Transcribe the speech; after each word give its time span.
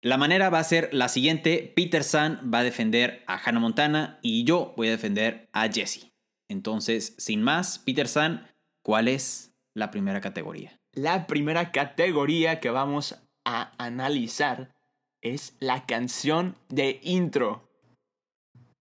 La 0.00 0.16
manera 0.16 0.48
va 0.48 0.60
a 0.60 0.64
ser 0.64 0.90
la 0.92 1.08
siguiente. 1.08 1.72
Peter 1.74 2.04
San 2.04 2.50
va 2.52 2.60
a 2.60 2.64
defender 2.64 3.24
a 3.26 3.36
Hannah 3.36 3.58
Montana 3.58 4.18
y 4.22 4.44
yo 4.44 4.74
voy 4.76 4.88
a 4.88 4.92
defender 4.92 5.48
a 5.52 5.68
Jesse. 5.68 6.12
Entonces, 6.48 7.14
sin 7.18 7.42
más, 7.42 7.80
Peter 7.80 8.06
San, 8.06 8.46
¿cuál 8.82 9.08
es 9.08 9.52
la 9.74 9.90
primera 9.90 10.20
categoría? 10.20 10.80
La 10.92 11.26
primera 11.26 11.72
categoría 11.72 12.60
que 12.60 12.70
vamos 12.70 13.16
a 13.44 13.72
analizar 13.78 14.74
es 15.20 15.56
la 15.58 15.84
canción 15.84 16.56
de 16.68 17.00
intro. 17.02 17.68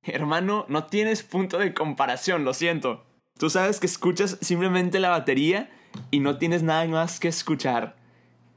Hermano, 0.03 0.65
no 0.69 0.85
tienes 0.85 1.23
punto 1.23 1.57
de 1.57 1.73
comparación, 1.73 2.45
lo 2.45 2.53
siento. 2.53 3.05
Tú 3.37 3.49
sabes 3.49 3.79
que 3.79 3.87
escuchas 3.87 4.37
simplemente 4.41 4.99
la 4.99 5.09
batería 5.09 5.69
y 6.11 6.19
no 6.19 6.37
tienes 6.37 6.63
nada 6.63 6.85
más 6.85 7.19
que 7.19 7.27
escuchar. 7.27 7.95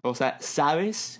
O 0.03 0.15
sea, 0.15 0.39
sabes 0.41 1.20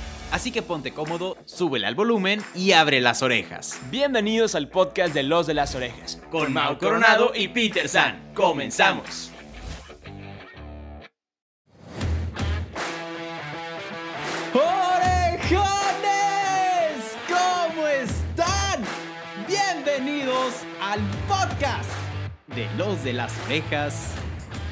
Así 0.31 0.51
que 0.51 0.61
ponte 0.61 0.93
cómodo, 0.93 1.37
súbele 1.45 1.85
al 1.87 1.95
volumen 1.95 2.41
y 2.55 2.71
abre 2.71 3.01
las 3.01 3.21
orejas. 3.21 3.79
Bienvenidos 3.91 4.55
al 4.55 4.69
podcast 4.69 5.13
de 5.13 5.23
Los 5.23 5.45
de 5.45 5.53
las 5.53 5.75
Orejas. 5.75 6.21
Con 6.31 6.53
Mau 6.53 6.77
Coronado 6.77 7.33
y 7.35 7.49
Peter 7.49 7.89
San. 7.89 8.31
Comenzamos. 8.33 9.29
¡Orejones! 15.61 17.17
¿Cómo 17.27 17.87
están? 17.87 18.83
Bienvenidos 19.47 20.53
al 20.81 21.01
podcast 21.27 21.89
de 22.55 22.67
los 22.77 23.03
de 23.03 23.13
las 23.13 23.33
orejas. 23.47 24.15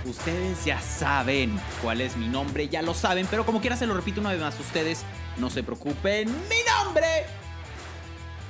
Ustedes 0.09 0.65
ya 0.65 0.81
saben 0.81 1.59
cuál 1.83 2.01
es 2.01 2.17
mi 2.17 2.27
nombre, 2.27 2.67
ya 2.67 2.81
lo 2.81 2.95
saben, 2.95 3.27
pero 3.29 3.45
como 3.45 3.61
quiera 3.61 3.77
se 3.77 3.85
lo 3.85 3.93
repito 3.93 4.19
una 4.19 4.31
vez 4.31 4.41
más. 4.41 4.59
Ustedes 4.59 5.03
no 5.37 5.51
se 5.51 5.61
preocupen, 5.61 6.27
mi 6.27 6.57
nombre 6.83 7.27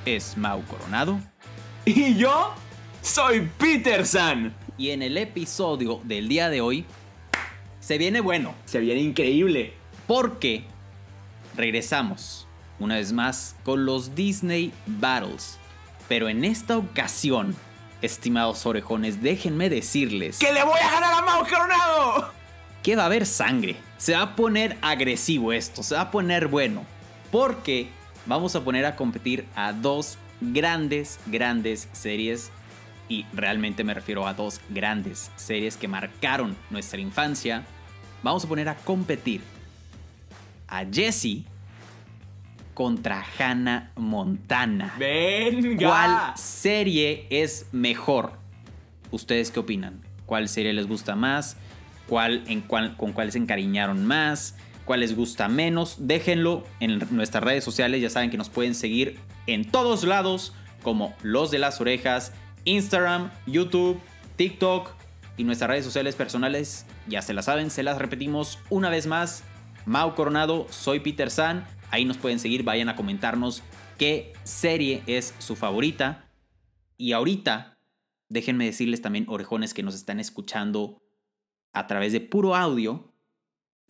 es 0.05 0.37
Mau 0.37 0.63
Coronado. 0.63 1.19
Y 1.83 2.15
yo 2.15 2.53
soy 3.01 3.49
Peter 3.57 4.05
San. 4.05 4.55
Y 4.77 4.91
en 4.91 5.01
el 5.01 5.17
episodio 5.17 5.99
del 6.05 6.29
día 6.29 6.49
de 6.49 6.61
hoy 6.61 6.85
se 7.81 7.97
viene 7.97 8.21
bueno. 8.21 8.55
Se 8.63 8.79
viene 8.79 9.01
increíble. 9.01 9.73
Porque 10.07 10.63
regresamos 11.57 12.47
una 12.79 12.95
vez 12.95 13.11
más 13.11 13.57
con 13.65 13.85
los 13.85 14.15
Disney 14.15 14.71
Battles. 14.85 15.57
Pero 16.07 16.29
en 16.29 16.45
esta 16.45 16.77
ocasión, 16.77 17.53
estimados 18.01 18.65
orejones, 18.65 19.21
déjenme 19.21 19.69
decirles 19.69 20.39
¡Que 20.39 20.53
le 20.53 20.63
voy 20.63 20.79
a 20.79 20.91
ganar 20.91 21.13
a 21.13 21.21
Mau 21.21 21.45
Coronado! 21.47 22.39
que 22.83 22.95
va 22.95 23.03
a 23.03 23.05
haber 23.07 23.25
sangre. 23.25 23.75
Se 23.97 24.13
va 24.13 24.21
a 24.21 24.35
poner 24.35 24.77
agresivo 24.81 25.51
esto, 25.53 25.83
se 25.83 25.95
va 25.95 26.01
a 26.01 26.11
poner 26.11 26.47
bueno. 26.47 26.85
Porque 27.31 27.89
vamos 28.25 28.55
a 28.55 28.63
poner 28.63 28.85
a 28.85 28.95
competir 28.95 29.45
a 29.55 29.73
dos 29.73 30.17
grandes, 30.41 31.19
grandes 31.27 31.89
series. 31.91 32.51
Y 33.07 33.25
realmente 33.33 33.83
me 33.83 33.93
refiero 33.93 34.27
a 34.27 34.33
dos 34.33 34.61
grandes 34.69 35.31
series 35.35 35.77
que 35.77 35.87
marcaron 35.87 36.55
nuestra 36.69 36.99
infancia. 36.99 37.65
Vamos 38.23 38.45
a 38.45 38.47
poner 38.47 38.69
a 38.69 38.75
competir 38.75 39.41
a 40.67 40.85
Jessie 40.85 41.45
contra 42.79 43.25
Hannah 43.37 43.91
Montana. 43.97 44.95
Venga. 44.97 45.85
¿Cuál 45.85 46.37
serie 46.37 47.27
es 47.29 47.65
mejor? 47.73 48.39
¿Ustedes 49.11 49.51
qué 49.51 49.59
opinan? 49.59 49.99
¿Cuál 50.25 50.47
serie 50.47 50.71
les 50.71 50.87
gusta 50.87 51.13
más? 51.13 51.57
¿Cuál, 52.07 52.45
en 52.47 52.61
cuál, 52.61 52.95
¿Con 52.95 53.11
cuál 53.11 53.33
se 53.33 53.37
encariñaron 53.37 54.05
más? 54.05 54.55
¿Cuál 54.85 55.01
les 55.01 55.13
gusta 55.13 55.49
menos? 55.49 56.07
Déjenlo 56.07 56.63
en 56.79 57.05
nuestras 57.11 57.43
redes 57.43 57.65
sociales. 57.65 58.01
Ya 58.01 58.09
saben 58.09 58.29
que 58.29 58.37
nos 58.37 58.47
pueden 58.47 58.73
seguir 58.73 59.19
en 59.45 59.69
todos 59.69 60.05
lados 60.05 60.53
como 60.81 61.13
Los 61.21 61.51
de 61.51 61.59
las 61.59 61.81
Orejas, 61.81 62.31
Instagram, 62.63 63.29
YouTube, 63.45 63.99
TikTok 64.37 64.91
y 65.35 65.43
nuestras 65.43 65.69
redes 65.69 65.83
sociales 65.83 66.15
personales. 66.15 66.85
Ya 67.09 67.21
se 67.21 67.33
las 67.33 67.43
saben, 67.43 67.71
se 67.71 67.83
las 67.83 67.97
repetimos 67.97 68.57
una 68.69 68.89
vez 68.89 69.05
más. 69.05 69.43
Mau 69.85 70.15
Coronado, 70.15 70.65
soy 70.69 71.01
Peter 71.01 71.29
San. 71.29 71.65
Ahí 71.91 72.05
nos 72.05 72.17
pueden 72.17 72.39
seguir, 72.39 72.63
vayan 72.63 72.89
a 72.89 72.95
comentarnos 72.95 73.63
qué 73.97 74.33
serie 74.43 75.03
es 75.07 75.33
su 75.39 75.55
favorita. 75.55 76.29
Y 76.97 77.13
ahorita, 77.13 77.77
déjenme 78.29 78.65
decirles 78.65 79.01
también, 79.01 79.25
orejones 79.27 79.73
que 79.73 79.83
nos 79.83 79.95
están 79.95 80.19
escuchando 80.19 81.01
a 81.73 81.87
través 81.87 82.13
de 82.13 82.21
puro 82.21 82.55
audio. 82.55 83.13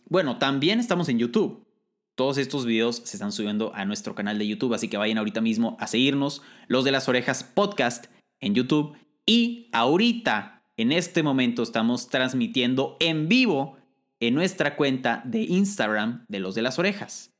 Bueno, 0.06 0.38
también 0.38 0.80
estamos 0.80 1.08
en 1.08 1.18
YouTube. 1.18 1.66
Todos 2.14 2.38
estos 2.38 2.66
videos 2.66 2.96
se 2.96 3.16
están 3.16 3.32
subiendo 3.32 3.74
a 3.74 3.84
nuestro 3.84 4.14
canal 4.14 4.38
de 4.38 4.46
YouTube, 4.46 4.74
así 4.74 4.88
que 4.88 4.96
vayan 4.96 5.18
ahorita 5.18 5.40
mismo 5.40 5.76
a 5.80 5.86
seguirnos, 5.86 6.42
los 6.68 6.84
de 6.84 6.92
las 6.92 7.08
orejas 7.08 7.44
podcast 7.44 8.06
en 8.40 8.54
YouTube. 8.54 8.96
Y 9.24 9.68
ahorita, 9.72 10.62
en 10.76 10.92
este 10.92 11.22
momento, 11.22 11.62
estamos 11.62 12.08
transmitiendo 12.08 12.96
en 13.00 13.28
vivo 13.28 13.78
en 14.18 14.34
nuestra 14.34 14.76
cuenta 14.76 15.22
de 15.24 15.42
Instagram 15.42 16.26
de 16.28 16.40
los 16.40 16.54
de 16.54 16.62
las 16.62 16.78
orejas. 16.78 17.32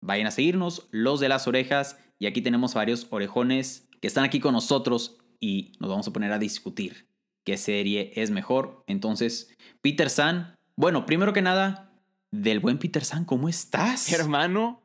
Vayan 0.00 0.26
a 0.26 0.30
seguirnos, 0.30 0.88
los 0.90 1.20
de 1.20 1.28
las 1.28 1.46
orejas, 1.46 1.98
y 2.18 2.26
aquí 2.26 2.42
tenemos 2.42 2.74
varios 2.74 3.06
orejones 3.10 3.88
que 4.00 4.06
están 4.08 4.24
aquí 4.24 4.40
con 4.40 4.52
nosotros 4.52 5.18
y 5.40 5.72
nos 5.78 5.90
vamos 5.90 6.08
a 6.08 6.12
poner 6.12 6.32
a 6.32 6.38
discutir 6.38 7.06
qué 7.44 7.56
serie 7.56 8.12
es 8.14 8.30
mejor. 8.30 8.84
Entonces, 8.86 9.54
Peter 9.80 10.10
San, 10.10 10.56
bueno, 10.76 11.06
primero 11.06 11.32
que 11.32 11.42
nada, 11.42 11.92
del 12.30 12.60
buen 12.60 12.78
Peter 12.78 13.04
San, 13.04 13.24
¿cómo 13.24 13.48
estás? 13.48 14.12
Hermano, 14.12 14.80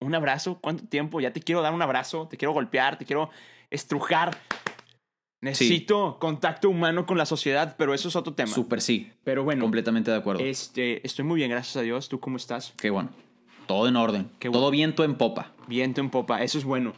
un 0.00 0.14
abrazo. 0.14 0.58
¿Cuánto 0.60 0.84
tiempo? 0.86 1.20
Ya 1.20 1.32
te 1.32 1.40
quiero 1.40 1.62
dar 1.62 1.74
un 1.74 1.82
abrazo, 1.82 2.28
te 2.28 2.36
quiero 2.36 2.52
golpear, 2.52 2.98
te 2.98 3.04
quiero 3.04 3.30
estrujar. 3.70 4.36
Necesito 5.42 6.18
contacto 6.20 6.68
humano 6.68 7.06
con 7.06 7.16
la 7.16 7.24
sociedad, 7.24 7.76
pero 7.78 7.94
eso 7.94 8.08
es 8.08 8.16
otro 8.16 8.34
tema. 8.34 8.52
Súper 8.52 8.82
sí, 8.82 9.10
Pero 9.24 9.42
bueno, 9.42 9.62
completamente 9.62 10.10
de 10.10 10.16
acuerdo. 10.18 10.44
este, 10.44 11.04
estoy 11.06 11.24
muy 11.24 11.36
bien, 11.36 11.50
gracias 11.50 11.76
a 11.76 11.80
Dios. 11.80 12.08
¿Tú 12.08 12.20
cómo 12.20 12.36
estás? 12.36 12.74
Qué 12.76 12.90
bueno. 12.90 13.10
Todo 13.70 13.86
en 13.86 13.94
orden. 13.94 14.28
Qué 14.40 14.50
Todo 14.50 14.68
viento 14.72 15.04
en 15.04 15.14
popa. 15.14 15.52
Viento 15.68 16.00
en 16.00 16.10
popa, 16.10 16.42
eso 16.42 16.58
es 16.58 16.64
bueno. 16.64 16.92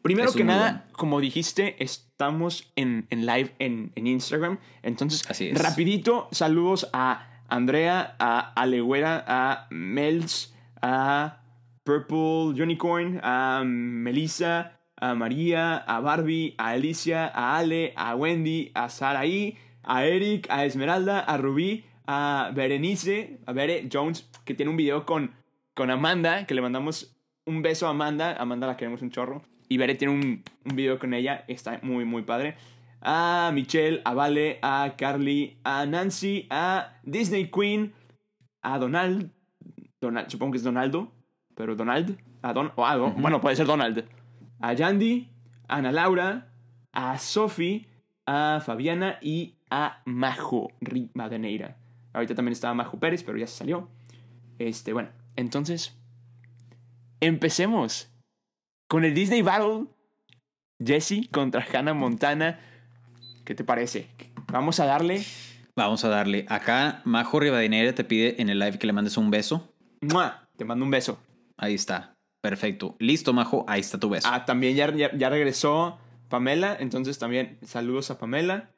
Primero 0.00 0.28
Eso 0.28 0.38
que 0.38 0.44
nada, 0.44 0.70
bueno. 0.70 0.82
como 0.92 1.18
dijiste, 1.20 1.82
estamos 1.82 2.70
en, 2.76 3.08
en 3.10 3.26
live 3.26 3.52
en, 3.58 3.90
en 3.96 4.06
Instagram. 4.06 4.60
Entonces, 4.84 5.28
Así 5.28 5.48
es. 5.48 5.60
rapidito, 5.60 6.28
saludos 6.30 6.88
a 6.92 7.26
Andrea, 7.48 8.14
a 8.20 8.38
Alegüera, 8.52 9.24
a 9.26 9.66
Mels, 9.70 10.54
a 10.80 11.40
Purple 11.82 12.62
Unicorn, 12.62 13.18
a 13.24 13.64
Melissa, 13.66 14.78
a 14.94 15.16
María, 15.16 15.78
a 15.78 15.98
Barbie, 15.98 16.54
a 16.58 16.68
Alicia, 16.68 17.26
a 17.26 17.56
Ale, 17.58 17.92
a 17.96 18.14
Wendy, 18.14 18.70
a 18.74 18.88
Saraí, 18.88 19.58
a 19.82 20.04
Eric, 20.04 20.46
a 20.48 20.64
Esmeralda, 20.64 21.18
a 21.18 21.36
Rubí, 21.38 21.86
a 22.06 22.52
Berenice, 22.54 23.40
a 23.46 23.52
Bere 23.52 23.88
Jones, 23.92 24.30
que 24.44 24.54
tiene 24.54 24.70
un 24.70 24.76
video 24.76 25.04
con, 25.06 25.32
con 25.74 25.90
Amanda, 25.90 26.46
que 26.46 26.54
le 26.54 26.62
mandamos 26.62 27.16
un 27.46 27.62
beso 27.62 27.86
a 27.86 27.90
Amanda. 27.90 28.34
Amanda 28.36 28.66
la 28.66 28.76
queremos 28.76 29.02
un 29.02 29.10
chorro. 29.10 29.42
Y 29.68 29.76
Bere 29.78 29.94
tiene 29.94 30.14
un, 30.14 30.42
un 30.64 30.76
video 30.76 30.98
con 30.98 31.14
ella, 31.14 31.44
está 31.48 31.78
muy, 31.82 32.04
muy 32.04 32.22
padre. 32.22 32.56
A 33.00 33.50
Michelle, 33.52 34.00
a 34.04 34.14
Vale, 34.14 34.58
a 34.62 34.94
Carly, 34.96 35.56
a 35.64 35.84
Nancy, 35.86 36.46
a 36.50 36.94
Disney 37.02 37.50
Queen, 37.50 37.92
a 38.62 38.78
Donald, 38.78 39.30
Donald 40.00 40.28
supongo 40.30 40.52
que 40.52 40.58
es 40.58 40.64
Donaldo, 40.64 41.12
pero 41.54 41.76
Donald, 41.76 42.18
a 42.42 42.52
Don, 42.52 42.72
o 42.76 42.86
a 42.86 42.96
Don- 42.96 43.20
bueno, 43.20 43.40
puede 43.40 43.56
ser 43.56 43.66
Donald, 43.66 44.06
a 44.60 44.72
Yandy, 44.72 45.28
a 45.68 45.76
Ana 45.76 45.92
Laura, 45.92 46.52
a 46.92 47.18
Sophie, 47.18 47.86
a 48.26 48.62
Fabiana 48.64 49.18
y 49.20 49.56
a 49.70 50.00
Majo 50.06 50.68
Rivadeneira. 50.80 51.76
Ahorita 52.12 52.34
también 52.34 52.52
estaba 52.52 52.72
Majo 52.74 52.98
Pérez, 52.98 53.22
pero 53.22 53.36
ya 53.36 53.46
se 53.46 53.56
salió. 53.56 53.88
Este, 54.58 54.92
bueno, 54.92 55.10
entonces, 55.36 55.96
empecemos 57.20 58.08
con 58.88 59.04
el 59.04 59.14
Disney 59.14 59.42
Battle. 59.42 59.86
Jesse 60.84 61.28
contra 61.30 61.64
Hannah 61.72 61.94
Montana. 61.94 62.58
¿Qué 63.44 63.54
te 63.54 63.64
parece? 63.64 64.08
Vamos 64.52 64.80
a 64.80 64.86
darle. 64.86 65.24
Vamos 65.76 66.04
a 66.04 66.08
darle. 66.08 66.46
Acá 66.48 67.00
Majo 67.04 67.40
Rivadeneira 67.40 67.94
te 67.94 68.04
pide 68.04 68.40
en 68.40 68.48
el 68.48 68.58
live 68.58 68.78
que 68.78 68.86
le 68.86 68.92
mandes 68.92 69.16
un 69.16 69.30
beso. 69.30 69.72
¡Mua! 70.00 70.48
Te 70.56 70.64
mando 70.64 70.84
un 70.84 70.90
beso. 70.90 71.18
Ahí 71.56 71.74
está. 71.74 72.14
Perfecto. 72.40 72.96
Listo, 72.98 73.32
Majo. 73.32 73.64
Ahí 73.68 73.80
está 73.80 73.98
tu 73.98 74.10
beso. 74.10 74.28
Ah, 74.30 74.44
también 74.44 74.76
ya, 74.76 74.94
ya, 74.94 75.16
ya 75.16 75.30
regresó 75.30 75.98
Pamela, 76.28 76.76
entonces 76.78 77.18
también 77.18 77.58
saludos 77.62 78.10
a 78.10 78.18
Pamela. 78.18 78.70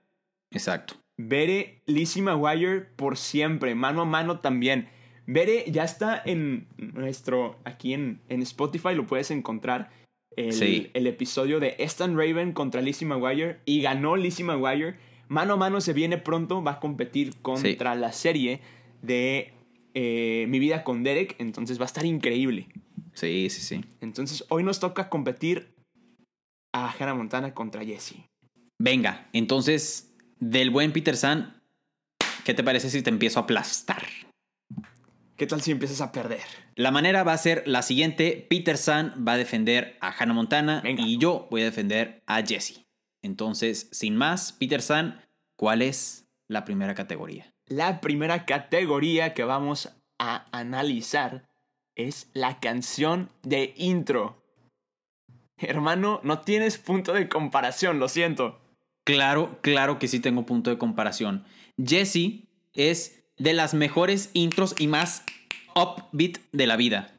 Exacto. 0.50 0.94
Bere, 1.16 1.82
Lizzie 1.86 2.22
McGuire 2.22 2.82
por 2.82 3.16
siempre, 3.16 3.74
mano 3.74 4.02
a 4.02 4.04
mano 4.04 4.40
también. 4.40 4.88
Bere 5.26 5.64
ya 5.70 5.84
está 5.84 6.22
en 6.24 6.66
nuestro, 6.78 7.58
aquí 7.64 7.92
en, 7.92 8.20
en 8.28 8.42
Spotify 8.42 8.94
lo 8.94 9.06
puedes 9.06 9.30
encontrar. 9.30 9.90
El, 10.36 10.52
Sí. 10.52 10.90
el 10.92 11.06
episodio 11.06 11.60
de 11.60 11.76
Stan 11.78 12.14
Raven 12.16 12.52
contra 12.52 12.82
Lizzie 12.82 13.06
McGuire 13.08 13.58
y 13.64 13.80
ganó 13.80 14.16
Lizzie 14.16 14.44
McGuire. 14.44 14.96
Mano 15.28 15.54
a 15.54 15.56
mano 15.56 15.80
se 15.80 15.92
viene 15.94 16.18
pronto, 16.18 16.62
va 16.62 16.72
a 16.72 16.80
competir 16.80 17.34
contra 17.42 17.94
la 17.94 18.12
serie 18.12 18.60
de 19.02 19.52
eh, 19.94 20.46
Mi 20.48 20.58
vida 20.58 20.84
con 20.84 21.02
Derek, 21.02 21.36
entonces 21.38 21.78
va 21.80 21.84
a 21.84 21.86
estar 21.86 22.04
increíble. 22.04 22.68
Sí, 23.14 23.48
sí, 23.48 23.62
sí. 23.62 23.84
Entonces 24.02 24.44
hoy 24.50 24.62
nos 24.62 24.78
toca 24.78 25.08
competir 25.08 25.74
a 26.74 26.90
Hannah 26.92 27.14
Montana 27.14 27.54
contra 27.54 27.82
Jessie. 27.82 28.26
Venga, 28.78 29.26
entonces, 29.32 30.14
del 30.38 30.68
buen 30.70 30.92
Peter 30.92 31.16
San, 31.16 31.62
¿qué 32.44 32.52
te 32.52 32.62
parece 32.62 32.90
si 32.90 33.00
te 33.00 33.08
empiezo 33.08 33.40
a 33.40 33.44
aplastar? 33.44 34.04
¿Qué 35.36 35.46
tal 35.46 35.60
si 35.60 35.70
empiezas 35.70 36.00
a 36.00 36.12
perder? 36.12 36.40
La 36.76 36.90
manera 36.90 37.22
va 37.22 37.34
a 37.34 37.38
ser 37.38 37.62
la 37.66 37.82
siguiente. 37.82 38.46
Peter 38.48 38.78
San 38.78 39.24
va 39.26 39.32
a 39.32 39.36
defender 39.36 39.98
a 40.00 40.10
Hannah 40.10 40.32
Montana 40.32 40.80
Venga. 40.82 41.02
y 41.02 41.18
yo 41.18 41.46
voy 41.50 41.60
a 41.60 41.66
defender 41.66 42.22
a 42.26 42.42
Jesse. 42.42 42.86
Entonces, 43.22 43.88
sin 43.92 44.16
más, 44.16 44.52
Peter 44.52 44.80
San, 44.80 45.20
¿cuál 45.58 45.82
es 45.82 46.26
la 46.48 46.64
primera 46.64 46.94
categoría? 46.94 47.52
La 47.66 48.00
primera 48.00 48.46
categoría 48.46 49.34
que 49.34 49.44
vamos 49.44 49.94
a 50.18 50.46
analizar 50.56 51.46
es 51.96 52.30
la 52.32 52.58
canción 52.58 53.30
de 53.42 53.74
intro. 53.76 54.42
Hermano, 55.58 56.20
no 56.22 56.40
tienes 56.40 56.78
punto 56.78 57.12
de 57.12 57.28
comparación, 57.28 57.98
lo 57.98 58.08
siento. 58.08 58.60
Claro, 59.04 59.58
claro 59.60 59.98
que 59.98 60.08
sí 60.08 60.18
tengo 60.20 60.46
punto 60.46 60.70
de 60.70 60.78
comparación. 60.78 61.44
Jesse 61.76 62.48
es 62.72 63.25
de 63.38 63.52
las 63.52 63.74
mejores 63.74 64.30
intros 64.34 64.74
y 64.78 64.86
más 64.86 65.24
upbeat 65.74 66.38
de 66.52 66.66
la 66.66 66.76
vida. 66.76 67.12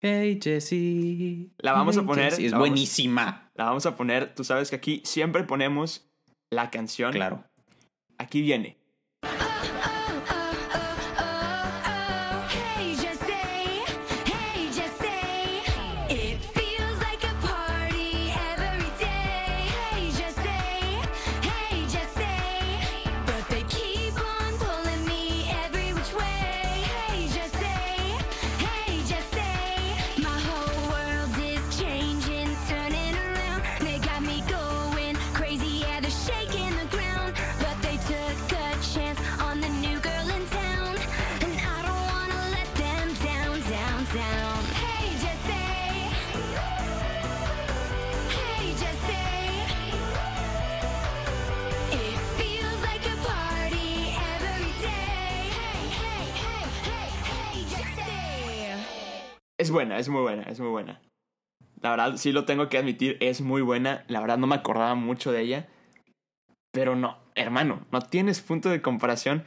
Hey 0.00 0.40
Jesse. 0.42 1.52
La 1.58 1.72
vamos 1.72 1.96
a 1.96 2.02
poner, 2.02 2.30
Jessie. 2.30 2.46
Es 2.46 2.52
la 2.52 2.58
vamos- 2.58 2.70
buenísima. 2.70 3.50
La 3.54 3.64
vamos 3.66 3.86
a 3.86 3.96
poner, 3.96 4.34
tú 4.34 4.42
sabes 4.42 4.70
que 4.70 4.76
aquí 4.76 5.00
siempre 5.04 5.44
ponemos 5.44 6.08
la 6.50 6.70
canción. 6.70 7.12
Claro. 7.12 7.44
Aquí 8.18 8.40
viene. 8.42 8.76
Buena, 59.72 59.98
es 59.98 60.08
muy 60.08 60.20
buena, 60.22 60.42
es 60.44 60.60
muy 60.60 60.68
buena. 60.70 61.00
La 61.80 61.90
verdad, 61.90 62.16
sí 62.16 62.30
lo 62.30 62.44
tengo 62.44 62.68
que 62.68 62.78
admitir, 62.78 63.16
es 63.20 63.40
muy 63.40 63.60
buena. 63.62 64.04
La 64.06 64.20
verdad 64.20 64.38
no 64.38 64.46
me 64.46 64.54
acordaba 64.54 64.94
mucho 64.94 65.32
de 65.32 65.40
ella. 65.42 65.68
Pero 66.70 66.94
no, 66.96 67.18
hermano, 67.34 67.84
no 67.90 68.00
tienes 68.00 68.40
punto 68.40 68.68
de 68.70 68.80
comparación 68.80 69.42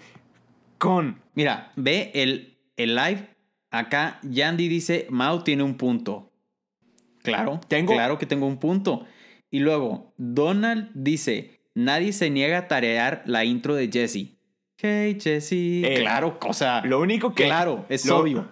con 0.78 1.22
Mira, 1.34 1.72
ve 1.76 2.12
el, 2.14 2.58
el 2.78 2.96
live. 2.96 3.30
Acá 3.72 4.20
Yandy 4.24 4.68
dice, 4.68 5.08
Mau 5.10 5.44
tiene 5.44 5.64
un 5.64 5.76
punto. 5.76 6.32
Claro, 7.24 7.60
Tengo- 7.68 7.94
claro 7.94 8.18
que 8.18 8.26
tengo 8.26 8.46
un 8.46 8.58
punto. 8.60 9.06
Y 9.50 9.60
luego, 9.60 10.14
Donald 10.18 10.92
dice, 10.94 11.62
nadie 11.74 12.14
se 12.14 12.30
niega 12.30 12.58
a 12.60 12.68
tarear 12.68 13.24
la 13.26 13.44
intro 13.46 13.76
de 13.76 13.90
Jesse. 13.92 14.38
Hey 14.78 15.18
Jesse. 15.20 15.54
Eh, 15.84 15.96
claro, 16.02 16.38
cosa. 16.40 16.82
Lo 16.86 17.00
único 17.00 17.34
que. 17.34 17.46
Claro, 17.46 17.86
es 17.90 18.06
lo- 18.06 18.20
obvio. 18.20 18.48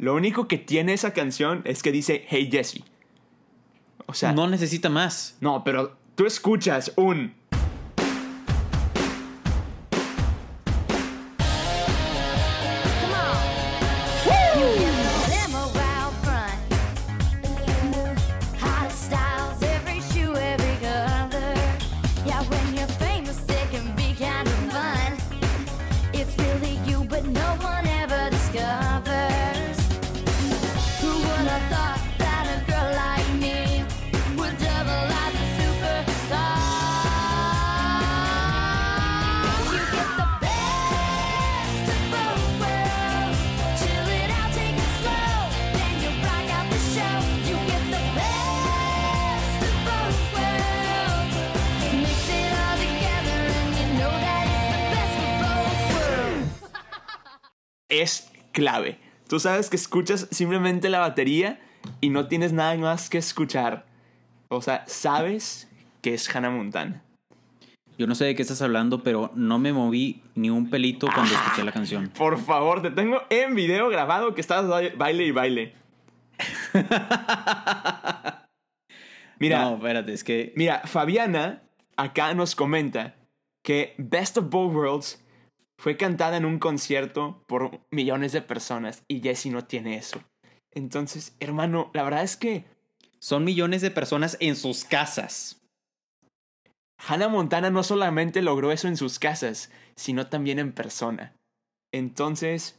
Lo 0.00 0.14
único 0.14 0.48
que 0.48 0.56
tiene 0.56 0.94
esa 0.94 1.12
canción 1.12 1.60
es 1.66 1.82
que 1.82 1.92
dice 1.92 2.24
Hey 2.26 2.48
Jesse. 2.50 2.82
O 4.06 4.14
sea, 4.14 4.32
no, 4.32 4.44
No 4.44 4.48
necesita 4.48 4.88
más. 4.88 5.36
pero 5.62 5.98
tú 6.14 6.24
escuchas 6.24 6.92
un. 6.96 7.34
Clave. 58.52 58.98
Tú 59.28 59.38
sabes 59.40 59.70
que 59.70 59.76
escuchas 59.76 60.26
simplemente 60.30 60.88
la 60.88 60.98
batería 61.00 61.60
y 62.00 62.10
no 62.10 62.26
tienes 62.28 62.52
nada 62.52 62.74
más 62.76 63.08
que 63.10 63.18
escuchar. 63.18 63.86
O 64.48 64.60
sea, 64.62 64.84
sabes 64.86 65.68
que 66.02 66.14
es 66.14 66.34
Hannah 66.34 66.50
Montana. 66.50 67.02
Yo 67.98 68.06
no 68.06 68.14
sé 68.14 68.24
de 68.24 68.34
qué 68.34 68.42
estás 68.42 68.62
hablando, 68.62 69.02
pero 69.02 69.30
no 69.34 69.58
me 69.58 69.72
moví 69.74 70.22
ni 70.34 70.48
un 70.50 70.70
pelito 70.70 71.06
cuando 71.14 71.34
Ah. 71.36 71.42
escuché 71.44 71.64
la 71.64 71.72
canción. 71.72 72.08
Por 72.16 72.38
favor, 72.38 72.80
te 72.82 72.90
tengo 72.90 73.22
en 73.30 73.54
video 73.54 73.88
grabado 73.90 74.34
que 74.34 74.40
estás 74.40 74.66
ba- 74.66 74.80
baile 74.96 75.24
y 75.26 75.30
baile. 75.30 75.74
Mira, 79.38 79.62
No, 79.62 79.76
espérate, 79.76 80.12
es 80.12 80.24
que 80.24 80.52
Mira, 80.56 80.82
Fabiana 80.84 81.62
acá 81.96 82.34
nos 82.34 82.54
comenta 82.54 83.14
que 83.62 83.94
Best 83.98 84.36
of 84.38 84.48
Both 84.50 84.74
Worlds 84.74 85.24
fue 85.80 85.96
cantada 85.96 86.36
en 86.36 86.44
un 86.44 86.58
concierto 86.58 87.42
por 87.46 87.80
millones 87.90 88.32
de 88.32 88.42
personas 88.42 89.02
y 89.08 89.20
Jessie 89.20 89.50
no 89.50 89.64
tiene 89.64 89.96
eso. 89.96 90.22
Entonces, 90.72 91.34
hermano, 91.40 91.90
la 91.94 92.02
verdad 92.02 92.22
es 92.22 92.36
que 92.36 92.66
son 93.18 93.44
millones 93.44 93.80
de 93.80 93.90
personas 93.90 94.36
en 94.40 94.56
sus 94.56 94.84
casas. 94.84 95.62
Hannah 96.98 97.28
Montana 97.28 97.70
no 97.70 97.82
solamente 97.82 98.42
logró 98.42 98.72
eso 98.72 98.88
en 98.88 98.98
sus 98.98 99.18
casas, 99.18 99.72
sino 99.96 100.26
también 100.26 100.58
en 100.58 100.72
persona. 100.72 101.34
Entonces, 101.94 102.78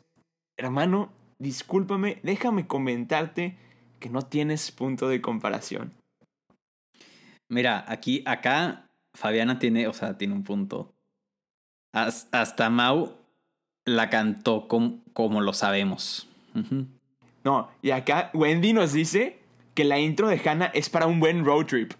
hermano, 0.56 1.12
discúlpame, 1.40 2.20
déjame 2.22 2.68
comentarte 2.68 3.58
que 4.00 4.10
no 4.10 4.22
tienes 4.22 4.72
punto 4.72 5.10
de 5.10 5.22
comparación. 5.22 5.96
Mira, 7.50 7.84
aquí, 7.88 8.22
acá, 8.28 8.92
Fabiana 9.18 9.58
tiene, 9.58 9.88
o 9.88 9.94
sea, 9.94 10.20
tiene 10.20 10.36
un 10.36 10.44
punto. 10.44 10.94
Has- 11.94 12.28
hasta 12.32 12.70
Mau 12.70 13.14
la 13.86 14.10
cantó 14.10 14.68
com- 14.68 15.02
como 15.14 15.42
lo 15.42 15.54
sabemos. 15.54 16.28
No, 17.44 17.70
y 17.82 17.92
acá 17.92 18.30
Wendy 18.34 18.74
nos 18.74 18.94
dice 18.94 19.40
que 19.74 19.84
la 19.84 20.00
intro 20.00 20.28
de 20.28 20.40
Hannah 20.48 20.68
es 20.74 20.90
para 20.90 21.08
un 21.08 21.20
buen 21.20 21.44
road 21.46 21.66
trip. 21.66 21.94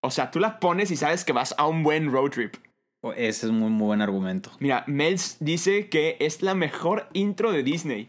O 0.00 0.10
sea, 0.10 0.30
tú 0.30 0.40
la 0.40 0.58
pones 0.58 0.90
y 0.90 0.96
sabes 0.96 1.24
que 1.24 1.32
vas 1.32 1.54
a 1.58 1.66
un 1.66 1.82
buen 1.82 2.10
road 2.10 2.30
trip. 2.30 2.54
O- 3.02 3.12
Ese 3.12 3.46
es 3.46 3.52
muy, 3.52 3.70
muy 3.70 3.86
buen 3.86 4.00
argumento. 4.02 4.50
Mira, 4.60 4.84
Mels 4.86 5.36
dice 5.40 5.88
que 5.88 6.16
es 6.20 6.42
la 6.42 6.54
mejor 6.54 7.08
intro 7.12 7.52
de 7.52 7.62
Disney. 7.62 8.08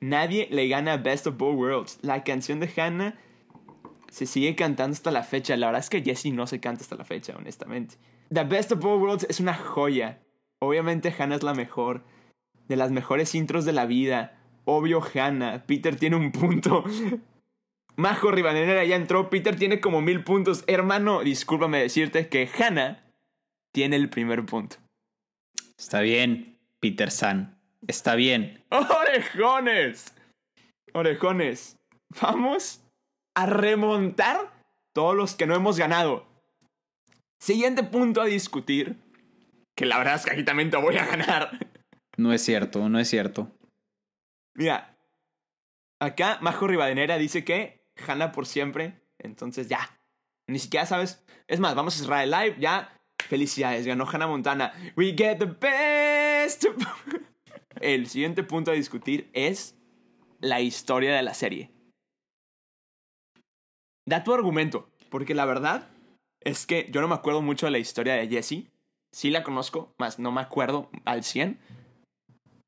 nadie 0.00 0.46
le 0.50 0.68
gana 0.68 0.92
a 0.92 0.96
Best 0.98 1.26
of 1.26 1.36
Both 1.38 1.56
Worlds. 1.56 1.98
La 2.02 2.22
canción 2.22 2.60
de 2.60 2.70
Hannah 2.76 3.18
se 4.08 4.26
sigue 4.26 4.54
cantando 4.54 4.92
hasta 4.94 5.10
la 5.10 5.22
fecha. 5.24 5.56
La 5.56 5.66
verdad 5.66 5.80
es 5.80 5.90
que 5.90 6.02
Jessie 6.02 6.32
no 6.32 6.46
se 6.46 6.60
canta 6.60 6.82
hasta 6.82 6.96
la 6.96 7.04
fecha, 7.04 7.34
honestamente. 7.36 7.96
The 8.32 8.44
Best 8.44 8.72
of 8.72 8.80
Both 8.80 9.00
Worlds 9.00 9.26
es 9.28 9.40
una 9.40 9.54
joya. 9.54 10.20
Obviamente 10.58 11.14
Hannah 11.16 11.36
es 11.36 11.42
la 11.42 11.54
mejor. 11.54 12.04
De 12.68 12.76
las 12.76 12.90
mejores 12.90 13.34
intros 13.34 13.64
de 13.64 13.72
la 13.72 13.86
vida. 13.86 14.38
Obvio 14.64 15.02
Hannah. 15.14 15.64
Peter 15.66 15.96
tiene 15.96 16.16
un 16.16 16.32
punto. 16.32 16.84
Majo 17.96 18.30
Rivadeneira 18.30 18.84
ya 18.84 18.96
entró. 18.96 19.30
Peter 19.30 19.56
tiene 19.56 19.80
como 19.80 20.00
mil 20.00 20.24
puntos. 20.24 20.64
Hermano, 20.66 21.22
discúlpame 21.22 21.80
decirte 21.80 22.28
que 22.28 22.48
Hannah 22.58 23.04
tiene 23.72 23.96
el 23.96 24.10
primer 24.10 24.44
punto. 24.44 24.76
Está 25.78 26.00
bien, 26.00 26.58
Peter 26.80 27.10
San. 27.10 27.58
Está 27.86 28.14
bien. 28.14 28.64
¡Orejones! 28.70 30.14
Orejones. 30.92 31.76
Vamos 32.20 32.82
a 33.34 33.46
remontar 33.46 34.52
todos 34.92 35.14
los 35.14 35.34
que 35.34 35.46
no 35.46 35.54
hemos 35.54 35.78
ganado. 35.78 36.25
Siguiente 37.38 37.82
punto 37.82 38.20
a 38.20 38.26
discutir. 38.26 38.96
Que 39.76 39.86
la 39.86 39.98
verdad 39.98 40.14
es 40.14 40.24
que 40.24 40.32
aquí 40.32 40.44
también 40.44 40.70
te 40.70 40.76
voy 40.76 40.96
a 40.96 41.06
ganar. 41.06 41.58
No 42.16 42.32
es 42.32 42.42
cierto, 42.42 42.88
no 42.88 42.98
es 42.98 43.08
cierto. 43.08 43.52
Mira. 44.54 44.96
Acá 46.00 46.38
Majo 46.40 46.66
Rivadeneira 46.66 47.18
dice 47.18 47.44
que 47.44 47.84
Hanna 48.06 48.32
por 48.32 48.46
siempre. 48.46 49.02
Entonces 49.18 49.68
ya. 49.68 49.98
Ni 50.48 50.58
siquiera 50.58 50.86
sabes. 50.86 51.24
Es 51.46 51.60
más, 51.60 51.74
vamos 51.74 51.96
a 51.96 52.02
cerrar 52.02 52.24
el 52.24 52.30
live. 52.30 52.56
Ya. 52.58 52.92
Felicidades, 53.28 53.86
ganó 53.86 54.06
Hannah 54.08 54.28
Montana. 54.28 54.72
We 54.96 55.14
get 55.16 55.38
the 55.38 55.46
best. 55.46 56.66
El 57.80 58.06
siguiente 58.06 58.42
punto 58.42 58.70
a 58.70 58.74
discutir 58.74 59.28
es 59.32 59.76
la 60.40 60.60
historia 60.60 61.14
de 61.14 61.22
la 61.22 61.34
serie. 61.34 61.70
Da 64.06 64.22
tu 64.22 64.32
argumento, 64.32 64.88
porque 65.10 65.34
la 65.34 65.44
verdad 65.44 65.90
es 66.46 66.64
que 66.64 66.88
yo 66.92 67.00
no 67.00 67.08
me 67.08 67.16
acuerdo 67.16 67.42
mucho 67.42 67.66
de 67.66 67.72
la 67.72 67.78
historia 67.78 68.14
de 68.14 68.28
Jessie. 68.28 68.70
Sí 69.12 69.30
la 69.30 69.42
conozco, 69.42 69.94
más 69.98 70.20
no 70.20 70.30
me 70.30 70.40
acuerdo 70.40 70.88
al 71.04 71.24
100. 71.24 71.58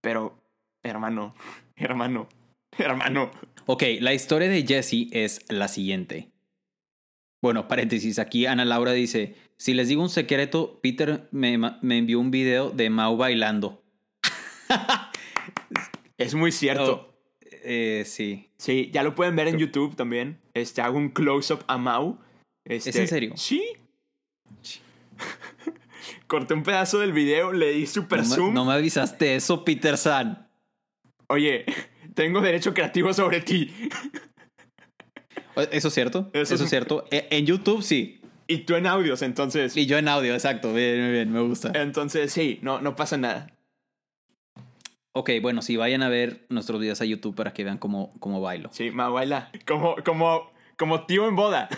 Pero, 0.01 0.37
hermano, 0.83 1.33
hermano, 1.77 2.29
hermano. 2.77 3.31
Ok, 3.67 3.85
la 4.01 4.15
historia 4.15 4.49
de 4.49 4.67
Jesse 4.67 5.07
es 5.13 5.45
la 5.49 5.69
siguiente. 5.69 6.29
Bueno, 7.41 7.69
paréntesis, 7.69 8.19
aquí 8.19 8.47
Ana 8.47 8.65
Laura 8.65 8.93
dice, 8.93 9.37
si 9.59 9.75
les 9.75 9.87
digo 9.87 10.03
un 10.03 10.09
secreto, 10.09 10.81
Peter 10.83 11.29
me, 11.31 11.57
me 11.57 11.99
envió 11.99 12.19
un 12.19 12.33
video 12.33 12.71
de 12.71 12.91
Mau 12.91 13.17
bailando. 13.17 13.85
Es 16.19 16.35
muy 16.35 16.51
cierto. 16.51 17.15
Eh, 17.63 18.03
sí. 18.05 18.51
Sí, 18.59 18.91
ya 18.93 19.05
lo 19.05 19.15
pueden 19.15 19.37
ver 19.37 19.47
en 19.47 19.57
YouTube 19.57 19.95
también. 19.95 20.41
Este, 20.53 20.83
hago 20.83 20.99
un 20.99 21.11
close-up 21.11 21.63
a 21.69 21.79
Mau. 21.79 22.19
Este, 22.69 22.91
¿Es 22.91 22.97
en 22.97 23.09
serio? 23.09 23.33
Sí. 23.37 23.63
Corté 26.27 26.55
un 26.55 26.63
pedazo 26.63 26.99
del 26.99 27.13
video, 27.13 27.53
le 27.53 27.71
di 27.73 27.87
super 27.87 28.21
No 28.23 28.29
me, 28.29 28.35
zoom. 28.37 28.55
no 28.55 28.65
me 28.65 28.73
avisaste 28.75 29.35
eso, 29.37 29.65
Peter 29.65 29.97
San. 29.97 30.47
Oye, 31.29 31.65
tengo 32.15 32.41
derecho 32.41 32.75
creativo 32.75 33.13
sobre 33.15 33.41
ti. 33.41 33.75
¿Eso 35.73 35.89
es 35.89 35.95
cierto? 35.95 36.31
Eso 36.33 36.55
Eso, 36.55 36.65
es- 36.65 36.71
cierto. 36.71 37.05
E- 37.11 37.27
En 37.31 37.47
YouTube 37.47 37.83
sí. 37.83 38.21
Y 38.47 38.59
tú 38.59 38.77
en 38.77 38.87
audios, 38.87 39.21
entonces. 39.23 39.77
Y 39.77 39.87
yo 39.87 39.99
en 39.99 40.09
audio, 40.09 40.33
exacto. 40.33 40.73
Bien, 40.73 40.95
bien, 40.97 41.13
bien, 41.13 41.33
me 41.33 41.41
gusta. 41.41 41.71
Entonces, 41.75 42.33
sí, 42.33 42.59
no, 42.63 42.81
no 42.81 42.97
pasa 42.97 43.17
nada. 43.19 43.53
Ok, 45.13 45.31
bueno, 45.43 45.61
sí, 45.63 45.77
vayan 45.77 46.03
a 46.03 46.09
ver 46.09 46.47
nuestros 46.49 46.81
videos 46.81 47.01
a 47.01 47.05
YouTube 47.05 47.35
para 47.35 47.53
que 47.53 47.65
vean 47.65 47.77
cómo, 47.79 48.15
cómo 48.21 48.41
bailo. 48.41 48.71
Sí, 48.73 48.91
Mau 48.91 49.13
baila. 49.13 49.51
Como, 49.67 49.97
como, 50.05 50.51
como 50.79 51.05
tío 51.07 51.27
en 51.29 51.37
boda. 51.37 51.69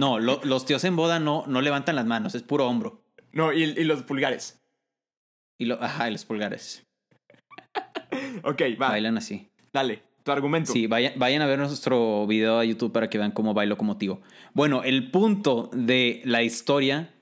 No, 0.00 0.18
lo- 0.18 0.40
los 0.44 0.64
tíos 0.66 0.82
en 0.84 0.96
boda 0.96 1.20
no, 1.20 1.44
no 1.46 1.60
levantan 1.60 1.94
las 1.96 2.06
manos, 2.06 2.34
es 2.34 2.42
puro 2.42 2.66
hombro. 2.66 3.04
No, 3.32 3.52
y, 3.52 3.62
y 3.64 3.84
los 3.84 4.02
pulgares. 4.02 4.58
Y 5.58 5.66
lo, 5.66 5.80
ajá, 5.82 6.08
y 6.08 6.12
los 6.12 6.24
pulgares. 6.24 6.82
Ok, 8.42 8.62
va. 8.80 8.88
Bailan 8.88 9.18
así. 9.18 9.50
Dale, 9.72 10.02
tu 10.24 10.32
argumento. 10.32 10.72
Sí, 10.72 10.86
vayan, 10.86 11.12
vayan 11.16 11.42
a 11.42 11.46
ver 11.46 11.58
nuestro 11.58 12.26
video 12.26 12.58
a 12.58 12.64
YouTube 12.64 12.92
para 12.92 13.08
que 13.08 13.18
vean 13.18 13.30
cómo 13.32 13.54
bailo 13.54 13.76
como 13.76 13.98
tío. 13.98 14.20
Bueno, 14.54 14.82
el 14.82 15.10
punto 15.10 15.70
de 15.72 16.22
la 16.24 16.42
historia. 16.42 17.14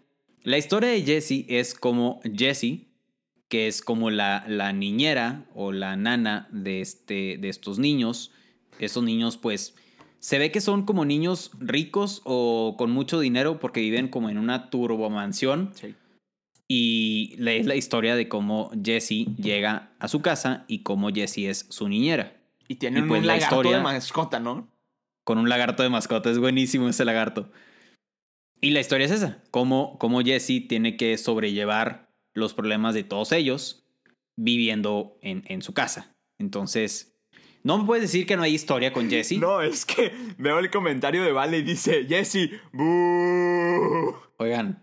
La 0.44 0.56
historia 0.56 0.88
de 0.90 1.02
Jessie 1.02 1.44
es 1.48 1.74
como 1.74 2.20
Jessie, 2.34 2.88
que 3.48 3.66
es 3.66 3.82
como 3.82 4.10
la, 4.10 4.44
la 4.48 4.72
niñera 4.72 5.44
o 5.54 5.72
la 5.72 5.96
nana 5.96 6.48
de, 6.52 6.80
este, 6.80 7.36
de 7.38 7.48
estos 7.48 7.78
niños. 7.78 8.32
Esos 8.78 9.02
niños, 9.02 9.36
pues, 9.36 9.74
se 10.20 10.38
ve 10.38 10.50
que 10.50 10.60
son 10.60 10.84
como 10.84 11.04
niños 11.04 11.50
ricos 11.58 12.22
o 12.24 12.74
con 12.78 12.90
mucho 12.90 13.20
dinero 13.20 13.58
porque 13.60 13.80
viven 13.80 14.08
como 14.08 14.30
en 14.30 14.38
una 14.38 14.70
turbomansión. 14.70 15.70
Sí. 15.74 15.94
Y 16.68 17.34
la- 17.38 17.52
es 17.52 17.66
la 17.66 17.76
historia 17.76 18.14
de 18.16 18.28
cómo 18.28 18.70
Jessie 18.84 19.26
llega 19.36 19.92
a 19.98 20.08
su 20.08 20.20
casa 20.20 20.64
y 20.68 20.80
cómo 20.82 21.08
Jessie 21.10 21.48
es 21.48 21.66
su 21.70 21.88
niñera. 21.88 22.34
Y 22.68 22.74
pues 22.76 22.92
un 22.92 23.26
la 23.26 23.34
lagarto 23.34 23.56
historia- 23.56 23.76
de 23.78 23.82
mascota, 23.82 24.40
¿no? 24.40 24.68
Con 25.24 25.38
un 25.38 25.48
lagarto 25.48 25.82
de 25.82 25.88
mascota. 25.88 26.30
Es 26.30 26.38
buenísimo 26.38 26.88
ese 26.88 27.04
lagarto. 27.04 27.50
Y 28.60 28.70
la 28.70 28.80
historia 28.80 29.06
es 29.06 29.12
esa. 29.12 29.42
Cómo, 29.50 29.98
cómo 29.98 30.20
Jessie 30.20 30.60
tiene 30.60 30.96
que 30.96 31.16
sobrellevar 31.16 32.10
los 32.34 32.54
problemas 32.54 32.92
de 32.94 33.04
todos 33.04 33.32
ellos 33.32 33.84
viviendo 34.36 35.16
en, 35.22 35.44
en 35.46 35.62
su 35.62 35.72
casa. 35.74 36.12
Entonces, 36.38 37.17
no 37.62 37.78
me 37.78 37.84
puedes 37.84 38.02
decir 38.02 38.26
que 38.26 38.36
no 38.36 38.42
hay 38.42 38.54
historia 38.54 38.92
con 38.92 39.08
Jessie. 39.10 39.38
No, 39.38 39.60
es 39.62 39.84
que 39.84 40.12
veo 40.38 40.58
el 40.58 40.70
comentario 40.70 41.22
de 41.22 41.32
Vale 41.32 41.58
y 41.58 41.62
dice, 41.62 42.06
Jesse. 42.08 42.50
Oigan, 44.36 44.82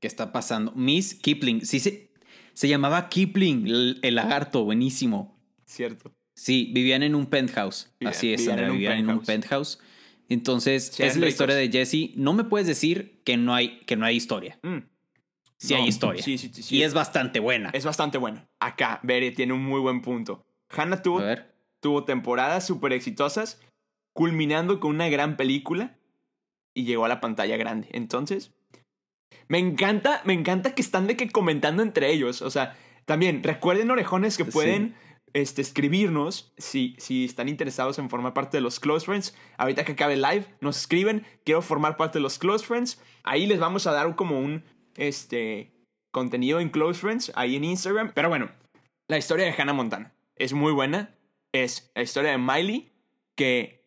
¿qué 0.00 0.06
está 0.06 0.32
pasando? 0.32 0.72
Miss 0.76 1.14
Kipling. 1.14 1.64
Sí, 1.64 1.80
se, 1.80 2.10
se 2.52 2.68
llamaba 2.68 3.08
Kipling, 3.08 3.66
el, 3.66 3.98
el 4.02 4.14
lagarto. 4.14 4.64
Buenísimo. 4.64 5.38
Cierto. 5.64 6.12
Sí, 6.34 6.70
vivían 6.74 7.02
en 7.02 7.14
un 7.14 7.26
penthouse. 7.26 7.92
Vivían- 8.00 8.10
Así 8.16 8.32
es, 8.32 8.40
vivían 8.40 8.58
en 8.58 8.64
un 8.70 8.72
vivían 8.72 8.98
en 8.98 9.10
un 9.10 9.20
penthouse. 9.20 9.78
Entonces, 10.28 10.92
Sí, 10.94 11.02
es 11.02 11.16
la 11.16 11.28
historia 11.28 11.56
de 11.56 11.68
Jesse. 11.70 12.12
No 12.16 12.32
me 12.34 12.44
puedes 12.44 12.66
decir 12.66 13.20
que 13.24 13.36
no 13.36 13.54
hay, 13.54 13.80
que 13.80 13.96
no 13.96 14.06
hay 14.06 14.16
historia. 14.16 14.58
Mm. 14.62 14.78
Sí 15.58 15.74
No, 15.74 15.82
hay 15.82 15.88
historia. 15.88 16.22
Sí, 16.22 16.38
sí. 16.38 16.50
Y 16.76 16.82
es 16.82 16.94
bastante 16.94 17.40
buena. 17.40 17.70
Es 17.74 17.84
bastante 17.84 18.16
buena. 18.16 18.48
Acá, 18.60 19.00
Bere 19.02 19.32
tiene 19.32 19.52
un 19.52 19.62
muy 19.64 19.80
buen 19.80 20.00
punto. 20.02 20.46
Hannah 20.70 21.02
tuvo, 21.02 21.18
A 21.18 21.24
ver. 21.24 21.49
Tuvo 21.80 22.04
temporadas 22.04 22.66
súper 22.66 22.92
exitosas, 22.92 23.60
culminando 24.14 24.80
con 24.80 24.90
una 24.90 25.08
gran 25.08 25.36
película 25.36 25.96
y 26.74 26.84
llegó 26.84 27.04
a 27.04 27.08
la 27.08 27.20
pantalla 27.20 27.56
grande. 27.56 27.88
Entonces, 27.92 28.52
me 29.48 29.58
encanta, 29.58 30.22
me 30.24 30.32
encanta 30.32 30.74
que 30.74 30.82
están 30.82 31.06
de 31.06 31.16
que 31.16 31.28
comentando 31.30 31.82
entre 31.82 32.12
ellos. 32.12 32.42
O 32.42 32.50
sea, 32.50 32.76
también 33.04 33.42
recuerden 33.42 33.90
orejones 33.90 34.36
que 34.36 34.44
Sí. 34.44 34.50
pueden 34.50 34.94
este, 35.32 35.62
escribirnos 35.62 36.52
si, 36.58 36.96
si 36.98 37.24
están 37.24 37.48
interesados 37.48 37.98
en 37.98 38.10
formar 38.10 38.34
parte 38.34 38.56
de 38.56 38.60
los 38.62 38.80
Close 38.80 39.06
Friends. 39.06 39.34
Ahorita 39.58 39.84
que 39.84 39.92
acabe 39.92 40.14
el 40.14 40.22
live, 40.22 40.46
nos 40.60 40.78
escriben, 40.78 41.24
quiero 41.44 41.62
formar 41.62 41.96
parte 41.96 42.18
de 42.18 42.22
los 42.22 42.38
Close 42.38 42.66
Friends. 42.66 43.00
Ahí 43.22 43.46
les 43.46 43.60
vamos 43.60 43.86
a 43.86 43.92
dar 43.92 44.14
como 44.16 44.38
un 44.40 44.64
este, 44.96 45.72
contenido 46.12 46.60
en 46.60 46.70
Close 46.70 47.00
Friends, 47.00 47.32
ahí 47.36 47.56
en 47.56 47.64
Instagram. 47.64 48.12
Pero 48.14 48.28
bueno, 48.28 48.50
la 49.08 49.18
historia 49.18 49.46
de 49.46 49.52
Hannah 49.56 49.72
Montana 49.72 50.12
es 50.36 50.52
muy 50.52 50.72
buena. 50.72 51.14
Es 51.52 51.90
la 51.94 52.02
historia 52.02 52.30
de 52.30 52.38
Miley, 52.38 52.92
que 53.34 53.84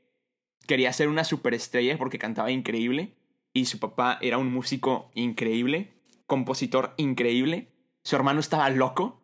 quería 0.68 0.94
ser 0.94 1.08
una 1.08 1.24
superestrella 1.24 1.98
porque 1.98 2.20
cantaba 2.20 2.52
increíble. 2.52 3.16
Y 3.54 3.66
su 3.66 3.80
papá 3.80 4.18
era 4.22 4.38
un 4.38 4.52
músico 4.52 5.12
increíble, 5.14 5.94
compositor 6.26 6.94
increíble. 6.98 7.72
Su 8.04 8.16
hermano 8.16 8.40
estaba 8.40 8.70
loco, 8.70 9.22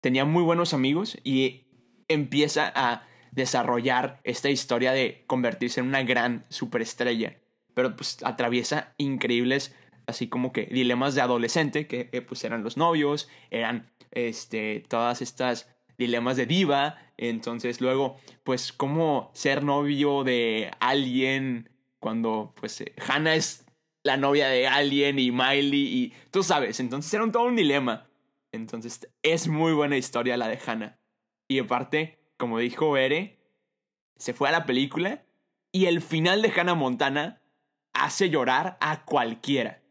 tenía 0.00 0.24
muy 0.24 0.42
buenos 0.42 0.74
amigos 0.74 1.18
y 1.24 1.66
empieza 2.06 2.72
a 2.74 3.06
desarrollar 3.32 4.20
esta 4.24 4.48
historia 4.48 4.92
de 4.92 5.24
convertirse 5.26 5.80
en 5.80 5.88
una 5.88 6.02
gran 6.04 6.46
superestrella. 6.48 7.38
Pero 7.74 7.96
pues 7.96 8.18
atraviesa 8.24 8.94
increíbles, 8.96 9.74
así 10.06 10.28
como 10.28 10.52
que 10.52 10.66
dilemas 10.66 11.14
de 11.14 11.20
adolescente, 11.20 11.86
que 11.86 12.08
eh, 12.12 12.22
pues 12.22 12.44
eran 12.44 12.62
los 12.62 12.76
novios, 12.76 13.28
eran 13.50 13.90
este, 14.12 14.84
todas 14.88 15.20
estas 15.20 15.68
dilemas 15.98 16.36
de 16.36 16.46
diva. 16.46 16.96
Entonces 17.16 17.80
luego, 17.80 18.16
pues 18.44 18.72
cómo 18.72 19.30
ser 19.34 19.62
novio 19.62 20.24
de 20.24 20.70
alguien 20.80 21.68
cuando 22.00 22.54
pues 22.58 22.80
eh, 22.80 22.94
Hannah 23.06 23.34
es 23.34 23.66
la 24.04 24.16
novia 24.16 24.48
de 24.48 24.66
alguien 24.66 25.18
y 25.18 25.30
Miley 25.32 25.86
y 25.86 26.14
tú 26.30 26.42
sabes, 26.42 26.80
entonces 26.80 27.12
era 27.12 27.24
un, 27.24 27.32
todo 27.32 27.44
un 27.44 27.56
dilema. 27.56 28.06
Entonces 28.52 29.10
es 29.22 29.48
muy 29.48 29.72
buena 29.72 29.96
historia 29.96 30.36
la 30.36 30.48
de 30.48 30.58
Hannah. 30.64 30.98
Y 31.48 31.58
aparte, 31.58 32.18
como 32.38 32.58
dijo 32.58 32.96
Ere, 32.96 33.38
se 34.16 34.32
fue 34.32 34.48
a 34.48 34.52
la 34.52 34.64
película 34.64 35.24
y 35.72 35.86
el 35.86 36.00
final 36.00 36.40
de 36.40 36.52
Hannah 36.56 36.74
Montana 36.74 37.42
hace 37.92 38.30
llorar 38.30 38.78
a 38.80 39.04
cualquiera. 39.04 39.82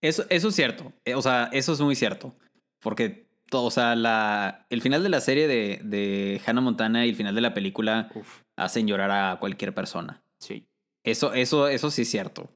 Eso, 0.00 0.24
eso 0.30 0.48
es 0.48 0.54
cierto. 0.54 0.92
Eh, 1.04 1.14
O 1.14 1.22
sea, 1.22 1.50
eso 1.52 1.72
es 1.72 1.80
muy 1.80 1.96
cierto. 1.96 2.34
Porque 2.80 3.27
todo, 3.50 3.64
o 3.64 3.70
sea, 3.70 3.94
la, 3.96 4.66
el 4.70 4.82
final 4.82 5.02
de 5.02 5.08
la 5.08 5.20
serie 5.20 5.48
de, 5.48 5.80
de 5.82 6.40
Hannah 6.44 6.60
Montana 6.60 7.06
y 7.06 7.08
el 7.10 7.16
final 7.16 7.34
de 7.34 7.40
la 7.40 7.54
película 7.54 8.10
Uf, 8.14 8.42
hacen 8.56 8.86
llorar 8.86 9.10
a 9.10 9.38
cualquier 9.38 9.74
persona. 9.74 10.22
sí. 10.38 10.64
Eso, 11.04 11.32
eso, 11.32 11.68
eso 11.68 11.90
sí 11.90 12.02
es 12.02 12.10
cierto. 12.10 12.50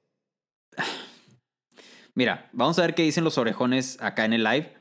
Mira, 2.14 2.50
vamos 2.52 2.78
a 2.78 2.82
ver 2.82 2.94
qué 2.94 3.02
dicen 3.02 3.24
los 3.24 3.38
orejones 3.38 3.96
acá 4.02 4.26
en 4.26 4.34
el 4.34 4.44
live. 4.44 4.76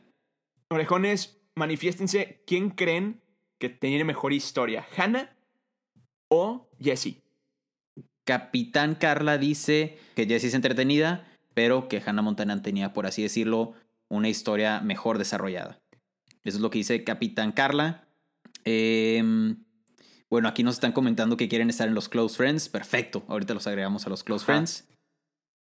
Orejones, 0.70 1.41
manifiéstense. 1.56 2.44
¿Quién 2.46 2.72
creen 2.72 3.22
que 3.60 3.70
tiene 3.70 4.03
mejor 4.03 4.34
historia? 4.34 4.86
¿Hannah 4.98 5.38
o 6.27 6.70
Jessie? 6.82 7.22
Capitán 8.25 8.96
Carla 8.96 9.38
dice 9.38 9.98
que 10.15 10.25
Jessie 10.25 10.50
es 10.50 10.56
entretenida, 10.56 11.25
pero 11.53 11.88
que 11.88 12.01
Hannah 12.06 12.22
Montana 12.22 12.62
tenía, 12.62 12.94
por 12.94 13.06
así 13.06 13.22
decirlo, 13.24 13.74
una 14.10 14.27
historia 14.27 14.82
mejor 14.82 15.18
desarrollada. 15.18 15.80
Eso 16.43 16.57
es 16.57 16.62
lo 16.62 16.69
que 16.69 16.79
dice 16.79 17.03
Capitán 17.03 17.51
Carla. 17.51 18.07
Em, 18.63 19.63
bueno, 20.29 20.48
aquí 20.48 20.63
nos 20.63 20.75
están 20.75 20.91
comentando 20.91 21.38
que 21.38 21.48
quieren 21.48 21.69
estar 21.69 21.88
en 21.88 21.93
los 21.95 22.10
Close 22.10 22.36
Friends. 22.36 22.69
Perfecto, 22.69 23.24
ahorita 23.27 23.53
los 23.53 23.67
agregamos 23.67 24.05
a 24.05 24.10
los 24.10 24.24
Close 24.24 24.43
Ajá. 24.43 24.53
Friends. 24.53 24.88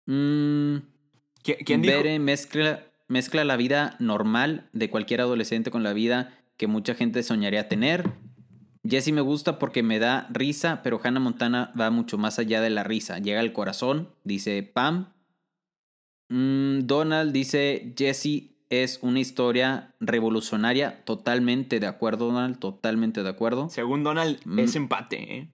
Mm, 0.07 0.77
¿Qui- 1.45 1.65
¿Quién 1.65 1.83
dijo? 1.83 1.95
Bere 1.97 2.19
mezcla, 2.19 2.85
mezcla 3.09 3.45
la 3.45 3.57
vida 3.57 3.97
normal 3.99 4.69
de 4.73 4.91
cualquier 4.91 5.21
adolescente 5.21 5.71
con 5.71 5.83
la 5.83 5.93
vida 5.93 6.39
que 6.57 6.67
mucha 6.67 6.95
gente 6.95 7.23
soñaría 7.23 7.69
tener. 7.69 8.11
Jessie 8.87 9.13
me 9.15 9.23
gusta 9.23 9.59
porque 9.59 9.83
me 9.83 9.99
da 9.99 10.29
risa, 10.31 10.83
pero 10.83 11.01
Hannah 11.03 11.21
Montana 11.21 11.73
va 11.79 11.91
mucho 11.91 12.19
más 12.19 12.39
allá 12.39 12.61
de 12.61 12.71
la 12.71 12.85
risa. 12.85 13.19
Llega 13.19 13.41
al 13.41 13.53
corazón, 13.53 14.11
dice 14.25 14.63
Pam. 14.63 15.13
Mm, 16.29 16.81
Donald 16.87 17.33
dice, 17.33 17.95
Jessie 17.97 18.54
es 18.83 18.99
una 19.03 19.21
historia 19.21 19.95
revolucionaria. 20.01 21.05
Totalmente 21.05 21.79
de 21.81 21.87
acuerdo, 21.87 22.27
Donald, 22.33 22.59
totalmente 22.59 23.23
de 23.23 23.29
acuerdo. 23.29 23.69
Según 23.69 24.03
Donald, 24.03 24.41
Mm. 24.45 24.59
es 24.59 24.75
empate, 24.77 25.37
¿eh? 25.39 25.51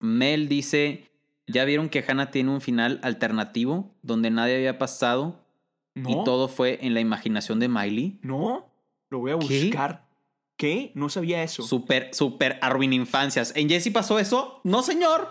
Mel 0.00 0.48
dice, 0.48 1.10
¿ya 1.46 1.64
vieron 1.64 1.88
que 1.88 2.04
Hannah 2.06 2.30
tiene 2.30 2.50
un 2.50 2.60
final 2.60 3.00
alternativo 3.02 3.94
donde 4.02 4.30
nadie 4.30 4.56
había 4.56 4.78
pasado 4.78 5.44
¿No? 5.94 6.10
y 6.10 6.24
todo 6.24 6.48
fue 6.48 6.78
en 6.82 6.94
la 6.94 7.00
imaginación 7.00 7.58
de 7.58 7.68
Miley? 7.68 8.18
¿No? 8.22 8.66
Lo 9.10 9.18
voy 9.18 9.32
a 9.32 9.36
buscar. 9.36 10.06
¿Qué? 10.56 10.92
No 10.94 11.08
sabía 11.08 11.42
eso. 11.42 11.62
Super, 11.62 12.10
super 12.12 12.58
arruina 12.62 12.94
infancias. 12.94 13.52
¿En 13.56 13.68
Jessie 13.68 13.92
pasó 13.92 14.18
eso? 14.18 14.60
No, 14.64 14.82
señor. 14.82 15.28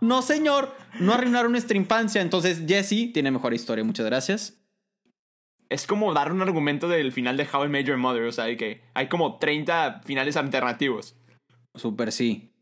No, 0.00 0.22
señor. 0.22 0.74
No 0.98 1.12
arruinaron 1.12 1.52
nuestra 1.52 1.76
infancia. 1.76 2.22
Entonces, 2.22 2.62
Jessie 2.66 3.08
tiene 3.12 3.30
mejor 3.30 3.52
historia. 3.52 3.84
Muchas 3.84 4.06
gracias. 4.06 4.59
Es 5.70 5.86
como 5.86 6.12
dar 6.12 6.32
un 6.32 6.42
argumento 6.42 6.88
del 6.88 7.12
final 7.12 7.36
de 7.36 7.48
How 7.50 7.64
I 7.64 7.68
Met 7.68 7.86
Your 7.86 7.96
Mother. 7.96 8.24
O 8.24 8.32
sea, 8.32 8.44
de 8.44 8.56
que 8.56 8.82
hay 8.92 9.08
como 9.08 9.38
30 9.38 10.02
finales 10.04 10.36
alternativos. 10.36 11.14
Super 11.76 12.10
sí. 12.10 12.52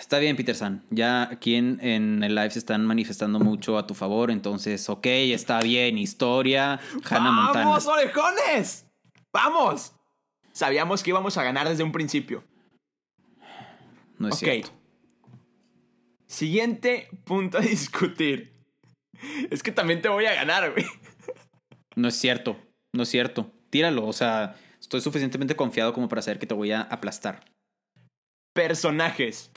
Está 0.00 0.18
bien, 0.18 0.36
Peterson. 0.36 0.84
Ya 0.90 1.24
aquí 1.24 1.56
en, 1.56 1.78
en 1.82 2.22
el 2.22 2.34
live 2.34 2.50
se 2.50 2.60
están 2.60 2.86
manifestando 2.86 3.40
mucho 3.40 3.76
a 3.76 3.86
tu 3.86 3.92
favor. 3.94 4.30
Entonces, 4.30 4.88
ok, 4.88 5.06
está 5.06 5.60
bien. 5.60 5.98
Historia. 5.98 6.80
Hannah 7.08 7.32
Montana. 7.32 7.66
¡Vamos, 7.66 7.86
orejones! 7.86 8.86
¡Vamos! 9.32 9.92
Sabíamos 10.52 11.02
que 11.02 11.10
íbamos 11.10 11.36
a 11.36 11.42
ganar 11.42 11.68
desde 11.68 11.82
un 11.82 11.92
principio. 11.92 12.42
No 14.18 14.28
es 14.28 14.34
ok. 14.34 14.38
cierto. 14.38 14.70
Siguiente 16.26 17.08
punto 17.24 17.58
a 17.58 17.60
discutir. 17.60 18.54
Es 19.50 19.62
que 19.62 19.72
también 19.72 20.00
te 20.00 20.08
voy 20.08 20.24
a 20.24 20.34
ganar, 20.34 20.70
güey. 20.72 20.86
No 21.96 22.08
es 22.08 22.14
cierto. 22.14 22.56
No 22.92 23.02
es 23.02 23.08
cierto. 23.08 23.52
Tíralo. 23.70 24.06
O 24.06 24.12
sea, 24.12 24.56
estoy 24.80 25.00
suficientemente 25.00 25.56
confiado 25.56 25.92
como 25.92 26.08
para 26.08 26.22
saber 26.22 26.38
que 26.38 26.46
te 26.46 26.54
voy 26.54 26.72
a 26.72 26.82
aplastar. 26.82 27.44
Personajes. 28.52 29.50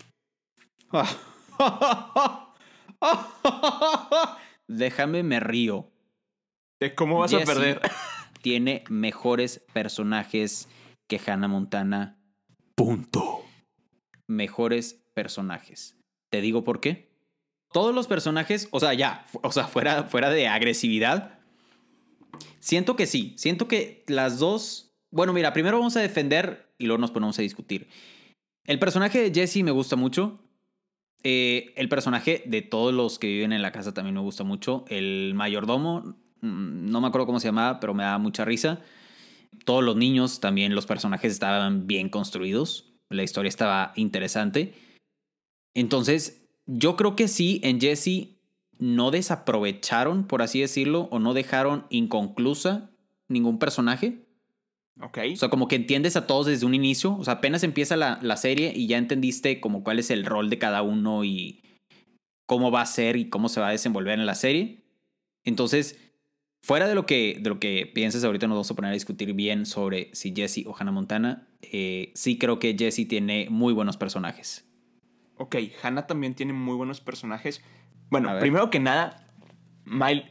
Déjame 4.68 5.24
me 5.24 5.40
río. 5.40 5.92
¿De 6.80 6.96
cómo 6.96 7.20
vas 7.20 7.34
a 7.34 7.40
perder? 7.40 7.82
Tiene 8.42 8.84
mejores 8.90 9.66
personajes 9.74 10.70
que 11.08 11.20
Hannah 11.26 11.48
Montana. 11.48 12.18
Punto. 12.76 13.44
Mejores 14.28 15.06
personajes. 15.14 15.98
¿Te 16.30 16.42
digo 16.42 16.64
por 16.64 16.80
qué? 16.80 17.10
Todos 17.72 17.94
los 17.94 18.08
personajes, 18.08 18.68
o 18.72 18.80
sea, 18.80 18.94
ya, 18.94 19.26
o 19.44 19.52
sea, 19.52 19.68
fuera, 19.68 20.06
fuera 20.06 20.30
de 20.30 20.48
agresividad. 20.48 21.39
Siento 22.60 22.96
que 22.96 23.06
sí. 23.06 23.34
Siento 23.38 23.68
que 23.68 24.04
las 24.08 24.40
dos. 24.40 24.94
Bueno, 25.12 25.34
mira, 25.34 25.54
primero 25.54 25.78
vamos 25.78 25.98
a 25.98 26.02
defender 26.02 26.74
y 26.78 26.86
luego 26.86 27.00
nos 27.00 27.12
ponemos 27.12 27.38
a 27.40 27.42
discutir. 27.42 27.88
El 28.66 28.80
personaje 28.80 29.30
de 29.30 29.34
Jesse 29.34 29.64
me 29.64 29.72
gusta 29.72 29.96
mucho. 29.96 30.40
Eh, 31.24 31.74
el 31.76 31.90
personaje 31.90 32.44
de 32.46 32.62
todos 32.62 32.94
los 32.94 33.20
que 33.20 33.28
viven 33.28 33.52
en 33.52 33.62
la 33.62 33.72
casa 33.72 33.94
también 33.94 34.16
me 34.16 34.22
gusta 34.22 34.44
mucho. 34.44 34.86
El 34.88 35.34
mayordomo, 35.36 36.16
mm, 36.42 36.90
no 36.90 37.02
me 37.02 37.08
acuerdo 37.08 37.26
cómo 37.26 37.40
se 37.40 37.48
llamaba, 37.48 37.80
pero 37.80 37.94
me 37.94 38.04
da 38.04 38.18
mucha 38.18 38.46
risa. 38.46 38.82
Todos 39.66 39.84
los 39.84 39.96
niños 39.96 40.40
también, 40.40 40.76
los 40.76 40.86
personajes 40.86 41.32
estaban 41.32 41.88
bien 41.88 42.10
construidos. 42.10 42.94
La 43.10 43.24
historia 43.24 43.50
estaba 43.50 43.92
interesante. 43.96 44.74
Entonces, 45.74 46.48
yo 46.66 46.96
creo 46.96 47.16
que 47.16 47.28
sí, 47.28 47.60
en 47.64 47.82
Jesse 47.82 48.39
no 48.80 49.12
desaprovecharon, 49.12 50.26
por 50.26 50.42
así 50.42 50.62
decirlo, 50.62 51.10
o 51.12 51.20
no 51.20 51.34
dejaron 51.34 51.86
inconclusa 51.90 52.90
ningún 53.28 53.60
personaje. 53.60 54.26
Ok. 55.02 55.20
O 55.34 55.36
sea, 55.36 55.50
como 55.50 55.68
que 55.68 55.76
entiendes 55.76 56.16
a 56.16 56.26
todos 56.28 56.48
desde 56.48 56.66
un 56.66 56.74
inicio. 56.74 57.16
O 57.16 57.24
sea, 57.24 57.36
apenas 57.36 57.64
empieza 57.64 57.96
la, 57.96 58.20
la 58.22 58.38
serie 58.38 58.74
y 58.76 58.88
ya 58.88 58.98
entendiste 58.98 59.60
como 59.60 59.84
cuál 59.84 60.00
es 60.00 60.10
el 60.10 60.26
rol 60.26 60.50
de 60.50 60.58
cada 60.58 60.82
uno 60.82 61.24
y 61.24 61.62
cómo 62.46 62.72
va 62.72 62.82
a 62.82 62.86
ser 62.86 63.16
y 63.16 63.30
cómo 63.30 63.48
se 63.48 63.60
va 63.60 63.68
a 63.68 63.72
desenvolver 63.72 64.18
en 64.18 64.26
la 64.26 64.36
serie. 64.36 64.84
Entonces, 65.44 66.00
fuera 66.64 66.88
de 66.88 66.96
lo 66.96 67.06
que, 67.06 67.38
de 67.40 67.50
lo 67.50 67.60
que 67.60 67.90
pienses, 67.94 68.24
ahorita 68.24 68.48
nos 68.48 68.56
vamos 68.56 68.72
a 68.72 68.76
poner 68.76 68.92
a 68.92 68.94
discutir 68.94 69.34
bien 69.34 69.66
sobre 69.66 70.10
si 70.14 70.34
Jesse 70.36 70.66
o 70.66 70.76
Hannah 70.78 70.92
Montana. 70.92 71.48
Eh, 71.62 72.12
sí 72.16 72.38
creo 72.38 72.60
que 72.60 72.76
Jesse 72.78 73.08
tiene 73.08 73.48
muy 73.50 73.74
buenos 73.74 73.98
personajes. 73.98 74.66
Ok, 75.38 75.56
Hannah 75.84 76.08
también 76.08 76.36
tiene 76.36 76.54
muy 76.54 76.76
buenos 76.76 77.00
personajes. 77.00 77.62
Bueno, 78.10 78.38
primero 78.40 78.70
que 78.70 78.80
nada, 78.80 79.28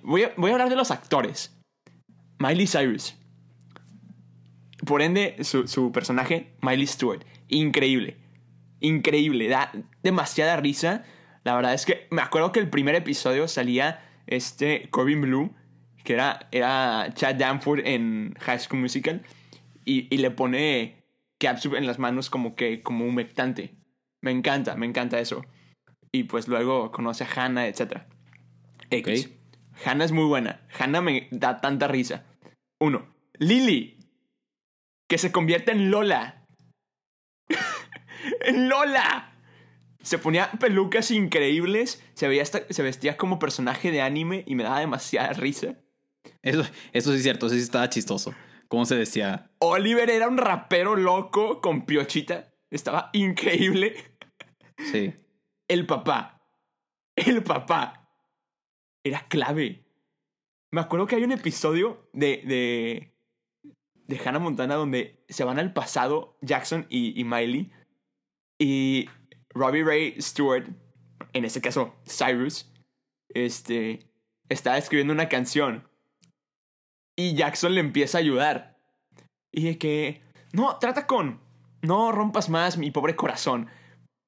voy, 0.02 0.22
a, 0.24 0.32
voy 0.36 0.50
a 0.50 0.54
hablar 0.54 0.68
de 0.68 0.76
los 0.76 0.90
actores. 0.90 1.56
Miley 2.38 2.66
Cyrus. 2.66 3.16
Por 4.86 5.02
ende, 5.02 5.36
su, 5.42 5.66
su 5.66 5.92
personaje, 5.92 6.54
Miley 6.62 6.86
Stewart. 6.86 7.24
Increíble. 7.48 8.16
Increíble. 8.80 9.48
Da 9.48 9.72
demasiada 10.02 10.56
risa. 10.56 11.04
La 11.44 11.54
verdad 11.54 11.74
es 11.74 11.84
que 11.84 12.06
me 12.10 12.22
acuerdo 12.22 12.52
que 12.52 12.60
el 12.60 12.68
primer 12.68 12.94
episodio 12.94 13.48
salía 13.48 14.00
este 14.26 14.88
Corbin 14.90 15.20
Blue, 15.22 15.54
que 16.04 16.14
era, 16.14 16.48
era 16.52 17.12
Chad 17.14 17.36
Danford 17.36 17.80
en 17.84 18.34
High 18.40 18.60
School 18.60 18.80
Musical, 18.80 19.22
y, 19.84 20.12
y 20.14 20.18
le 20.18 20.30
pone 20.30 21.04
capsup 21.38 21.74
en 21.74 21.86
las 21.86 21.98
manos 21.98 22.30
como 22.30 22.54
que 22.54 22.82
como 22.82 23.06
humectante. 23.06 23.74
Me 24.20 24.30
encanta, 24.30 24.74
me 24.76 24.86
encanta 24.86 25.18
eso. 25.18 25.44
Y 26.12 26.24
pues 26.24 26.48
luego 26.48 26.90
conoce 26.90 27.24
a 27.24 27.28
Hannah, 27.34 27.66
etc. 27.68 28.02
X. 28.90 29.26
Ok. 29.26 29.32
Hannah 29.86 30.04
es 30.04 30.12
muy 30.12 30.24
buena. 30.24 30.66
Hannah 30.78 31.00
me 31.00 31.28
da 31.30 31.60
tanta 31.60 31.86
risa. 31.88 32.24
Uno. 32.80 33.06
Lily. 33.34 33.98
Que 35.08 35.18
se 35.18 35.30
convierte 35.32 35.72
en 35.72 35.90
Lola. 35.90 36.46
¡En 38.44 38.68
Lola! 38.68 39.32
Se 40.02 40.18
ponía 40.18 40.50
pelucas 40.52 41.10
increíbles. 41.10 42.02
Se, 42.14 42.28
veía 42.28 42.42
hasta- 42.42 42.64
se 42.70 42.82
vestía 42.82 43.16
como 43.16 43.38
personaje 43.38 43.90
de 43.90 44.00
anime 44.02 44.44
y 44.46 44.54
me 44.54 44.62
daba 44.64 44.80
demasiada 44.80 45.32
risa. 45.32 45.76
Eso, 46.42 46.62
eso 46.92 47.10
sí 47.10 47.16
es 47.18 47.22
cierto, 47.22 47.46
eso 47.46 47.54
sí 47.54 47.60
estaba 47.62 47.88
chistoso. 47.88 48.34
¿Cómo 48.68 48.84
se 48.84 48.96
decía? 48.96 49.50
Oliver 49.60 50.10
era 50.10 50.28
un 50.28 50.36
rapero 50.38 50.94
loco 50.96 51.60
con 51.60 51.86
piochita. 51.86 52.50
Estaba 52.70 53.10
increíble. 53.12 53.94
Sí. 54.92 55.14
El 55.68 55.86
papá. 55.86 56.42
El 57.14 57.42
papá. 57.42 58.10
Era 59.04 59.28
clave. 59.28 59.84
Me 60.72 60.80
acuerdo 60.80 61.06
que 61.06 61.16
hay 61.16 61.24
un 61.24 61.32
episodio 61.32 62.08
de, 62.12 62.42
de, 62.44 63.14
de 64.06 64.18
Hannah 64.18 64.38
Montana 64.38 64.74
donde 64.74 65.24
se 65.28 65.44
van 65.44 65.58
al 65.58 65.72
pasado 65.72 66.38
Jackson 66.40 66.86
y, 66.88 67.18
y 67.18 67.24
Miley. 67.24 67.70
Y 68.58 69.08
Robbie 69.50 69.84
Ray 69.84 70.20
Stewart, 70.20 70.66
en 71.32 71.44
ese 71.44 71.60
caso 71.60 71.94
Cyrus, 72.06 72.72
este, 73.28 74.10
está 74.48 74.76
escribiendo 74.78 75.12
una 75.12 75.28
canción. 75.28 75.88
Y 77.16 77.34
Jackson 77.34 77.74
le 77.74 77.80
empieza 77.80 78.18
a 78.18 78.20
ayudar. 78.20 78.78
Y 79.52 79.64
de 79.64 79.78
que, 79.78 80.22
no, 80.52 80.78
trata 80.78 81.06
con, 81.06 81.40
no 81.82 82.12
rompas 82.12 82.48
más 82.48 82.78
mi 82.78 82.90
pobre 82.90 83.16
corazón. 83.16 83.68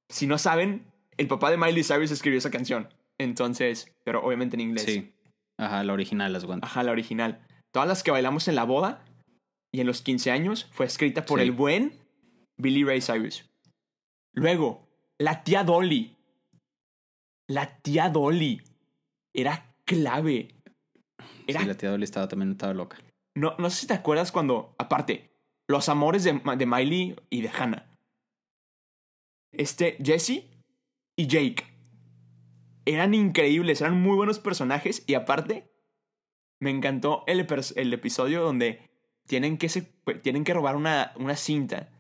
Si 0.09 0.27
no 0.27 0.39
saben, 0.39 0.90
el 1.21 1.29
papá 1.29 1.51
de 1.51 1.57
Miley 1.59 1.85
Cyrus 1.85 2.11
escribió 2.11 2.39
esa 2.39 2.51
canción. 2.51 2.89
Entonces, 3.19 3.93
pero 4.05 4.25
obviamente 4.25 4.57
en 4.57 4.61
inglés. 4.63 4.85
Sí. 4.85 5.13
Ajá, 5.59 5.85
la 5.85 5.93
original, 5.93 6.33
las 6.33 6.45
guantas. 6.47 6.71
Ajá, 6.71 6.83
la 6.83 6.93
original. 6.93 7.47
Todas 7.73 7.87
las 7.87 8.03
que 8.03 8.11
bailamos 8.11 8.49
en 8.49 8.55
la 8.55 8.65
boda 8.65 9.05
y 9.73 9.81
en 9.81 9.87
los 9.87 10.01
15 10.01 10.31
años 10.31 10.69
fue 10.73 10.87
escrita 10.87 11.25
por 11.27 11.39
Sí. 11.39 11.45
el 11.45 11.53
buen 11.53 11.93
Billy 12.57 12.83
Ray 12.85 13.03
Cyrus. 13.03 13.45
Luego, 14.33 14.89
la 15.19 15.45
tía 15.45 15.63
Dolly. 15.63 16.17
La 17.49 17.77
tía 17.83 18.09
Dolly 18.09 18.63
era 19.35 19.75
clave. 19.85 20.55
Era 21.47 21.61
Sí, 21.61 21.67
la 21.67 21.75
tía 21.77 21.91
Dolly 21.91 22.05
estaba 22.05 22.29
también 22.29 22.53
estaba 22.53 22.73
loca. 22.73 22.97
no, 23.37 23.55
no 23.59 23.69
sé 23.71 23.81
si 23.83 23.87
te 23.87 23.95
acuerdas 23.95 24.33
cuando, 24.33 24.75
aparte, 24.79 25.31
los 25.69 25.89
amores 25.91 26.25
de, 26.25 26.33
de 26.57 26.67
Miley 26.67 27.17
y 27.29 27.43
de 27.43 27.49
Hannah. 27.51 27.87
Este, 29.53 29.99
Jesse 30.03 30.45
y 31.21 31.27
Jake. 31.27 31.65
Eran 32.87 33.13
increíbles, 33.13 33.83
eran 33.83 34.01
muy 34.01 34.17
buenos 34.17 34.39
personajes 34.39 35.05
y 35.07 35.15
aparte, 35.15 35.71
me 36.61 36.71
encantó 36.71 37.25
el, 37.27 37.41
episodio 37.41 38.43
donde 38.43 38.91
tienen 39.27 39.59
que, 39.59 39.69
se, 39.69 39.83
tienen 40.23 40.45
que 40.45 40.55
robar 40.55 40.77
una, 40.77 41.13
una 41.17 41.37
cinta, 41.37 41.91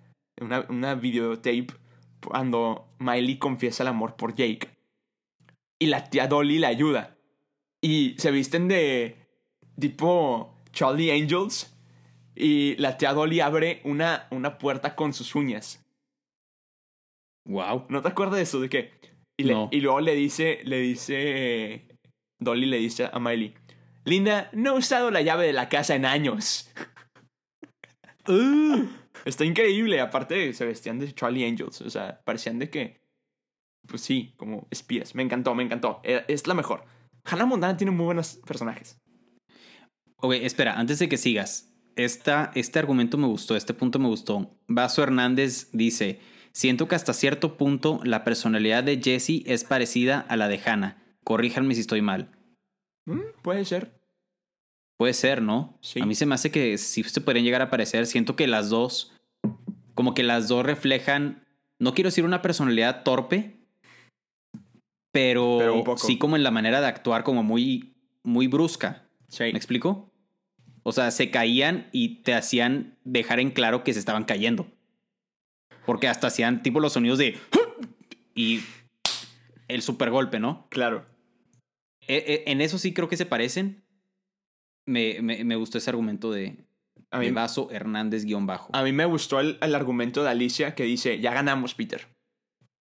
una, 0.40 0.64
una 0.70 0.94
videotape, 0.94 1.66
cuando 2.26 2.88
Miley 2.98 3.38
confiesa 3.38 3.82
el 3.82 3.88
amor 3.88 4.16
por 4.16 4.34
Jake. 4.34 4.70
Y 5.78 5.86
la 5.86 6.04
tía 6.04 6.26
Dolly 6.26 6.58
le 6.58 6.66
ayuda. 6.66 7.18
Y 7.82 8.14
se 8.18 8.30
visten 8.30 8.68
de 8.68 9.16
tipo 9.78 10.56
Charlie 10.72 11.10
Angels. 11.10 11.76
Y 12.34 12.74
la 12.76 12.96
tía 12.96 13.12
Dolly 13.12 13.40
abre 13.40 13.82
una, 13.84 14.28
una 14.30 14.56
puerta 14.56 14.96
con 14.96 15.12
sus 15.12 15.34
uñas. 15.34 15.84
Wow. 17.44 17.84
¿No 17.88 18.00
te 18.00 18.08
acuerdas 18.08 18.36
de 18.36 18.42
eso? 18.42 18.60
¿De 18.60 18.68
qué? 18.68 19.00
Y, 19.40 19.44
le- 19.44 19.52
No. 19.54 19.68
y 19.72 19.80
luego 19.80 20.00
le 20.00 20.14
dice, 20.14 20.60
le 20.64 20.80
dice, 20.80 21.86
Dolly 22.38 22.66
le 22.66 22.76
dice 22.78 23.08
a 23.12 23.18
Miley, 23.18 23.54
Linda, 24.04 24.50
no 24.52 24.74
he 24.74 24.78
usado 24.78 25.10
la 25.10 25.22
llave 25.22 25.46
de 25.46 25.52
la 25.52 25.68
casa 25.68 25.94
en 25.94 26.04
años. 26.04 26.70
Está 29.24 29.44
increíble. 29.44 30.00
Aparte, 30.00 30.52
se 30.52 30.64
vestían 30.64 30.98
de 30.98 31.12
Charlie 31.14 31.44
Angels. 31.46 31.80
O 31.82 31.90
sea, 31.90 32.20
parecían 32.24 32.58
de 32.58 32.70
que, 32.70 33.00
pues 33.86 34.02
sí, 34.02 34.34
como 34.36 34.66
espías. 34.70 35.14
Me 35.14 35.22
encantó, 35.22 35.54
me 35.54 35.62
encantó. 35.62 36.00
Eh, 36.04 36.24
Es 36.28 36.46
la 36.46 36.54
mejor. 36.54 36.84
Hannah 37.24 37.46
Montana 37.46 37.76
tiene 37.76 37.90
muy 37.90 38.04
buenos 38.06 38.40
personajes. 38.46 38.98
Ok, 40.16 40.34
espera, 40.34 40.78
antes 40.78 40.98
de 40.98 41.08
que 41.08 41.16
sigas. 41.16 41.66
Esta, 41.96 42.52
este 42.54 42.78
argumento 42.78 43.18
me 43.18 43.26
gustó, 43.26 43.56
este 43.56 43.74
punto 43.74 43.98
me 43.98 44.08
gustó. 44.08 44.56
Vaso 44.68 45.02
Hernández 45.02 45.68
dice: 45.72 46.20
Siento 46.52 46.88
que 46.88 46.94
hasta 46.94 47.12
cierto 47.12 47.56
punto 47.56 48.00
la 48.04 48.24
personalidad 48.24 48.82
de 48.84 49.00
Jesse 49.02 49.42
es 49.46 49.64
parecida 49.64 50.20
a 50.28 50.36
la 50.36 50.48
de 50.48 50.60
Hannah. 50.64 51.02
Corríjanme 51.24 51.74
si 51.74 51.82
estoy 51.82 52.02
mal. 52.02 52.30
Mm, 53.06 53.20
Puede 53.42 53.64
ser. 53.64 54.00
Puede 54.96 55.14
ser, 55.14 55.40
¿no? 55.40 55.78
Sí. 55.80 56.00
A 56.00 56.06
mí 56.06 56.14
se 56.14 56.26
me 56.26 56.34
hace 56.34 56.50
que 56.50 56.76
sí 56.76 57.02
se 57.04 57.20
podrían 57.20 57.44
llegar 57.44 57.62
a 57.62 57.70
parecer. 57.70 58.06
Siento 58.06 58.36
que 58.36 58.46
las 58.46 58.68
dos, 58.68 59.14
como 59.94 60.12
que 60.12 60.22
las 60.22 60.48
dos 60.48 60.66
reflejan, 60.66 61.46
no 61.78 61.94
quiero 61.94 62.08
decir 62.08 62.24
una 62.24 62.42
personalidad 62.42 63.02
torpe, 63.02 63.60
pero, 65.12 65.84
sí 65.96 66.18
como 66.18 66.36
en 66.36 66.42
la 66.42 66.50
manera 66.50 66.80
de 66.80 66.86
actuar 66.86 67.24
como 67.24 67.42
muy, 67.42 67.94
muy 68.22 68.46
brusca. 68.46 69.08
Sí. 69.28 69.44
¿Me 69.44 69.58
explico? 69.58 70.12
O 70.82 70.92
sea, 70.92 71.10
se 71.10 71.30
caían 71.30 71.88
y 71.92 72.22
te 72.22 72.34
hacían 72.34 72.98
dejar 73.04 73.40
en 73.40 73.50
claro 73.50 73.84
que 73.84 73.92
se 73.92 73.98
estaban 73.98 74.24
cayendo. 74.24 74.66
Porque 75.90 76.06
hasta 76.06 76.28
hacían 76.28 76.62
tipo 76.62 76.78
los 76.78 76.92
sonidos 76.92 77.18
de... 77.18 77.36
Y 78.32 78.60
el 79.66 79.82
super 79.82 80.10
golpe, 80.10 80.38
¿no? 80.38 80.68
Claro. 80.70 81.04
E- 82.06 82.44
e- 82.46 82.52
En 82.52 82.60
eso 82.60 82.78
sí 82.78 82.94
creo 82.94 83.08
que 83.08 83.16
se 83.16 83.26
parecen. 83.26 83.82
Me, 84.86 85.20
me, 85.20 85.42
me 85.42 85.56
gustó 85.56 85.78
ese 85.78 85.90
argumento 85.90 86.30
de, 86.30 86.64
A 87.10 87.18
de 87.18 87.26
mí, 87.26 87.32
Vaso 87.32 87.72
Hernández 87.72 88.24
guion 88.24 88.46
bajo. 88.46 88.70
a 88.72 88.84
mí 88.84 88.92
me 88.92 89.04
gustó 89.04 89.40
el, 89.40 89.58
el 89.60 89.74
argumento 89.74 90.22
de 90.22 90.30
Alicia 90.30 90.76
que 90.76 90.84
dice, 90.84 91.18
ya 91.18 91.34
ganamos, 91.34 91.74
Peter. 91.74 92.06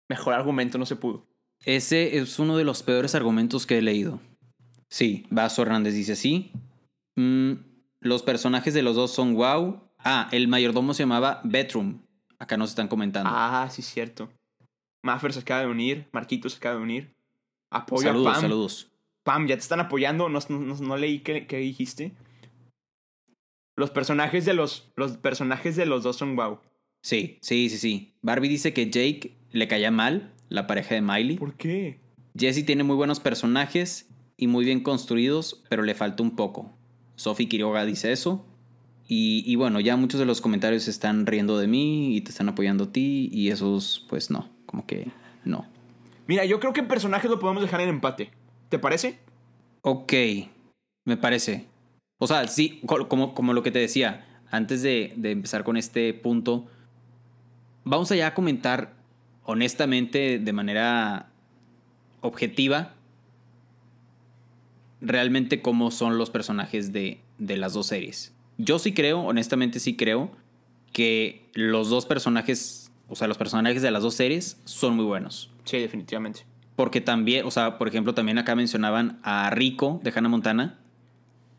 Mejor 0.09 0.33
argumento 0.33 0.79
no 0.79 0.87
se 0.87 0.97
pudo. 0.97 1.27
Ese 1.67 2.17
es 2.17 2.39
uno 2.39 2.57
de 2.57 2.65
los 2.65 2.83
peores 2.83 3.15
argumentos 3.15 3.67
que 3.67 3.77
he 3.77 3.83
leído. 3.83 4.21
Sí, 4.89 5.27
Vaso 5.29 5.61
Hernández 5.61 5.93
dice 5.93 6.17
sí. 6.17 6.51
Mm, 7.17 7.57
los 8.01 8.23
personajes 8.23 8.73
de 8.73 8.83
los 8.83 8.97
dos 8.97 9.11
son 9.13 9.35
wow. 9.35 9.83
Ah, 9.99 10.29
el 10.33 10.49
mayordomo 10.49 10.95
se 10.95 11.03
llamaba 11.03 11.43
Bedroom. 11.45 12.06
Acá 12.39 12.57
nos 12.57 12.71
están 12.71 12.89
comentando. 12.89 13.31
Ah, 13.33 13.69
sí, 13.71 13.83
cierto. 13.83 14.29
Maffer 15.03 15.33
se 15.33 15.41
acaba 15.41 15.61
de 15.61 15.69
unir, 15.69 16.09
Marquito 16.13 16.49
se 16.49 16.57
acaba 16.57 16.77
de 16.77 16.83
unir. 16.83 17.15
Apoyo 17.71 18.09
a 18.09 18.13
saludos, 18.13 18.33
Pam. 18.33 18.41
saludos. 18.41 18.93
Pam, 19.25 19.47
ya 19.47 19.57
te 19.57 19.63
están 19.63 19.81
apoyando, 19.81 20.29
no, 20.29 20.39
no, 20.49 20.59
no 20.59 20.97
leí 20.97 21.21
qué, 21.21 21.47
qué 21.47 21.59
dijiste. 21.59 22.13
Los 23.77 23.91
personajes 23.91 24.45
de 24.45 24.55
los, 24.55 24.91
los 24.97 25.17
personajes 25.17 25.77
de 25.77 25.87
los 25.87 26.03
dos 26.03 26.17
son 26.17 26.37
wow. 26.37 26.59
Sí, 27.03 27.39
sí, 27.43 27.69
sí, 27.69 27.79
sí. 27.79 28.15
Barbie 28.23 28.49
dice 28.49 28.73
que 28.73 28.91
Jake 28.91 29.37
le 29.51 29.69
caía 29.69 29.91
mal, 29.91 30.33
la 30.49 30.67
pareja 30.67 30.95
de 30.95 31.03
Miley. 31.03 31.37
¿Por 31.37 31.55
qué? 31.55 32.01
Jesse 32.37 32.65
tiene 32.65 32.85
muy 32.85 32.97
buenos 32.97 33.21
personajes 33.21 34.09
y 34.37 34.47
muy 34.47 34.65
bien 34.65 34.83
construidos, 34.83 35.63
pero 35.69 35.83
le 35.83 35.95
falta 35.95 36.23
un 36.23 36.37
poco. 36.37 36.77
Sophie 37.17 37.49
Quiroga 37.49 37.85
dice 37.85 38.13
eso. 38.13 38.45
Y, 39.09 39.45
y 39.47 39.55
bueno, 39.57 39.79
ya 39.81 39.97
muchos 39.97 40.19
de 40.19 40.27
los 40.27 40.41
comentarios 40.41 40.83
se 40.85 40.91
están 40.91 41.27
riendo 41.27 41.59
de 41.59 41.69
mí 41.69 42.17
y 42.17 42.21
te 42.23 42.31
están 42.31 42.49
apoyando 42.49 42.85
a 42.85 42.93
ti 42.93 43.29
y 43.33 43.51
esos, 43.51 44.05
pues 44.09 44.31
no, 44.31 44.49
como 44.67 44.85
que 44.87 45.09
no. 45.45 45.67
Mira, 46.27 46.45
yo 46.45 46.59
creo 46.59 46.73
que 46.73 46.81
en 46.81 46.89
personajes 46.89 47.31
lo 47.31 47.39
podemos 47.39 47.63
dejar 47.63 47.81
en 47.83 47.89
empate. 47.89 48.31
¿Te 48.69 48.79
parece? 48.81 49.21
Ok, 49.83 50.13
me 51.05 51.17
parece. 51.17 51.67
O 52.19 52.27
sea, 52.27 52.49
sí, 52.49 52.81
co- 52.87 53.07
como, 53.09 53.33
como 53.35 53.53
lo 53.53 53.63
que 53.63 53.71
te 53.71 53.79
decía, 53.79 54.27
antes 54.51 54.83
de, 54.83 55.13
de 55.17 55.31
empezar 55.31 55.63
con 55.63 55.77
este 55.77 56.13
punto, 56.15 56.67
vamos 57.85 58.11
allá 58.11 58.29
a 58.29 58.35
comentar 58.35 58.95
honestamente, 59.45 60.41
de 60.41 60.53
manera 60.53 61.29
objetiva, 62.23 62.95
realmente 65.01 65.63
cómo 65.63 65.91
son 65.93 66.19
los 66.19 66.31
personajes 66.31 66.93
de, 66.93 67.21
de 67.39 67.57
las 67.57 67.75
dos 67.75 67.87
series. 67.87 68.35
Yo 68.59 68.79
sí 68.79 68.93
creo, 68.95 69.21
honestamente 69.21 69.81
sí 69.81 69.97
creo, 69.97 70.31
que 70.93 71.51
los 71.55 71.91
dos 71.91 72.07
personajes, 72.07 72.91
o 73.09 73.17
sea, 73.17 73.29
los 73.29 73.37
personajes 73.39 73.83
de 73.83 73.91
las 73.91 74.03
dos 74.03 74.15
series 74.15 74.61
son 74.65 74.97
muy 74.97 75.05
buenos. 75.05 75.51
Sí, 75.65 75.79
definitivamente. 75.79 76.47
Porque 76.75 77.01
también, 77.01 77.47
o 77.47 77.51
sea, 77.51 77.79
por 77.79 77.89
ejemplo, 77.89 78.15
también 78.15 78.39
acá 78.39 78.55
mencionaban 78.55 79.19
a 79.23 79.51
Rico 79.51 80.01
de 80.03 80.13
Hannah 80.15 80.29
Montana. 80.29 80.79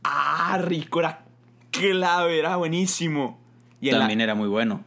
Ah, 0.04 0.60
Rico 0.64 1.00
era 1.00 1.26
clave, 1.72 2.40
era 2.40 2.56
buenísimo. 2.56 3.40
Y 3.82 3.92
también 3.92 4.20
la, 4.20 4.24
era 4.24 4.36
muy 4.36 4.48
bueno. 4.48 4.84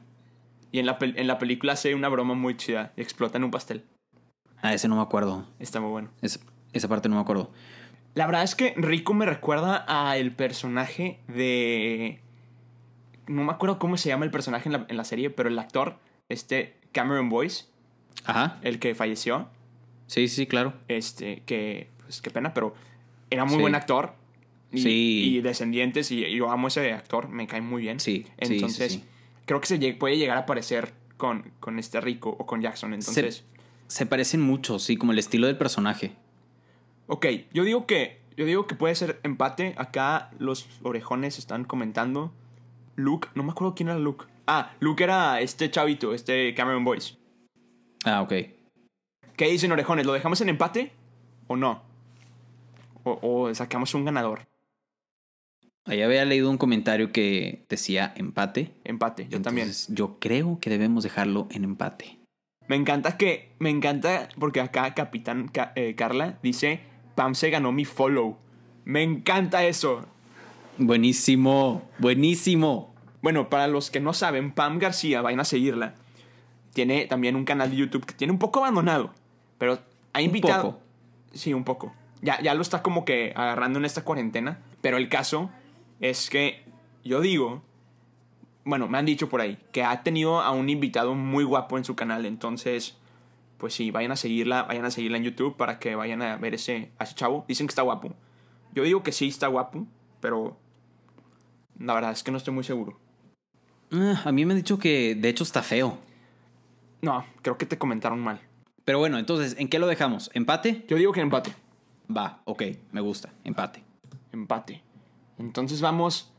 y 0.72 0.78
en, 0.80 0.86
la, 0.86 0.98
en 1.00 1.26
la 1.26 1.38
película 1.38 1.74
hace 1.74 1.94
una 1.94 2.08
broma 2.08 2.34
muy 2.34 2.56
chida. 2.56 2.92
y 2.96 3.02
Explota 3.02 3.38
en 3.38 3.44
un 3.44 3.50
pastel. 3.50 3.84
Ah, 4.62 4.74
ese 4.74 4.88
no 4.88 4.96
me 4.96 5.02
acuerdo. 5.02 5.46
Está 5.58 5.80
muy 5.80 5.90
bueno. 5.90 6.10
Es- 6.22 6.40
esa 6.72 6.88
parte 6.88 7.08
no 7.08 7.16
me 7.16 7.20
acuerdo. 7.22 7.50
La 8.14 8.26
verdad 8.26 8.42
es 8.42 8.54
que 8.54 8.74
Rico 8.76 9.14
me 9.14 9.24
recuerda 9.26 9.84
a 9.88 10.16
el 10.16 10.32
personaje 10.32 11.20
de... 11.28 12.20
No 13.26 13.44
me 13.44 13.52
acuerdo 13.52 13.78
cómo 13.78 13.96
se 13.96 14.08
llama 14.08 14.24
el 14.24 14.30
personaje 14.32 14.68
en 14.68 14.72
la, 14.72 14.86
en 14.88 14.96
la 14.96 15.04
serie, 15.04 15.30
pero 15.30 15.48
el 15.48 15.58
actor, 15.58 15.98
este 16.28 16.76
Cameron 16.92 17.28
Boyce, 17.28 17.66
Ajá. 18.24 18.58
el 18.62 18.80
que 18.80 18.94
falleció, 18.96 19.48
Sí, 20.08 20.26
sí, 20.26 20.46
claro. 20.48 20.74
este, 20.88 21.42
que, 21.46 21.88
pues 22.00 22.20
qué 22.20 22.30
pena, 22.30 22.52
pero 22.52 22.74
era 23.30 23.44
muy 23.44 23.54
Sí. 23.56 23.60
buen 23.60 23.74
actor. 23.76 24.14
Y, 24.72 24.82
Sí. 24.82 25.34
y 25.36 25.40
Descendientes, 25.40 26.10
y, 26.10 26.28
yo 26.34 26.50
amo 26.50 26.66
ese 26.68 26.92
actor, 26.92 27.28
me 27.28 27.46
cae 27.46 27.60
muy 27.60 27.82
bien. 27.82 28.00
Sí, 28.00 28.24
sí, 28.40 28.46
sí, 28.48 28.54
Entonces, 28.54 28.92
sí. 28.94 29.04
creo 29.46 29.60
que 29.60 29.66
se 29.68 29.92
puede 29.94 30.16
llegar 30.18 30.36
a 30.36 30.46
parecer 30.46 30.92
con, 31.16 31.52
con 31.60 31.78
este 31.78 32.00
Rico 32.00 32.30
o 32.36 32.46
con 32.46 32.60
Jackson. 32.60 32.94
Entonces, 32.94 33.44
Se 33.86 34.06
parecen 34.06 34.40
mucho, 34.40 34.78
sí, 34.80 34.96
como 34.96 35.12
el 35.12 35.18
estilo 35.20 35.46
del 35.48 35.56
personaje. 35.58 36.12
Ok, 37.10 37.26
yo 37.52 37.64
digo 37.64 37.86
que 37.86 38.20
yo 38.36 38.46
digo 38.46 38.66
que 38.66 38.74
puede 38.74 38.94
ser 38.94 39.20
empate. 39.22 39.74
Acá 39.76 40.30
los 40.38 40.66
orejones 40.82 41.38
están 41.38 41.64
comentando. 41.64 42.32
Luke, 42.96 43.28
no 43.34 43.42
me 43.42 43.50
acuerdo 43.50 43.74
quién 43.74 43.88
era 43.90 43.98
Luke. 43.98 44.24
Ah, 44.46 44.72
Luke 44.80 45.04
era 45.04 45.40
este 45.40 45.70
chavito, 45.70 46.14
este 46.14 46.54
Cameron 46.54 46.84
Boyce. 46.84 47.16
Ah, 48.04 48.22
ok. 48.22 48.32
¿Qué 49.36 49.46
dicen 49.50 49.72
orejones? 49.72 50.06
¿Lo 50.06 50.12
dejamos 50.12 50.40
en 50.40 50.48
empate 50.48 50.92
o 51.48 51.56
no? 51.56 51.82
O, 53.04 53.18
o 53.22 53.54
sacamos 53.54 53.94
un 53.94 54.04
ganador. 54.04 54.46
Ahí 55.86 56.02
había 56.02 56.24
leído 56.24 56.50
un 56.50 56.58
comentario 56.58 57.10
que 57.12 57.64
decía 57.68 58.12
empate. 58.16 58.72
Empate, 58.84 59.26
yo 59.28 59.40
también. 59.40 59.70
Yo 59.88 60.18
creo 60.18 60.58
que 60.60 60.70
debemos 60.70 61.04
dejarlo 61.04 61.48
en 61.50 61.64
empate. 61.64 62.18
Me 62.68 62.76
encanta 62.76 63.16
que. 63.16 63.52
Me 63.58 63.70
encanta 63.70 64.28
porque 64.38 64.60
acá 64.60 64.94
Capitán 64.94 65.48
Ca- 65.48 65.72
eh, 65.74 65.94
Carla 65.96 66.38
dice: 66.42 66.80
Pam 67.14 67.34
se 67.34 67.50
ganó 67.50 67.72
mi 67.72 67.84
follow. 67.84 68.36
Me 68.84 69.02
encanta 69.02 69.64
eso. 69.64 70.06
Buenísimo, 70.78 71.82
buenísimo. 71.98 72.94
Bueno, 73.22 73.50
para 73.50 73.66
los 73.66 73.90
que 73.90 74.00
no 74.00 74.12
saben, 74.12 74.52
Pam 74.52 74.78
García, 74.78 75.20
vayan 75.20 75.40
a 75.40 75.44
seguirla. 75.44 75.94
Tiene 76.72 77.06
también 77.06 77.36
un 77.36 77.44
canal 77.44 77.70
de 77.70 77.76
YouTube 77.76 78.06
que 78.06 78.14
tiene 78.14 78.32
un 78.32 78.38
poco 78.38 78.60
abandonado. 78.60 79.12
Pero 79.58 79.78
ha 80.12 80.22
invitado. 80.22 80.72
poco. 80.72 80.80
Sí, 81.32 81.52
un 81.52 81.64
poco. 81.64 81.92
Ya, 82.22 82.40
ya 82.40 82.54
lo 82.54 82.62
está 82.62 82.82
como 82.82 83.04
que 83.04 83.32
agarrando 83.36 83.78
en 83.78 83.84
esta 83.84 84.04
cuarentena. 84.04 84.58
Pero 84.80 84.96
el 84.96 85.08
caso 85.08 85.50
es 86.00 86.30
que 86.30 86.64
yo 87.04 87.20
digo 87.20 87.62
bueno, 88.64 88.88
me 88.88 88.98
han 88.98 89.06
dicho 89.06 89.28
por 89.28 89.40
ahí 89.40 89.58
que 89.72 89.82
ha 89.82 90.02
tenido 90.02 90.40
a 90.40 90.50
un 90.50 90.68
invitado 90.68 91.14
muy 91.14 91.44
guapo 91.44 91.78
en 91.78 91.84
su 91.84 91.96
canal. 91.96 92.26
Entonces, 92.26 92.96
pues 93.60 93.74
sí, 93.74 93.90
vayan 93.90 94.10
a 94.10 94.16
seguirla, 94.16 94.64
vayan 94.64 94.86
a 94.86 94.90
seguirla 94.90 95.18
en 95.18 95.24
YouTube 95.24 95.56
para 95.56 95.78
que 95.78 95.94
vayan 95.94 96.22
a 96.22 96.36
ver 96.36 96.54
ese, 96.54 96.90
a 96.98 97.04
ese 97.04 97.14
chavo. 97.14 97.44
Dicen 97.46 97.66
que 97.66 97.72
está 97.72 97.82
guapo. 97.82 98.14
Yo 98.74 98.82
digo 98.82 99.02
que 99.02 99.12
sí 99.12 99.28
está 99.28 99.48
guapo, 99.48 99.86
pero 100.20 100.56
la 101.78 101.94
verdad 101.94 102.12
es 102.12 102.22
que 102.22 102.30
no 102.30 102.38
estoy 102.38 102.54
muy 102.54 102.64
seguro. 102.64 102.98
Ah, 103.92 104.22
a 104.24 104.32
mí 104.32 104.44
me 104.46 104.54
han 104.54 104.58
dicho 104.58 104.78
que 104.78 105.14
de 105.14 105.28
hecho 105.28 105.44
está 105.44 105.62
feo. 105.62 105.98
No, 107.02 107.24
creo 107.42 107.58
que 107.58 107.66
te 107.66 107.78
comentaron 107.78 108.20
mal. 108.20 108.40
Pero 108.84 108.98
bueno, 108.98 109.18
entonces, 109.18 109.56
¿en 109.58 109.68
qué 109.68 109.78
lo 109.78 109.86
dejamos? 109.86 110.30
¿Empate? 110.32 110.84
Yo 110.88 110.96
digo 110.96 111.12
que 111.12 111.20
empate. 111.20 111.54
Va, 112.14 112.40
ok, 112.44 112.62
me 112.92 113.00
gusta. 113.00 113.30
Empate. 113.44 113.84
Empate. 114.32 114.82
Entonces 115.38 115.80
vamos 115.80 116.32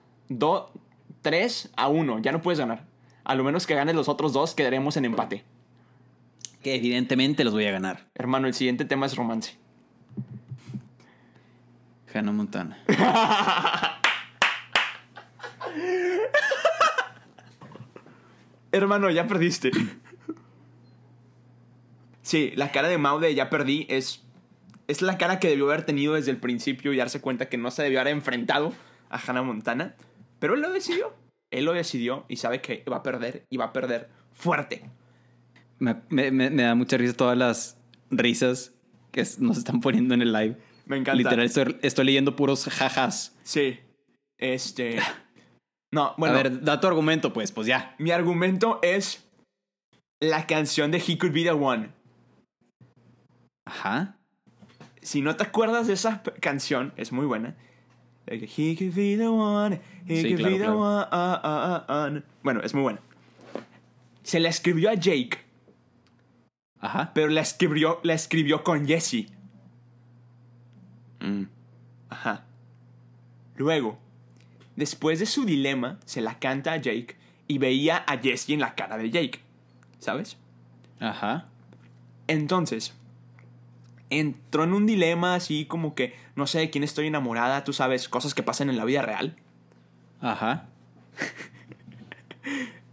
3 1.22 1.72
a 1.76 1.88
1. 1.88 2.20
Ya 2.20 2.32
no 2.32 2.42
puedes 2.42 2.60
ganar. 2.60 2.86
A 3.24 3.36
lo 3.36 3.44
menos 3.44 3.68
que 3.68 3.76
ganes 3.76 3.96
los 3.96 4.10
otros 4.10 4.34
dos, 4.34 4.56
quedaremos 4.56 4.98
en 4.98 5.06
empate. 5.06 5.44
Que 6.62 6.76
evidentemente 6.76 7.44
los 7.44 7.54
voy 7.54 7.66
a 7.66 7.72
ganar. 7.72 8.10
Hermano, 8.16 8.48
el 8.48 8.54
siguiente 8.54 8.86
tema 8.86 9.08
es 9.08 9.16
romance. 9.16 9.58
Hannah 12.14 12.32
Montana. 12.32 12.78
Hermano, 18.72 19.10
ya 19.10 19.28
perdiste. 19.28 19.72
Sí, 22.22 22.54
la 22.56 22.72
cara 22.72 22.88
de 22.88 22.98
Mao 22.98 23.20
de 23.20 23.36
ya 23.36 23.50
perdí 23.50 23.86
es. 23.90 24.24
Es 24.88 25.02
la 25.02 25.18
cara 25.18 25.40
que 25.40 25.50
debió 25.50 25.66
haber 25.66 25.86
tenido 25.86 26.14
desde 26.14 26.32
el 26.32 26.38
principio 26.38 26.94
y 26.94 26.98
darse 26.98 27.22
cuenta 27.22 27.50
que 27.50 27.58
no 27.58 27.72
se 27.72 27.84
debió 27.84 28.02
haber 28.02 28.14
enfrentado 28.14 28.74
a 29.10 29.18
Hannah 29.18 29.42
Montana. 29.44 29.96
Pero 30.40 30.54
él 30.54 30.62
lo 30.62 30.72
decidió. 30.72 31.14
Él 31.50 31.66
lo 31.66 31.74
decidió 31.74 32.26
y 32.30 32.38
sabe 32.38 32.62
que 32.62 32.84
va 32.90 32.98
a 32.98 33.04
perder 33.04 33.46
y 33.50 33.58
va 33.58 33.66
a 33.66 33.74
perder 33.74 34.10
fuerte. 34.32 34.90
Me, 35.82 35.96
me- 36.10 36.32
me- 36.32 36.50
da 36.64 36.76
mucha 36.76 36.96
risa 36.98 37.14
todas 37.16 37.38
las 37.38 37.78
risas 38.12 38.74
que 39.12 39.26
nos 39.40 39.58
están 39.58 39.82
poniendo 39.82 40.14
en 40.14 40.22
el 40.22 40.32
live. 40.32 40.58
Me 40.86 40.98
encanta. 40.98 41.16
Literal, 41.16 41.46
estoy, 41.46 41.78
estoy 41.82 42.06
leyendo 42.06 42.36
puros 42.36 42.66
jajas. 42.66 43.36
Sí. 43.44 43.80
Este. 44.38 45.00
No, 45.94 46.14
bueno. 46.18 46.36
a 46.38 46.44
ver, 46.44 46.62
da 46.64 46.80
tu 46.80 46.88
argumento, 46.88 47.34
pues, 47.34 47.52
pues 47.52 47.68
ya. 47.68 47.96
Mi 48.00 48.12
argumento 48.12 48.80
es 48.82 49.28
la 50.22 50.48
canción 50.48 50.92
de 50.92 51.00
He 51.00 51.18
Could 51.18 51.34
Be 51.34 51.44
the 51.44 51.52
One. 51.52 51.90
Ajá. 53.66 54.18
Si 55.02 55.22
no 55.22 55.36
te 55.36 55.44
acuerdas 55.44 55.88
de 55.88 55.94
esa 55.94 56.22
canción, 56.40 56.94
es 56.96 57.12
muy 57.12 57.26
buena. 57.26 57.56
He 58.28 58.76
could 58.78 58.94
be 58.96 59.18
the 59.18 59.28
one, 59.28 59.82
he 60.08 60.22
Sí, 60.22 60.30
could 60.30 60.38
claro, 60.38 60.52
be 60.54 60.58
the 60.60 60.64
claro. 60.66 60.80
one. 60.80 61.06
ah, 61.12 61.42
ah, 61.44 61.86
ah. 61.90 62.22
Bueno, 62.44 62.62
es 62.64 62.74
muy 62.74 62.84
buena. 62.84 63.00
Se 64.24 64.40
la 64.40 64.48
escribió 64.50 64.90
a 64.92 64.94
Jake, 64.94 65.40
Ajá. 66.82 67.12
pero 67.14 67.30
la 67.30 67.42
escribió, 67.42 68.00
la 68.04 68.14
escribió 68.14 68.64
con 68.64 68.88
Jesse. 68.88 69.28
Mm. 71.20 71.44
Ajá. 72.10 72.46
Luego, 73.56 74.00
después 74.76 75.20
de 75.20 75.28
su 75.28 75.46
dilema, 75.46 76.00
se 76.06 76.22
la 76.22 76.40
canta 76.40 76.74
a 76.74 76.78
Jake 76.78 77.16
y 77.48 77.60
veía 77.60 78.04
a 78.08 78.18
Jesse 78.18 78.50
en 78.50 78.60
la 78.62 78.76
cara 78.76 78.98
de 78.98 79.12
Jake. 79.12 79.40
¿Sabes? 80.00 80.38
Ajá. 81.00 81.46
Entonces, 82.28 82.94
entró 84.10 84.64
en 84.64 84.74
un 84.74 84.86
dilema 84.86 85.36
así 85.36 85.66
como 85.66 85.96
que 85.96 86.16
no 86.36 86.48
sé 86.48 86.60
de 86.60 86.70
quién 86.70 86.84
estoy 86.84 87.08
enamorada, 87.08 87.64
tú 87.64 87.74
sabes, 87.74 88.10
cosas 88.10 88.34
que 88.34 88.44
pasan 88.44 88.70
en 88.70 88.78
la 88.78 88.86
vida 88.86 89.02
real. 89.02 89.36
Ajá. 90.22 90.68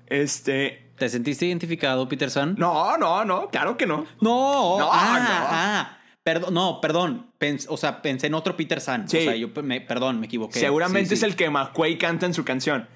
Este. 0.06 0.87
¿Te 0.98 1.08
sentiste 1.08 1.46
identificado, 1.46 2.08
Peterson? 2.08 2.54
No, 2.58 2.96
no, 2.98 3.24
no, 3.24 3.48
claro 3.50 3.76
que 3.76 3.86
no. 3.86 4.06
No, 4.20 4.78
No, 4.78 4.88
ah, 4.92 5.18
no. 5.20 5.46
ah. 5.48 5.94
Perdón, 6.24 6.54
no, 6.54 6.80
perdón. 6.80 7.30
Pens- 7.40 7.66
o 7.68 7.76
sea, 7.76 8.02
pensé 8.02 8.26
en 8.26 8.34
otro 8.34 8.56
Peter 8.56 8.80
San. 8.80 9.08
Sí. 9.08 9.18
O 9.18 9.20
sea, 9.22 9.36
yo 9.36 9.48
me- 9.62 9.80
perdón, 9.80 10.20
me 10.20 10.26
equivoqué. 10.26 10.58
Seguramente 10.58 11.08
Sí, 11.10 11.14
es 11.14 11.20
sí. 11.20 11.26
el 11.26 11.36
que 11.36 11.48
McQuay 11.48 11.96
canta 11.96 12.26
en 12.26 12.34
su 12.34 12.44
canción. 12.44 12.86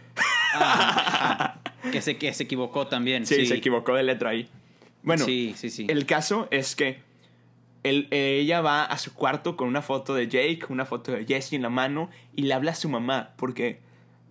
Ajá. 0.54 1.60
que, 1.90 2.02
se, 2.02 2.16
que 2.18 2.32
se 2.34 2.42
equivocó 2.44 2.86
también. 2.88 3.24
Sí, 3.26 3.36
Sí, 3.36 3.46
se 3.46 3.54
equivocó 3.54 3.94
de 3.94 4.02
letra 4.02 4.30
ahí. 4.30 4.48
Bueno, 5.02 5.24
Sí, 5.24 5.54
sí, 5.56 5.70
sí. 5.70 5.86
el 5.88 6.04
caso 6.06 6.46
es 6.50 6.76
que 6.76 7.00
él- 7.82 8.06
ella 8.10 8.60
va 8.60 8.84
a 8.84 8.98
su 8.98 9.14
cuarto 9.14 9.56
con 9.56 9.66
una 9.68 9.82
foto 9.82 10.14
de 10.14 10.28
Jake, 10.28 10.60
una 10.68 10.84
foto 10.84 11.12
de 11.12 11.24
Jesse 11.24 11.54
en 11.54 11.62
la 11.62 11.70
mano 11.70 12.10
y 12.36 12.42
le 12.42 12.54
habla 12.54 12.72
a 12.72 12.74
su 12.74 12.88
mamá 12.88 13.30
porque 13.36 13.80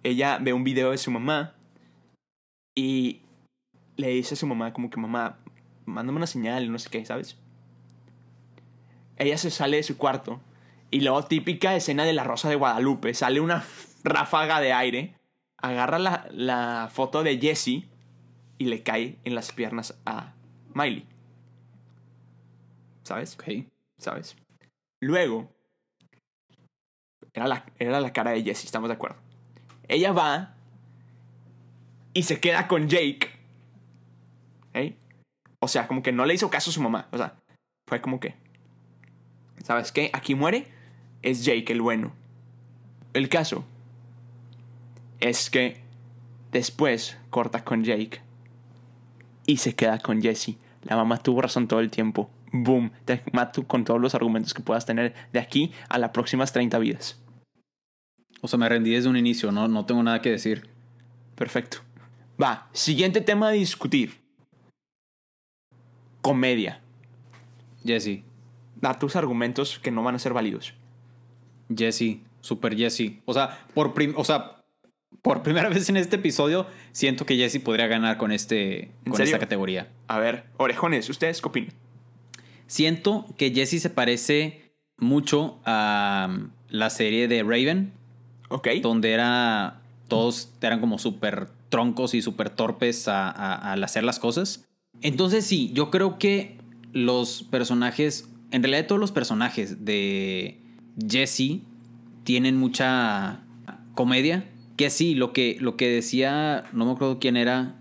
ella 0.03 0.37
ve 0.39 0.53
un 0.53 0.63
video 0.63 0.91
de 0.91 0.97
su 0.97 1.09
mamá 1.11 1.53
y 2.75 3.21
le 4.01 4.09
dice 4.09 4.33
a 4.33 4.37
su 4.37 4.47
mamá 4.47 4.73
como 4.73 4.89
que 4.89 4.99
mamá, 4.99 5.37
mándame 5.85 6.17
una 6.17 6.27
señal, 6.27 6.71
no 6.71 6.79
sé 6.79 6.89
qué, 6.89 7.05
¿sabes? 7.05 7.37
Ella 9.17 9.37
se 9.37 9.51
sale 9.51 9.77
de 9.77 9.83
su 9.83 9.97
cuarto 9.97 10.41
y 10.89 11.01
luego 11.01 11.23
típica 11.25 11.75
escena 11.75 12.03
de 12.03 12.13
la 12.13 12.23
Rosa 12.23 12.49
de 12.49 12.55
Guadalupe, 12.55 13.13
sale 13.13 13.39
una 13.39 13.63
ráfaga 14.03 14.59
de 14.59 14.73
aire, 14.73 15.15
agarra 15.57 15.99
la, 15.99 16.27
la 16.31 16.89
foto 16.91 17.21
de 17.21 17.37
Jesse 17.37 17.85
y 18.57 18.65
le 18.65 18.81
cae 18.81 19.19
en 19.23 19.35
las 19.35 19.51
piernas 19.51 19.95
a 20.05 20.33
Miley. 20.73 21.05
¿Sabes? 23.03 23.35
Ok. 23.35 23.67
¿Sabes? 23.99 24.35
Luego, 24.99 25.49
era 27.33 27.47
la, 27.47 27.65
era 27.77 27.99
la 27.99 28.11
cara 28.11 28.31
de 28.31 28.43
Jessie, 28.43 28.65
estamos 28.65 28.89
de 28.89 28.95
acuerdo. 28.95 29.17
Ella 29.87 30.11
va 30.11 30.55
y 32.13 32.23
se 32.23 32.39
queda 32.39 32.67
con 32.67 32.89
Jake. 32.89 33.30
¿Eh? 34.73 34.95
O 35.59 35.67
sea, 35.67 35.87
como 35.87 36.01
que 36.03 36.11
no 36.11 36.25
le 36.25 36.33
hizo 36.33 36.49
caso 36.49 36.69
a 36.69 36.73
su 36.73 36.81
mamá. 36.81 37.07
O 37.11 37.17
sea, 37.17 37.35
fue 37.87 38.01
como 38.01 38.19
que. 38.19 38.35
¿Sabes 39.63 39.91
qué? 39.91 40.09
Aquí 40.13 40.35
muere. 40.35 40.67
Es 41.21 41.45
Jake 41.45 41.71
el 41.71 41.81
bueno. 41.81 42.13
El 43.13 43.29
caso 43.29 43.63
es 45.19 45.49
que 45.49 45.77
después 46.51 47.17
corta 47.29 47.63
con 47.63 47.83
Jake 47.83 48.21
y 49.45 49.57
se 49.57 49.75
queda 49.75 49.99
con 49.99 50.21
Jesse. 50.21 50.57
La 50.83 50.95
mamá 50.95 51.17
tuvo 51.17 51.41
razón 51.41 51.67
todo 51.67 51.79
el 51.79 51.91
tiempo. 51.91 52.29
Boom. 52.51 52.91
Te 53.05 53.21
mato 53.33 53.67
con 53.67 53.83
todos 53.85 54.01
los 54.01 54.15
argumentos 54.15 54.53
que 54.53 54.63
puedas 54.63 54.85
tener 54.85 55.13
de 55.31 55.39
aquí 55.39 55.71
a 55.89 55.97
las 55.97 56.09
próximas 56.09 56.51
30 56.53 56.79
vidas. 56.79 57.21
O 58.41 58.47
sea, 58.47 58.57
me 58.57 58.67
rendí 58.67 58.91
desde 58.91 59.09
un 59.09 59.17
inicio, 59.17 59.51
no, 59.51 59.67
no 59.67 59.85
tengo 59.85 60.01
nada 60.01 60.21
que 60.21 60.31
decir. 60.31 60.67
Perfecto. 61.35 61.77
Va, 62.41 62.67
siguiente 62.73 63.21
tema 63.21 63.49
a 63.49 63.51
discutir. 63.51 64.20
Comedia. 66.21 66.81
Jesse. 67.85 68.23
Da 68.79 68.97
tus 68.97 69.15
argumentos 69.15 69.79
que 69.79 69.91
no 69.91 70.03
van 70.03 70.15
a 70.15 70.19
ser 70.19 70.33
válidos. 70.33 70.73
Jesse. 71.75 72.19
Super 72.41 72.75
Jesse. 72.75 73.21
O 73.25 73.33
sea, 73.33 73.65
por 73.73 73.93
prim- 73.93 74.13
o 74.17 74.23
sea, 74.23 74.63
por 75.21 75.43
primera 75.43 75.69
vez 75.69 75.89
en 75.89 75.97
este 75.97 76.15
episodio, 76.15 76.65
siento 76.91 77.25
que 77.25 77.35
Jesse 77.37 77.59
podría 77.61 77.87
ganar 77.87 78.17
con, 78.17 78.31
este, 78.31 78.85
¿En 78.85 78.91
con 79.05 79.15
serio? 79.17 79.35
esta 79.35 79.39
categoría. 79.39 79.89
A 80.07 80.17
ver, 80.19 80.45
orejones, 80.57 81.07
¿ustedes 81.09 81.41
qué 81.41 81.47
opinan? 81.47 81.73
Siento 82.67 83.25
que 83.37 83.51
Jesse 83.53 83.81
se 83.81 83.89
parece 83.89 84.71
mucho 84.97 85.59
a 85.65 86.27
um, 86.29 86.49
la 86.69 86.89
serie 86.89 87.27
de 87.27 87.43
Raven, 87.43 87.91
Ok. 88.49 88.67
donde 88.81 89.11
era 89.11 89.81
todos 90.07 90.53
eran 90.61 90.79
como 90.79 90.97
súper 90.97 91.47
troncos 91.69 92.13
y 92.13 92.21
súper 92.21 92.49
torpes 92.49 93.07
a- 93.07 93.29
a- 93.29 93.71
al 93.73 93.83
hacer 93.83 94.03
las 94.03 94.19
cosas. 94.19 94.65
Entonces 95.01 95.45
sí, 95.45 95.71
yo 95.73 95.89
creo 95.89 96.17
que 96.17 96.57
los 96.93 97.43
personajes, 97.43 98.29
en 98.51 98.63
realidad 98.63 98.87
todos 98.87 99.01
los 99.01 99.11
personajes 99.11 99.85
de 99.85 100.59
Jesse 101.07 101.61
tienen 102.23 102.57
mucha 102.57 103.43
comedia. 103.95 104.47
Que 104.77 104.89
sí, 104.89 105.15
lo 105.15 105.33
que, 105.33 105.57
lo 105.59 105.75
que 105.77 105.89
decía, 105.89 106.63
no 106.73 106.85
me 106.85 106.91
acuerdo 106.91 107.19
quién 107.19 107.37
era, 107.37 107.75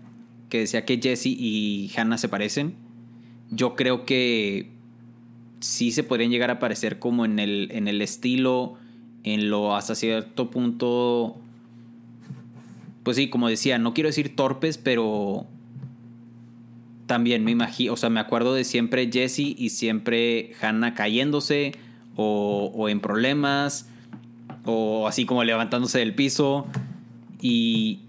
que 0.49 0.59
decía 0.59 0.85
que 0.85 0.99
Jesse 1.01 1.27
y 1.27 1.91
Hannah 1.95 2.17
se 2.17 2.29
parecen. 2.29 2.75
Yo 3.49 3.75
creo 3.75 4.05
que 4.05 4.69
sí 5.61 5.91
se 5.91 6.03
podrían 6.03 6.31
llegar 6.31 6.51
a 6.51 6.59
parecer 6.59 6.99
como 6.99 7.25
en 7.25 7.39
el, 7.39 7.69
en 7.71 7.87
el 7.87 8.01
estilo, 8.01 8.77
en 9.23 9.49
lo 9.49 9.75
hasta 9.75 9.95
cierto 9.95 10.49
punto, 10.49 11.37
pues 13.03 13.17
sí, 13.17 13.29
como 13.29 13.47
decía, 13.47 13.77
no 13.77 13.93
quiero 13.93 14.09
decir 14.09 14.35
torpes, 14.35 14.77
pero 14.77 15.47
también 17.11 17.43
me 17.43 17.51
imagino, 17.51 17.91
o 17.91 17.97
sea, 17.97 18.09
me 18.09 18.21
acuerdo 18.21 18.53
de 18.53 18.63
siempre 18.63 19.09
Jesse 19.11 19.39
y 19.39 19.71
siempre 19.71 20.53
Hannah 20.61 20.93
cayéndose 20.93 21.73
o, 22.15 22.71
o 22.73 22.87
en 22.87 23.01
problemas 23.01 23.89
o 24.63 25.09
así 25.09 25.25
como 25.25 25.43
levantándose 25.43 25.99
del 25.99 26.15
piso 26.15 26.67
y 27.41 27.99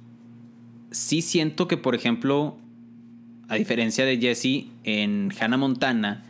sí 0.93 1.21
siento 1.21 1.67
que, 1.67 1.77
por 1.77 1.97
ejemplo, 1.97 2.57
a 3.49 3.57
diferencia 3.57 4.05
de 4.05 4.19
Jesse 4.19 4.69
en 4.85 5.33
Hannah 5.41 5.57
Montana, 5.57 6.23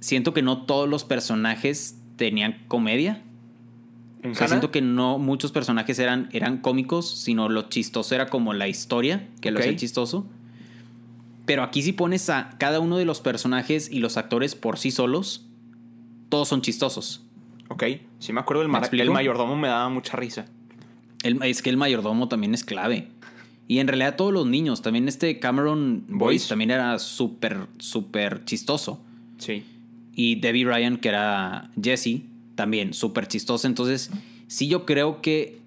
siento 0.00 0.32
que 0.32 0.40
no 0.40 0.62
todos 0.62 0.88
los 0.88 1.04
personajes 1.04 1.98
tenían 2.16 2.62
comedia. 2.66 3.20
O 4.24 4.34
sea, 4.34 4.48
siento 4.48 4.70
que 4.70 4.80
no 4.80 5.18
muchos 5.18 5.52
personajes 5.52 5.98
eran, 5.98 6.30
eran 6.32 6.62
cómicos, 6.62 7.10
sino 7.10 7.50
lo 7.50 7.68
chistoso 7.68 8.14
era 8.14 8.28
como 8.28 8.54
la 8.54 8.68
historia 8.68 9.28
que 9.42 9.50
lo 9.50 9.58
Ok. 9.58 9.66
hacía 9.66 9.76
chistoso. 9.76 10.26
Pero 11.46 11.62
aquí 11.62 11.82
si 11.82 11.92
pones 11.92 12.30
a 12.30 12.54
cada 12.58 12.80
uno 12.80 12.96
de 12.98 13.04
los 13.04 13.20
personajes 13.20 13.90
y 13.90 13.98
los 13.98 14.16
actores 14.16 14.54
por 14.54 14.78
sí 14.78 14.90
solos, 14.90 15.46
todos 16.28 16.48
son 16.48 16.62
chistosos. 16.62 17.24
Ok, 17.68 17.84
sí 18.18 18.32
me 18.32 18.40
acuerdo 18.40 18.62
del 18.62 18.70
¿Me 18.70 18.78
el 19.02 19.10
mayordomo 19.10 19.56
me 19.56 19.68
daba 19.68 19.88
mucha 19.88 20.16
risa. 20.16 20.46
El- 21.22 21.42
es 21.42 21.62
que 21.62 21.70
el 21.70 21.76
mayordomo 21.76 22.28
también 22.28 22.54
es 22.54 22.64
clave. 22.64 23.08
Y 23.68 23.78
en 23.78 23.88
realidad 23.88 24.16
todos 24.16 24.32
los 24.32 24.46
niños, 24.46 24.82
también 24.82 25.08
este 25.08 25.38
Cameron 25.38 26.04
Boyce 26.08 26.48
también 26.48 26.70
era 26.70 26.98
súper, 26.98 27.66
súper 27.78 28.44
chistoso. 28.44 29.00
Sí. 29.38 29.64
Y 30.14 30.34
Debbie 30.36 30.64
Ryan, 30.66 30.96
que 30.98 31.08
era 31.08 31.70
Jessie, 31.82 32.26
también 32.54 32.92
súper 32.92 33.28
chistosa. 33.28 33.66
Entonces, 33.66 34.10
sí 34.46 34.68
yo 34.68 34.84
creo 34.84 35.22
que, 35.22 35.58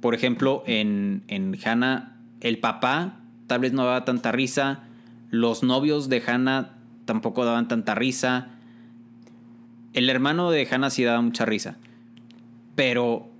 por 0.00 0.14
ejemplo, 0.14 0.62
en, 0.66 1.22
en 1.28 1.58
Hannah, 1.64 2.16
el 2.40 2.58
papá 2.58 3.18
tal 3.48 3.60
vez 3.60 3.72
no 3.72 3.84
daba 3.84 4.04
tanta 4.04 4.30
risa. 4.32 4.84
Los 5.30 5.62
novios 5.62 6.08
de 6.08 6.22
Hannah 6.26 6.76
tampoco 7.04 7.44
daban 7.44 7.68
tanta 7.68 7.94
risa. 7.94 8.48
El 9.92 10.10
hermano 10.10 10.50
de 10.50 10.66
Hannah 10.70 10.90
sí 10.90 11.04
daba 11.04 11.20
mucha 11.20 11.44
risa. 11.44 11.76
Pero 12.74 13.30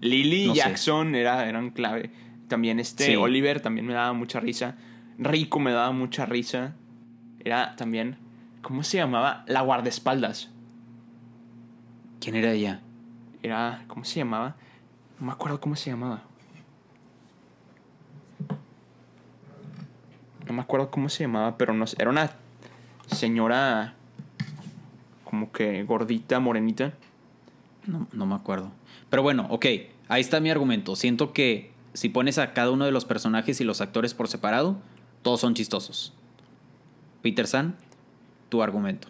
Lily 0.00 0.46
No 0.46 0.52
y 0.52 0.56
sé. 0.56 0.62
Jackson 0.62 1.14
era, 1.14 1.48
eran 1.48 1.70
clave. 1.70 2.10
También 2.48 2.78
este 2.80 3.06
Sí. 3.06 3.16
Oliver 3.16 3.60
también 3.60 3.86
me 3.86 3.94
daba 3.94 4.12
mucha 4.12 4.40
risa. 4.40 4.76
Rico 5.18 5.58
me 5.58 5.72
daba 5.72 5.92
mucha 5.92 6.26
risa. 6.26 6.74
Era 7.40 7.74
también. 7.76 8.16
¿Cómo 8.62 8.82
se 8.82 8.98
llamaba? 8.98 9.44
La 9.46 9.60
guardaespaldas. 9.62 10.50
¿quién 12.20 12.34
era 12.34 12.52
ella? 12.52 12.80
Era. 13.42 13.84
¿Cómo 13.86 14.04
se 14.04 14.18
llamaba? 14.18 14.56
No 15.20 15.26
me 15.26 15.32
acuerdo 15.32 15.60
cómo 15.60 15.76
se 15.76 15.90
llamaba. 15.90 16.24
No 20.46 20.52
me 20.52 20.62
acuerdo 20.62 20.90
cómo 20.90 21.08
se 21.08 21.24
llamaba, 21.24 21.58
pero 21.58 21.74
no 21.74 21.86
sé. 21.86 21.96
Era 21.98 22.10
una 22.10 22.30
señora. 23.08 23.94
Como 25.24 25.50
que 25.52 25.82
gordita, 25.82 26.38
morenita. 26.40 26.94
No, 27.86 28.06
no 28.12 28.26
me 28.26 28.34
acuerdo. 28.34 28.70
Pero 29.10 29.22
bueno, 29.22 29.46
ok, 29.50 29.66
ahí 30.08 30.20
está 30.20 30.40
mi 30.40 30.50
argumento. 30.50 30.96
Siento 30.96 31.32
que 31.32 31.72
si 31.94 32.08
pones 32.08 32.38
a 32.38 32.52
cada 32.52 32.70
uno 32.70 32.84
de 32.84 32.92
los 32.92 33.04
personajes 33.04 33.60
y 33.60 33.64
los 33.64 33.80
actores 33.80 34.14
por 34.14 34.28
separado, 34.28 34.76
todos 35.22 35.40
son 35.40 35.54
chistosos. 35.54 36.12
Peter 37.22 37.46
San, 37.46 37.76
tu 38.48 38.62
argumento. 38.62 39.08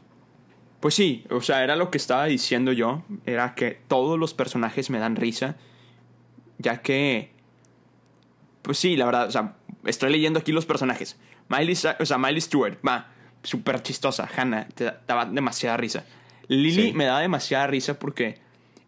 Pues 0.80 0.94
sí, 0.94 1.24
o 1.30 1.40
sea, 1.40 1.64
era 1.64 1.76
lo 1.76 1.90
que 1.90 1.98
estaba 1.98 2.26
diciendo 2.26 2.72
yo. 2.72 3.02
Era 3.24 3.54
que 3.54 3.78
todos 3.88 4.18
los 4.18 4.34
personajes 4.34 4.88
me 4.88 4.98
dan 4.98 5.16
risa. 5.16 5.56
Ya 6.58 6.80
que. 6.80 7.32
Pues 8.62 8.78
sí, 8.78 8.96
la 8.96 9.06
verdad, 9.06 9.26
o 9.28 9.30
sea, 9.30 9.56
estoy 9.86 10.10
leyendo 10.10 10.38
aquí 10.38 10.52
los 10.52 10.66
personajes. 10.66 11.16
Miley, 11.48 11.76
o 11.98 12.06
sea, 12.06 12.18
Miley 12.18 12.40
Stewart, 12.40 12.78
va, 12.86 13.08
súper 13.42 13.82
chistosa. 13.82 14.28
Hannah, 14.36 14.68
te 14.68 14.84
da- 14.84 15.00
daba 15.06 15.24
demasiada 15.26 15.76
risa. 15.76 16.04
Lily 16.48 16.88
Sí. 16.88 16.92
me 16.92 17.04
daba 17.06 17.20
demasiada 17.20 17.66
risa 17.66 17.98
porque 17.98 18.38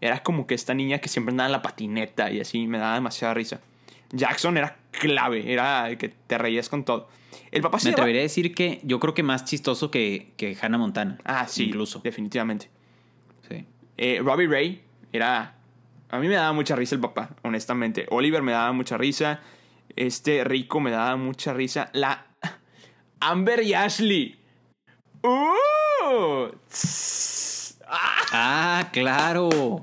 era 0.01 0.23
como 0.23 0.47
que 0.47 0.55
esta 0.55 0.75
niña 0.75 0.99
que 0.99 1.09
siempre 1.09 1.33
andaba 1.33 1.47
en 1.49 1.53
la 1.53 1.63
patineta 1.63 2.31
y 2.31 2.41
así, 2.41 2.67
me 2.67 2.79
daba 2.79 2.95
demasiada 2.95 3.35
risa. 3.35 3.61
Jackson 4.13 4.57
era 4.57 4.77
clave, 4.93 5.53
era 5.53 5.89
el 5.91 5.99
que 5.99 6.09
te 6.09 6.39
reías 6.39 6.69
con 6.69 6.85
todo. 6.85 7.09
El 7.51 7.63
papá 7.63 7.77
Me 7.79 7.81
se 7.83 7.91
atrevería 7.91 8.21
a 8.21 8.23
decir 8.23 8.55
que 8.55 8.81
yo 8.85 9.01
creo 9.01 9.15
que 9.15 9.23
más 9.23 9.45
chistoso 9.45 9.91
que, 9.91 10.33
que 10.37 10.57
Hannah 10.61 10.79
Montana. 10.79 11.19
Ah, 11.25 11.47
sí, 11.49 11.65
Incluso. 11.67 12.01
definitivamente. 12.01 12.71
Sí. 13.49 13.65
Eh, 13.97 14.21
Robbie 14.23 14.47
Ray 14.47 14.83
era. 15.13 15.55
A 16.11 16.19
mí 16.19 16.27
me 16.29 16.35
daba 16.37 16.53
mucha 16.53 16.75
risa 16.75 16.95
el 16.95 17.01
papá, 17.03 17.31
honestamente. 17.43 18.07
Oliver 18.11 18.43
me 18.43 18.53
daba 18.53 18.73
mucha 18.73 18.97
risa. 18.97 19.41
Este 19.99 20.45
Rico 20.45 20.79
me 20.81 20.91
daba 20.93 21.17
mucha 21.17 21.53
risa. 21.53 21.91
La. 21.93 22.27
Amber 23.21 23.63
y 23.63 23.75
Ashley. 23.75 24.39
¡Uh! 25.25 26.53
¡Ah! 27.87 28.21
Ah, 28.31 28.89
claro. 28.93 29.83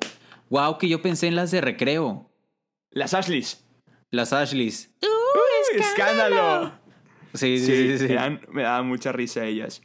Wow, 0.50 0.78
que 0.78 0.88
yo 0.88 1.02
pensé 1.02 1.28
en 1.28 1.36
las 1.36 1.52
de 1.52 1.60
recreo. 1.62 2.30
Las 2.92 3.14
Ashleys. 3.14 3.64
Las 4.12 4.32
Ashleys. 4.32 4.90
¡Uh! 5.04 5.78
¡Escándalo! 5.78 6.72
Sí, 7.34 7.58
sí, 7.60 7.66
Sí, 7.66 7.66
sí. 7.66 7.98
sí, 7.98 8.08
sí. 8.08 8.14
eran- 8.14 8.40
me 8.50 8.64
daba 8.64 8.84
mucha 8.84 9.12
risa 9.12 9.44
ellas. 9.44 9.82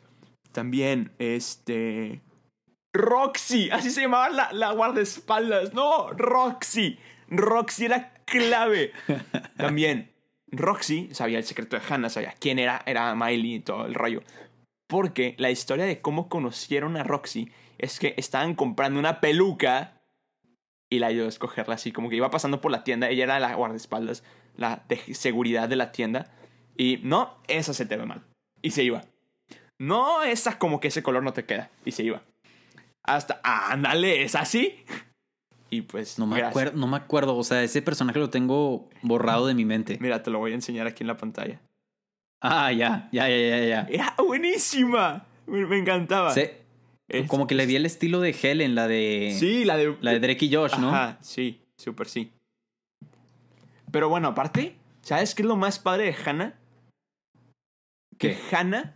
También, 0.53 1.13
este. 1.19 2.21
Roxy, 2.93 3.71
así 3.71 3.91
se 3.91 4.03
llamaba 4.03 4.29
la, 4.31 4.53
la 4.53 4.71
guardaespaldas. 4.73 5.75
No, 5.75 6.11
Roxy. 6.11 6.99
Roxy 7.29 7.87
era 7.87 8.13
clave. 8.27 8.93
También, 9.57 10.13
Roxy 10.53 11.09
sabía 11.13 11.39
el 11.39 11.45
secreto 11.45 11.77
de 11.77 11.83
Hannah, 11.89 12.11
sabía 12.11 12.35
quién 12.39 12.59
era, 12.59 12.83
era 12.87 13.15
Miley 13.15 13.57
y 13.57 13.61
todo 13.61 13.87
el 13.87 13.95
rollo. 13.95 14.23
Porque 14.89 15.35
la 15.39 15.51
historia 15.51 15.85
de 15.85 16.01
cómo 16.01 16.29
conocieron 16.29 16.97
a 16.97 17.05
Roxy 17.05 17.51
es 17.79 17.99
que 17.99 18.15
estaban 18.17 18.55
comprando 18.55 18.99
una 18.99 19.21
peluca 19.21 20.01
y 20.91 20.99
la 20.99 21.07
ayudó 21.07 21.27
a 21.27 21.29
escogerla 21.29 21.77
así, 21.77 21.93
como 21.93 22.11
que 22.11 22.17
iba 22.17 22.31
pasando 22.31 22.61
por 22.61 22.73
la 22.73 22.83
tienda. 22.83 23.09
Ella 23.09 23.25
era 23.25 23.41
la 23.41 23.55
guardaespaldas, 23.55 24.25
la 24.57 24.85
de 24.89 24.97
seguridad 25.15 25.69
de 25.69 25.77
la 25.77 25.93
tienda. 25.93 26.33
Y 26.77 26.99
no, 27.05 27.39
esa 27.47 27.73
se 27.73 27.87
te 27.87 27.97
ve 27.97 28.07
mal. 28.07 28.25
Y 28.61 28.73
se 28.73 28.83
iba. 28.83 29.03
No, 29.79 30.23
esa 30.25 30.59
como 30.59 30.81
que 30.81 30.89
ese 30.89 31.03
color 31.03 31.23
no 31.23 31.33
te 31.33 31.45
queda. 31.45 31.71
Y 31.85 31.93
se 31.93 32.03
iba. 32.03 32.23
Hasta, 33.05 33.41
ándale, 33.45 34.25
es 34.25 34.35
así. 34.35 34.85
Y 35.71 35.83
pues, 35.83 36.19
No 36.19 36.27
me, 36.27 36.43
acuerdo, 36.43 36.77
no 36.77 36.87
me 36.89 36.97
acuerdo. 36.97 37.37
O 37.37 37.45
sea, 37.45 37.63
ese 37.63 37.81
personaje 37.81 38.19
lo 38.19 38.29
tengo 38.29 38.89
borrado 39.03 39.47
de 39.47 39.55
mi 39.55 39.65
mente. 39.65 39.99
Mira, 40.01 40.23
te 40.23 40.31
lo 40.31 40.39
voy 40.41 40.51
a 40.53 40.55
enseñar 40.57 40.87
aquí 40.89 41.05
en 41.05 41.09
la 41.09 41.17
pantalla. 41.17 41.61
Ah, 42.41 42.73
ya, 42.73 43.09
ya, 43.13 43.29
ya, 43.29 43.37
ya, 43.37 43.65
ya. 43.65 43.87
Era 43.89 44.15
buenísima. 44.19 45.27
Me, 45.47 45.67
me 45.67 45.79
encantaba. 45.79 46.35
Es- 46.35 47.27
como 47.29 47.47
que 47.47 47.55
le 47.55 47.67
vi 47.67 47.77
el 47.77 47.87
estilo 47.87 48.21
de 48.21 48.31
Helen, 48.41 48.75
la 48.75 48.87
de. 48.89 49.35
Sí, 49.39 49.65
la 49.65 49.77
de. 49.77 49.97
La 50.01 50.13
de 50.13 50.21
Drake 50.21 50.45
y 50.47 50.55
Josh, 50.55 50.77
¿no? 50.79 50.89
Ajá, 50.91 51.19
sí, 51.23 51.61
súper 51.77 52.09
sí. 52.09 52.33
Pero 53.91 54.09
bueno, 54.09 54.29
aparte, 54.29 54.77
¿sabes 55.03 55.35
qué 55.35 55.43
es 55.43 55.49
lo 55.49 55.57
más 55.57 55.79
padre 55.81 56.05
de 56.05 56.17
Hannah? 56.25 56.55
Que. 58.19 58.37
Hannah 58.53 58.95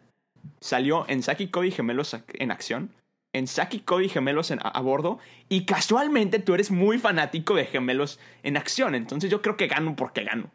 salió 0.61 1.09
en 1.09 1.23
Saki 1.23 1.45
y 1.45 1.49
Cody 1.49 1.71
Gemelos 1.71 2.17
en 2.35 2.51
acción, 2.51 2.91
en 3.35 3.47
Saki 3.47 3.77
y 3.77 3.81
Cody 3.81 4.09
Gemelos 4.09 4.51
en- 4.51 4.61
a, 4.61 4.69
a 4.69 4.81
bordo, 4.81 5.19
y 5.51 5.67
casualmente 5.67 6.39
tú 6.39 6.55
eres 6.55 6.71
muy 6.71 6.99
fanático 6.99 7.55
de 7.55 7.67
Gemelos 7.67 8.19
en 8.43 8.57
acción, 8.57 8.95
entonces 8.95 9.31
yo 9.31 9.43
creo 9.43 9.57
que 9.59 9.67
gano 9.67 9.95
porque 9.97 10.25
gano. 10.25 10.51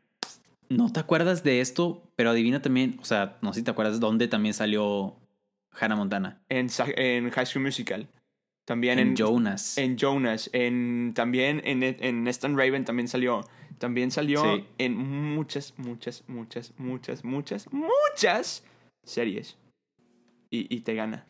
No 0.69 0.91
te 0.91 0.99
acuerdas 0.99 1.43
de 1.43 1.61
esto, 1.61 2.03
pero 2.15 2.29
adivina 2.29 2.61
también. 2.61 2.97
O 3.01 3.05
sea, 3.05 3.37
no 3.41 3.53
sé 3.53 3.61
si 3.61 3.63
te 3.63 3.71
acuerdas 3.71 3.99
dónde 3.99 4.27
también 4.27 4.53
salió 4.53 5.15
Hannah 5.71 5.95
Montana. 5.95 6.41
En, 6.47 6.69
High 6.69 7.45
School 7.47 7.63
Musical, 7.63 8.07
también 8.65 8.99
En, 8.99 9.07
en, 9.09 9.15
Jonas. 9.15 9.77
en 9.79 9.97
Jonas, 9.97 10.47
en, 10.53 11.13
también 11.15 11.61
en, 11.65 11.81
en 11.81 12.27
Stan 12.27 12.55
Raven 12.55 12.85
también 12.85 13.07
salió. 13.07 13.41
También 13.79 14.11
salió 14.11 14.43
Sí. 14.43 14.65
en 14.77 14.95
muchas, 14.95 15.73
muchas, 15.77 16.23
muchas, 16.27 16.73
muchas, 16.77 17.23
muchas, 17.23 17.67
muchas 17.73 18.63
series. 19.03 19.57
Y, 20.51 20.73
y 20.75 20.81
te 20.81 20.93
gana. 20.93 21.25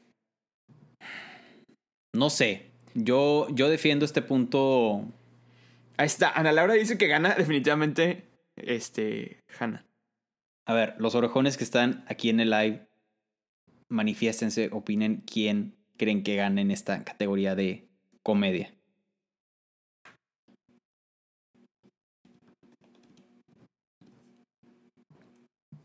No 2.20 2.30
sé. 2.30 2.74
Yo, 2.96 3.48
yo 3.52 3.70
defiendo 3.70 4.04
este 4.04 4.22
punto. 4.22 5.06
Ahí 5.96 6.06
está. 6.06 6.30
Ana 6.30 6.52
Laura 6.52 6.74
dice 6.74 6.98
que 6.98 7.08
gana 7.08 7.34
definitivamente 7.34 8.26
este 8.58 9.42
Hannah. 9.58 9.86
A 10.66 10.74
ver, 10.74 10.96
los 10.98 11.16
orejones 11.16 11.56
que 11.56 11.64
están 11.64 12.04
aquí 12.10 12.30
en 12.30 12.42
el 12.42 12.50
live, 12.50 12.90
manifiéstense, 13.88 14.68
opinen 14.74 15.24
quién 15.26 15.78
creen 15.96 16.22
que 16.22 16.36
gane 16.36 16.60
en 16.60 16.72
esta 16.72 17.06
categoría 17.06 17.56
de 17.56 17.88
comedia. 18.22 18.74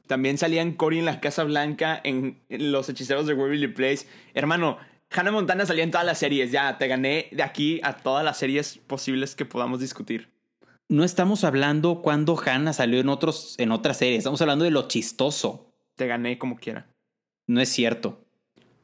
También 0.08 0.36
salían 0.36 0.72
Cory 0.72 0.98
en 0.98 1.04
la 1.06 1.20
Casa 1.20 1.44
Blanca, 1.44 2.00
en, 2.02 2.42
Los 2.48 2.88
Hechiceros 2.88 3.26
de 3.26 3.34
Waverly 3.34 3.68
Place. 3.68 4.06
Hermano, 4.34 4.78
Hannah 5.10 5.30
Montana 5.30 5.66
salía 5.66 5.84
en 5.84 5.90
todas 5.90 6.06
las 6.06 6.18
series. 6.18 6.50
Ya, 6.50 6.76
te 6.78 6.88
gané 6.88 7.28
de 7.32 7.42
aquí 7.42 7.80
a 7.82 7.96
todas 7.96 8.24
las 8.24 8.38
series 8.38 8.78
posibles 8.78 9.34
que 9.34 9.44
podamos 9.44 9.80
discutir. 9.80 10.34
No 10.88 11.02
estamos 11.02 11.44
hablando 11.44 12.02
cuando 12.02 12.38
Hannah 12.38 12.72
salió 12.72 13.00
en, 13.00 13.08
otros, 13.08 13.54
en 13.58 13.72
otras 13.72 13.96
series, 13.96 14.18
estamos 14.18 14.40
hablando 14.42 14.64
de 14.64 14.70
lo 14.70 14.86
chistoso. 14.86 15.72
Te 15.96 16.06
gané 16.06 16.38
como 16.38 16.56
quiera. 16.56 16.86
No 17.46 17.60
es 17.60 17.68
cierto. 17.70 18.24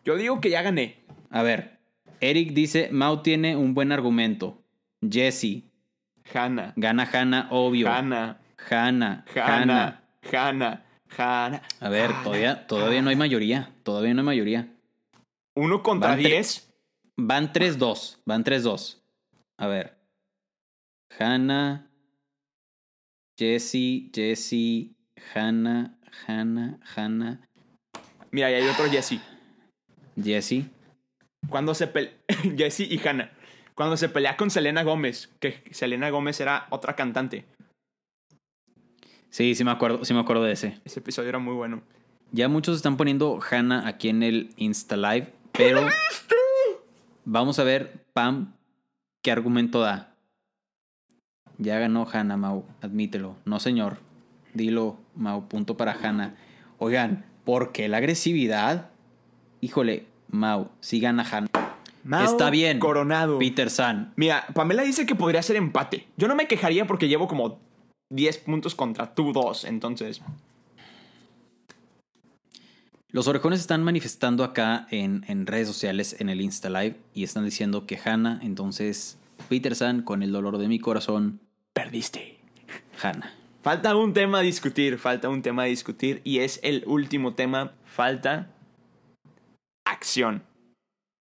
Yo 0.05 0.17
digo 0.17 0.41
que 0.41 0.51
ya 0.51 0.63
gané. 0.63 1.05
A 1.31 1.43
ver, 1.43 1.79
Eric 2.21 2.53
dice, 2.53 2.89
Mau 2.91 3.23
tiene 3.23 3.57
un 3.57 3.75
buen 3.75 3.93
argumento. 3.93 4.63
Jesse, 5.09 5.65
Hannah. 6.33 6.73
gana 6.77 7.09
Hannah, 7.13 7.49
obvio. 7.51 7.89
Hannah. 7.89 8.41
Hannah, 8.71 9.25
Hannah. 9.35 10.03
Hannah. 10.33 10.85
Hannah. 11.17 11.63
A 11.81 11.89
ver, 11.89 12.11
todavía, 12.23 12.67
todavía 12.67 13.03
no 13.03 13.11
hay 13.11 13.17
mayoría. 13.17 13.71
Todavía 13.83 14.15
no 14.15 14.21
hay 14.21 14.27
mayoría. 14.27 14.69
Uno 15.61 15.83
contra 15.83 16.11
Van 16.11 16.19
tre- 16.19 16.29
diez. 16.29 16.73
Van 17.17 17.53
3-2. 17.53 18.19
Van 18.25 18.43
3-2. 18.45 18.97
A 19.59 19.67
ver. 19.67 19.99
Hannah, 21.19 21.87
Jesse, 23.39 24.11
Jesse, 24.15 24.95
Hannah, 25.35 25.99
Hannah, 26.27 26.79
Hannah, 26.97 27.41
Mira, 28.31 28.51
y 28.51 28.55
hay 28.55 28.69
otro 28.69 28.89
Jesse. 28.89 29.21
Jesse. 30.23 30.65
Cuando 31.49 31.75
se 31.75 31.89
pelea. 31.89 32.15
Jesse 32.57 32.81
y 32.81 32.99
Hannah. 33.07 33.31
Cuando 33.75 33.97
se 33.97 34.09
pelea 34.09 34.37
con 34.37 34.51
Selena 34.51 34.83
Gómez. 34.83 35.29
Que 35.41 35.63
Selena 35.73 36.09
Gómez 36.11 36.41
era 36.41 36.69
otra 36.71 36.95
cantante. 36.97 37.45
Sí, 39.31 39.55
sí 39.55 39.65
me 39.65 39.73
acuerdo, 39.73 40.05
sí 40.05 40.15
me 40.15 40.21
acuerdo 40.21 40.43
de 40.45 40.53
ese. 40.53 40.81
Ese 40.85 41.01
episodio 41.01 41.29
era 41.29 41.39
muy 41.39 41.55
bueno. 41.55 41.83
Ya 42.33 42.49
muchos 42.49 42.77
están 42.77 42.97
poniendo 42.97 43.39
Hannah 43.51 43.87
aquí 43.87 44.09
en 44.09 44.23
el 44.23 44.51
Insta 44.57 44.97
Live, 44.97 45.33
pero 45.53 45.87
vamos 47.25 47.59
a 47.59 47.65
ver, 47.65 48.05
Pam, 48.13 48.55
qué 49.23 49.31
argumento 49.31 49.81
da. 49.81 50.15
Ya 51.59 51.79
ganó 51.79 52.09
Hannah, 52.11 52.37
Mau, 52.37 52.65
admítelo. 52.81 53.37
No, 53.45 53.61
señor. 53.61 53.99
Dilo, 54.55 54.97
Mau, 55.15 55.47
punto 55.47 55.77
para 55.77 55.93
Hannah. 55.93 56.35
Oigan, 56.79 57.25
¿por 57.45 57.73
qué 57.73 57.89
la 57.89 57.99
agresividad? 57.99 58.91
Híjole, 59.61 60.07
Mau, 60.29 60.71
si 60.81 61.01
gana 61.01 61.23
Hannah. 61.31 61.51
Mao 62.03 62.25
Está 62.25 62.51
bien. 62.51 62.79
Coronado. 62.79 63.39
Peter 63.39 63.71
San. 63.71 64.13
Mira, 64.17 64.47
Pamela 64.55 64.83
dice 64.83 65.07
que 65.07 65.15
podría 65.15 65.43
ser 65.43 65.57
empate. 65.57 66.07
Yo 66.17 66.29
no 66.29 66.35
me 66.35 66.47
quejaría 66.49 66.87
porque 66.87 67.09
llevo 67.09 67.29
como 67.29 67.59
10 68.11 68.39
puntos 68.39 68.75
contra 68.75 69.15
tú 69.15 69.33
dos. 69.33 69.65
Entonces, 69.65 70.23
Los 73.13 73.27
orejones 73.27 73.61
están 73.61 73.83
manifestando 73.83 74.45
acá 74.45 74.87
en, 74.91 75.25
en 75.27 75.47
redes 75.47 75.67
sociales, 75.67 76.17
en 76.21 76.29
el 76.29 76.41
Insta 76.41 76.71
Live, 76.71 76.97
y 77.13 77.25
están 77.25 77.45
diciendo 77.45 77.87
que 77.87 77.99
Hannah, 78.03 78.39
entonces, 78.43 79.19
Peter 79.49 79.75
San, 79.75 80.03
con 80.03 80.23
el 80.23 80.31
dolor 80.31 80.59
de 80.59 80.69
mi 80.69 80.79
corazón, 80.79 81.41
perdiste. 81.73 82.39
Hannah. 83.03 83.35
Falta 83.63 83.95
un 83.95 84.15
tema 84.15 84.39
a 84.39 84.43
discutir. 84.43 84.99
Falta 84.99 85.29
un 85.29 85.43
tema 85.43 85.65
a 85.65 85.67
discutir. 85.67 86.23
Y 86.25 86.39
es 86.39 86.61
el 86.63 86.85
último 86.87 87.35
tema. 87.35 87.73
Falta 87.85 88.55
acción. 89.85 90.45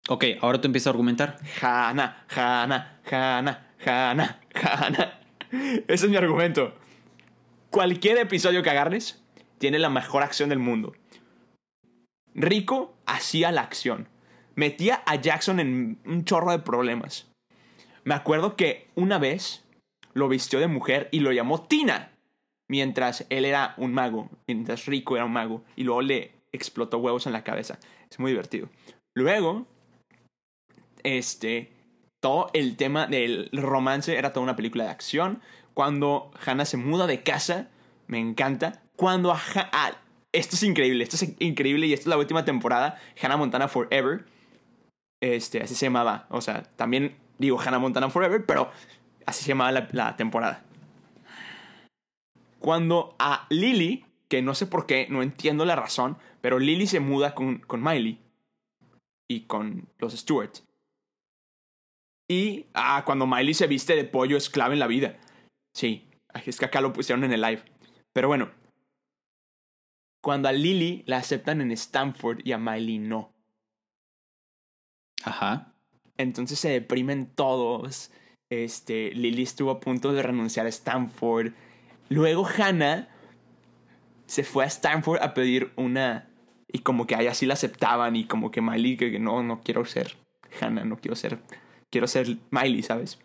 Ok, 0.07 0.25
ahora 0.41 0.61
tú 0.61 0.67
empiezas 0.67 0.87
a 0.87 0.89
argumentar. 0.91 1.37
Hanna, 1.61 2.25
Hanna, 2.29 2.99
Hanna, 3.09 3.67
Hanna, 3.85 4.39
Hanna. 4.53 5.19
Ese 5.87 6.05
es 6.05 6.09
mi 6.09 6.15
argumento. 6.15 6.73
Cualquier 7.69 8.17
episodio 8.17 8.63
que 8.63 8.69
agarres 8.69 9.21
tiene 9.57 9.79
la 9.79 9.89
mejor 9.89 10.23
acción 10.23 10.49
del 10.49 10.59
mundo. 10.59 10.93
Rico 12.33 12.93
hacía 13.05 13.51
la 13.51 13.61
acción. 13.61 14.07
Metía 14.55 15.03
a 15.05 15.15
Jackson 15.15 15.59
en 15.59 15.99
un 16.05 16.25
chorro 16.25 16.51
de 16.51 16.59
problemas. 16.59 17.31
Me 18.03 18.13
acuerdo 18.13 18.55
que 18.55 18.87
una 18.95 19.17
vez 19.17 19.63
lo 20.13 20.27
vistió 20.27 20.59
de 20.59 20.67
mujer 20.67 21.09
y 21.11 21.19
lo 21.19 21.31
llamó 21.31 21.63
Tina. 21.63 22.11
Mientras 22.69 23.25
él 23.29 23.45
era 23.45 23.73
un 23.77 23.93
mago. 23.93 24.29
Mientras 24.47 24.85
Rico 24.85 25.15
era 25.15 25.25
un 25.25 25.33
mago. 25.33 25.63
Y 25.75 25.83
luego 25.83 26.01
le 26.01 26.31
explotó 26.51 26.97
huevos 26.97 27.27
en 27.27 27.33
la 27.33 27.43
cabeza. 27.43 27.79
Es 28.09 28.19
muy 28.19 28.31
divertido. 28.31 28.69
Luego, 29.15 29.65
este, 31.03 31.71
todo 32.21 32.49
el 32.53 32.77
tema 32.77 33.07
del 33.07 33.49
romance 33.51 34.17
era 34.17 34.31
toda 34.31 34.43
una 34.43 34.55
película 34.55 34.85
de 34.85 34.91
acción. 34.91 35.41
Cuando 35.73 36.31
Hannah 36.45 36.65
se 36.65 36.77
muda 36.77 37.07
de 37.07 37.23
casa, 37.23 37.69
me 38.07 38.19
encanta. 38.19 38.83
Cuando 38.95 39.31
a 39.31 39.39
ah, 39.55 39.91
esto 40.33 40.55
es 40.55 40.63
increíble, 40.63 41.03
esto 41.03 41.15
es 41.15 41.35
increíble 41.39 41.87
y 41.87 41.93
esta 41.93 42.03
es 42.03 42.07
la 42.07 42.17
última 42.17 42.45
temporada, 42.45 42.99
Hannah 43.21 43.37
Montana 43.37 43.67
Forever. 43.67 44.25
Este, 45.21 45.61
así 45.61 45.75
se 45.75 45.85
llamaba. 45.85 46.25
O 46.29 46.41
sea, 46.41 46.63
también 46.75 47.15
digo 47.37 47.59
Hannah 47.59 47.79
Montana 47.79 48.09
Forever, 48.09 48.45
pero 48.45 48.71
así 49.25 49.43
se 49.43 49.49
llamaba 49.49 49.71
la, 49.71 50.15
temporada. 50.15 50.63
Cuando 52.59 53.15
a 53.19 53.47
Lily, 53.49 54.05
que 54.29 54.41
no 54.41 54.55
sé 54.55 54.67
por 54.67 54.85
qué, 54.85 55.07
no 55.09 55.21
entiendo 55.21 55.65
la 55.65 55.75
razón, 55.75 56.17
pero 56.41 56.59
Lily 56.59 56.87
se 56.87 56.99
muda 56.99 57.35
con, 57.35 57.59
con 57.59 57.83
Miley 57.83 58.19
y 59.29 59.41
con 59.41 59.87
los 59.99 60.13
Stewart. 60.13 60.51
Y 62.29 62.67
ah, 62.73 63.03
cuando 63.05 63.27
Miley 63.27 63.53
se 63.53 63.67
viste 63.67 63.95
de 63.95 64.05
pollo 64.05 64.37
es 64.37 64.49
clave 64.49 64.73
en 64.73 64.79
la 64.79 64.87
vida. 64.87 65.19
Sí, 65.75 66.07
es 66.45 66.57
que 66.57 66.65
acá 66.65 66.79
lo 66.79 66.93
pusieron 66.93 67.23
en 67.25 67.33
el 67.33 67.41
live. 67.41 67.63
Pero 68.13 68.27
bueno, 68.29 68.51
cuando 70.21 70.47
a 70.47 70.51
Lily 70.51 71.03
la 71.07 71.17
aceptan 71.17 71.61
en 71.61 71.71
Stanford 71.71 72.39
y 72.43 72.51
a 72.51 72.57
Miley 72.57 72.99
no. 72.99 73.33
Ajá. 75.23 75.73
Entonces 76.17 76.59
se 76.59 76.69
deprimen 76.69 77.25
todos. 77.25 78.11
Este, 78.49 79.11
Lily 79.11 79.43
estuvo 79.43 79.71
a 79.71 79.79
punto 79.79 80.13
de 80.13 80.21
renunciar 80.21 80.67
a 80.67 80.69
Stanford. 80.69 81.53
Luego 82.09 82.45
Hannah 82.45 83.09
se 84.27 84.43
fue 84.43 84.63
a 84.63 84.67
Stanford 84.67 85.21
a 85.21 85.33
pedir 85.33 85.71
una. 85.75 86.29
Y 86.67 86.79
como 86.79 87.07
que 87.07 87.15
ahí 87.15 87.27
así 87.27 87.45
la 87.45 87.55
aceptaban. 87.55 88.15
Y 88.15 88.25
como 88.25 88.51
que 88.51 88.61
Miley, 88.61 88.97
que 88.97 89.11
que 89.11 89.19
no, 89.19 89.41
no 89.43 89.61
quiero 89.61 89.85
ser 89.85 90.15
Hannah, 90.59 90.85
no 90.85 90.97
quiero 90.97 91.15
ser. 91.15 91.39
Quiero 91.89 92.07
ser 92.07 92.37
Miley, 92.51 92.83
¿sabes? 92.83 93.19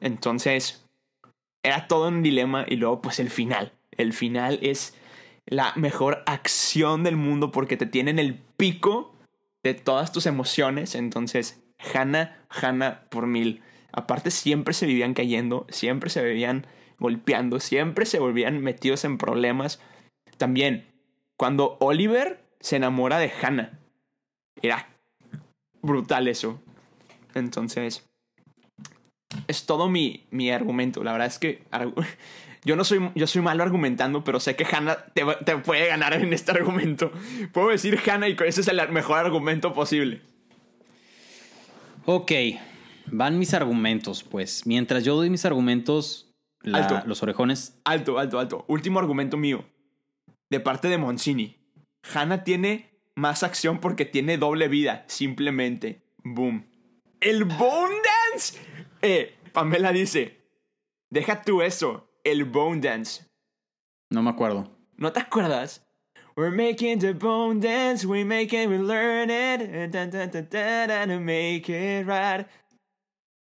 Entonces, 0.00 0.84
era 1.62 1.86
todo 1.86 2.08
un 2.08 2.22
dilema. 2.22 2.64
Y 2.68 2.76
luego, 2.76 3.00
pues 3.00 3.20
el 3.20 3.30
final. 3.30 3.72
El 3.92 4.12
final 4.12 4.58
es 4.62 4.94
la 5.46 5.72
mejor 5.76 6.22
acción 6.26 7.04
del 7.04 7.16
mundo 7.16 7.52
porque 7.52 7.76
te 7.76 7.86
tienen 7.86 8.18
el 8.18 8.34
pico 8.56 9.14
de 9.62 9.74
todas 9.74 10.12
tus 10.12 10.26
emociones. 10.26 10.94
Entonces, 10.94 11.62
Hannah, 11.94 12.44
Hannah 12.50 13.08
por 13.10 13.26
mil. 13.26 13.62
Aparte, 13.92 14.30
siempre 14.30 14.74
se 14.74 14.86
vivían 14.86 15.14
cayendo, 15.14 15.66
siempre 15.70 16.10
se 16.10 16.22
vivían 16.22 16.66
golpeando, 16.98 17.60
siempre 17.60 18.06
se 18.06 18.18
volvían 18.18 18.60
metidos 18.60 19.04
en 19.04 19.18
problemas. 19.18 19.80
También, 20.36 20.86
cuando 21.36 21.76
Oliver 21.80 22.40
se 22.60 22.76
enamora 22.76 23.18
de 23.18 23.32
Hannah, 23.40 23.78
era 24.60 24.88
brutal 25.80 26.28
eso. 26.28 26.60
Entonces, 27.34 28.06
es 29.46 29.66
todo 29.66 29.88
mi, 29.88 30.26
mi 30.30 30.50
argumento. 30.50 31.04
La 31.04 31.12
verdad 31.12 31.28
es 31.28 31.38
que 31.38 31.62
yo 32.66 32.74
no 32.74 32.82
soy, 32.82 33.10
yo 33.14 33.26
soy 33.28 33.42
malo 33.42 33.62
argumentando, 33.62 34.24
pero 34.24 34.40
sé 34.40 34.56
que 34.56 34.64
Hannah 34.70 35.06
te, 35.14 35.24
te 35.44 35.56
puede 35.58 35.86
ganar 35.86 36.12
en 36.14 36.32
este 36.32 36.50
argumento. 36.50 37.12
Puedo 37.52 37.68
decir 37.68 37.96
Hannah 38.04 38.28
y 38.28 38.36
ese 38.44 38.60
es 38.60 38.66
el 38.68 38.88
mejor 38.90 39.18
argumento 39.18 39.72
posible. 39.72 40.20
Ok, 42.06 42.32
van 43.06 43.38
mis 43.38 43.54
argumentos, 43.54 44.24
pues. 44.24 44.66
Mientras 44.66 45.04
yo 45.04 45.14
doy 45.14 45.30
mis 45.30 45.44
argumentos, 45.44 46.34
la- 46.62 46.78
Alto. 46.78 47.02
los 47.06 47.22
orejones. 47.22 47.80
Alto, 47.84 48.18
alto, 48.18 48.40
alto. 48.40 48.64
Último 48.66 48.98
argumento 48.98 49.36
mío. 49.36 49.64
De 50.50 50.58
parte 50.58 50.88
de 50.88 50.98
Moncini. 50.98 51.56
Hannah 52.14 52.42
tiene 52.42 52.90
más 53.14 53.44
acción 53.44 53.78
porque 53.78 54.04
tiene 54.04 54.38
doble 54.38 54.66
vida. 54.66 55.04
Simplemente. 55.06 56.02
Boom. 56.24 56.66
El 57.20 57.44
Bone 57.44 57.94
Dance. 58.32 58.58
Eh, 59.02 59.36
Pamela 59.52 59.92
dice. 59.92 60.40
Deja 61.10 61.42
tú 61.42 61.62
eso. 61.62 62.10
El 62.26 62.44
Bone 62.44 62.80
Dance. 62.80 63.24
No 64.10 64.22
me 64.22 64.30
acuerdo. 64.30 64.68
¿No 64.96 65.12
te 65.12 65.20
acuerdas? 65.20 65.86
We're 66.36 66.50
making 66.54 66.98
the 66.98 67.12
bone 67.12 67.60
dance, 67.60 68.06
we 68.06 68.24
make 68.24 68.52
it, 68.52 68.68
we 68.68 68.76
learn 68.78 69.30
it, 69.30 69.90
da, 69.90 70.06
da, 70.06 70.26
da, 70.26 70.42
da, 70.42 70.86
da, 70.86 71.06
to 71.06 71.18
make 71.20 71.68
it 71.68 72.06
right. 72.06 72.46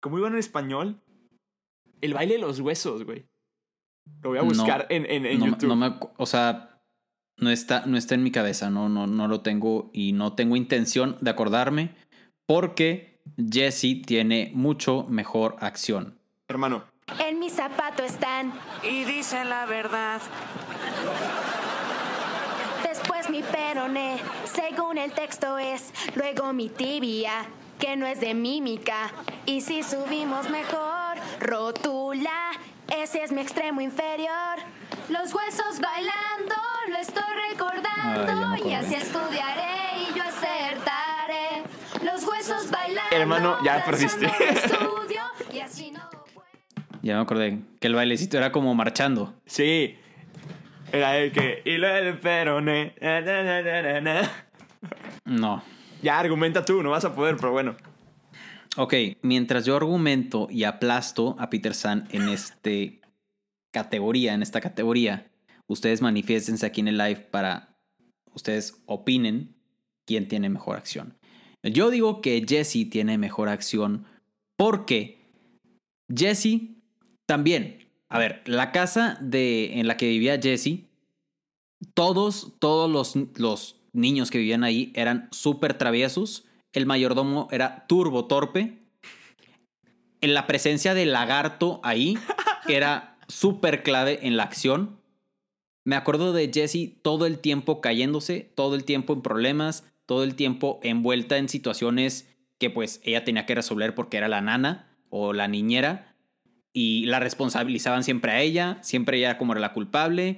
¿Cómo 0.02 0.18
iban 0.20 0.34
en 0.34 0.40
español? 0.40 1.02
El 2.02 2.14
baile 2.14 2.36
de 2.36 2.40
los 2.40 2.60
huesos, 2.62 3.04
güey. 3.04 3.26
Lo 4.22 4.30
voy 4.30 4.38
a 4.40 4.42
No, 4.44 4.48
buscar 4.48 4.86
en, 4.90 5.06
en, 5.06 5.26
en 5.26 5.40
no, 5.40 5.48
YouTube. 5.48 5.68
no 5.68 5.76
me 5.76 5.96
o 6.18 6.26
sea, 6.26 6.80
no 7.38 7.50
está, 7.50 7.86
no 7.86 7.98
está 7.98 8.16
en 8.16 8.24
mi 8.24 8.32
cabeza, 8.32 8.70
no, 8.70 8.88
no, 8.88 9.06
no 9.06 9.28
lo 9.28 9.42
tengo 9.42 9.90
y 9.92 10.14
no 10.14 10.34
tengo 10.34 10.56
intención 10.56 11.18
de 11.20 11.32
acordarme 11.32 11.94
porque 12.46 13.20
Jesse 13.38 14.02
tiene 14.06 14.52
mucho 14.54 15.06
mejor 15.10 15.58
acción. 15.60 16.20
Hermano, 16.48 16.86
En 17.20 17.40
mi 17.40 17.50
zapato 17.50 18.04
están. 18.04 18.54
y 18.84 19.06
dicen 19.06 19.50
la 19.50 19.66
verdad. 19.66 20.22
Después 22.84 23.30
mi 23.30 23.42
peroné, 23.44 24.18
según 24.44 24.98
el 24.98 25.12
texto 25.14 25.58
es. 25.58 25.94
Luego 26.16 26.52
mi 26.54 26.70
tibia, 26.70 27.46
que 27.80 27.96
no 27.96 28.06
es 28.06 28.20
de 28.20 28.34
mímica. 28.34 29.12
Y 29.46 29.62
si 29.62 29.84
subimos 29.84 30.50
mejor, 30.50 31.18
rótula, 31.40 32.52
ese 32.94 33.24
es 33.24 33.32
mi 33.32 33.42
extremo 33.42 33.80
inferior. 33.82 34.58
Los 35.10 35.34
huesos 35.34 35.80
bailando, 35.80 36.56
lo 36.90 36.98
estoy 36.98 37.24
recordando. 37.50 38.48
Ay, 38.54 38.64
y 38.68 38.74
así 38.74 38.96
estudiaré 38.96 40.10
y 40.10 40.14
yo 40.14 40.24
acertaré. 40.24 41.64
Los 42.04 42.24
huesos 42.26 42.70
bailando. 42.70 43.16
Hermano, 43.16 43.58
ya 43.64 43.84
perdiste. 43.86 44.28
Ya 47.08 47.16
me 47.16 47.22
acordé 47.22 47.60
que 47.80 47.88
el 47.88 47.96
bailecito 47.96 48.38
era 48.38 48.52
como 48.52 48.76
marchando. 48.76 49.34
sí. 49.46 49.96
Era 50.92 51.18
el 51.18 51.32
que. 51.32 51.62
Y 51.66 51.78
lo 51.78 51.88
del 51.88 52.18
peroné. 52.20 52.96
na, 53.02 53.22
na, 53.22 54.02
na. 54.02 54.32
No. 55.26 55.64
Ya, 56.02 56.20
argumenta 56.20 56.64
tú, 56.64 56.84
no 56.84 56.92
vas 56.92 57.06
a 57.06 57.16
poder, 57.16 57.36
pero 57.38 57.52
bueno. 57.54 57.76
Ok, 58.76 58.94
mientras 59.22 59.66
yo 59.66 59.76
argumento 59.76 60.48
y 60.50 60.66
aplasto 60.66 61.38
a 61.40 61.50
Peter 61.50 61.74
San 61.74 62.08
en 62.12 62.30
este 62.30 63.02
categoría, 63.72 64.34
en 64.34 64.42
esta 64.42 64.60
categoría, 64.60 65.32
ustedes 65.68 66.02
manifiéstense 66.02 66.66
aquí 66.66 66.82
en 66.82 66.90
el 66.90 66.98
live 66.98 67.28
para 67.32 67.78
ustedes 68.34 68.82
opinen 68.86 69.56
quién 70.06 70.28
tiene 70.28 70.50
mejor 70.50 70.78
acción. 70.78 71.18
Yo 71.64 71.90
digo 71.90 72.22
que 72.22 72.46
Jesse 72.48 72.90
tiene 72.90 73.18
mejor 73.18 73.50
acción 73.50 74.06
porque 74.58 75.20
Jesse 76.14 76.77
también, 77.28 77.90
a 78.10 78.18
ver, 78.18 78.42
la 78.46 78.72
casa 78.72 79.18
de, 79.22 79.80
en 79.80 79.88
la 79.88 79.98
que 79.98 80.08
vivía 80.08 80.40
Jesse, 80.42 80.86
todos, 81.94 82.54
todos 82.60 82.90
los, 82.90 83.16
los 83.38 83.76
niños 83.92 84.32
que 84.32 84.38
vivían 84.38 84.64
ahí 84.64 84.94
eran 84.96 85.28
súper 85.32 85.78
traviesos. 85.78 86.46
El 86.72 86.86
mayordomo 86.86 87.50
era 87.52 87.86
turbo 87.88 88.26
torpe. 88.26 88.80
En 90.22 90.34
la 90.34 90.48
presencia 90.48 90.94
del 90.94 91.12
lagarto 91.12 91.82
ahí 91.84 92.18
era 92.68 93.20
súper 93.28 93.84
clave 93.84 94.26
en 94.26 94.38
la 94.38 94.44
acción. 94.44 94.98
Me 95.84 95.98
acuerdo 95.98 96.32
de 96.32 96.50
Jessie 96.52 96.98
todo 97.02 97.26
el 97.26 97.40
tiempo 97.40 97.82
cayéndose, 97.82 98.52
todo 98.56 98.76
el 98.76 98.86
tiempo 98.86 99.14
en 99.14 99.22
problemas, 99.22 99.86
todo 100.06 100.24
el 100.24 100.36
tiempo 100.36 100.80
envuelta 100.82 101.38
en 101.38 101.50
situaciones 101.50 102.34
que 102.58 102.70
pues 102.70 103.02
ella 103.04 103.26
tenía 103.26 103.46
que 103.46 103.56
resolver 103.56 103.96
porque 103.96 104.18
era 104.18 104.30
la 104.30 104.42
nana 104.42 104.88
o 105.10 105.34
la 105.34 105.50
niñera 105.50 106.17
y 106.78 107.08
la 107.08 107.20
responsabilizaban 107.20 108.04
siempre 108.04 108.32
a 108.32 108.40
ella, 108.40 108.78
siempre 108.84 109.18
ella 109.18 109.40
como 109.40 109.54
era 109.54 109.60
la 109.60 109.74
culpable 109.74 110.38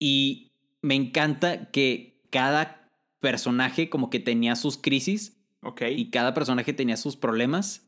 y 0.00 0.50
me 0.80 0.94
encanta 0.94 1.70
que 1.70 2.22
cada 2.30 2.88
personaje 3.20 3.90
como 3.90 4.08
que 4.08 4.18
tenía 4.18 4.56
sus 4.56 4.78
crisis 4.78 5.36
Ok. 5.62 5.82
y 5.94 6.08
cada 6.08 6.32
personaje 6.32 6.72
tenía 6.72 6.96
sus 6.96 7.16
problemas, 7.16 7.86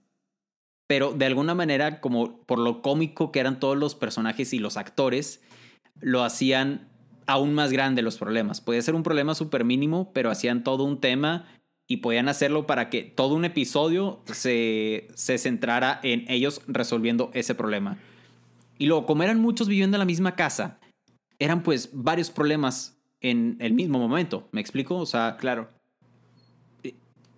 pero 0.87 1.13
de 1.13 1.25
alguna 1.25 1.55
manera, 1.55 2.03
como 2.03 2.43
por 2.43 2.59
lo 2.59 2.83
cómico 2.83 3.33
que 3.33 3.41
eran 3.41 3.59
todos 3.59 3.79
los 3.79 3.95
personajes 3.95 4.53
y 4.53 4.59
los 4.59 4.77
actores, 4.77 5.43
lo 6.03 6.23
hacían 6.23 6.91
aún 7.27 7.55
más 7.55 7.73
grande 7.73 8.03
los 8.03 8.19
problemas. 8.19 8.61
Podía 8.61 8.83
ser 8.83 8.95
un 8.95 9.05
problema 9.05 9.35
súper 9.35 9.65
mínimo, 9.65 10.13
pero 10.13 10.31
hacían 10.31 10.65
todo 10.65 10.85
un 10.85 11.01
tema 11.01 11.47
y 11.87 11.99
podían 11.99 12.29
hacerlo 12.29 12.67
para 12.67 12.89
que 12.89 13.03
todo 13.03 13.35
un 13.35 13.45
episodio 13.45 14.23
se, 14.27 15.09
se 15.15 15.39
centrara 15.39 16.01
en 16.03 16.25
ellos 16.29 16.63
resolviendo 16.67 17.31
ese 17.35 17.55
problema. 17.55 17.99
Y 18.79 18.87
luego, 18.87 19.07
como 19.07 19.23
eran 19.23 19.41
muchos 19.41 19.69
viviendo 19.69 19.97
en 19.97 20.01
la 20.01 20.05
misma 20.07 20.35
casa, 20.35 20.79
eran 21.39 21.63
pues 21.63 21.91
varios 21.93 22.31
problemas 22.31 22.97
en 23.21 23.57
el 23.61 23.73
mismo 23.73 23.99
momento. 23.99 24.49
¿Me 24.53 24.61
explico? 24.61 24.97
O 24.97 25.07
sea, 25.07 25.37
Claro. 25.39 25.71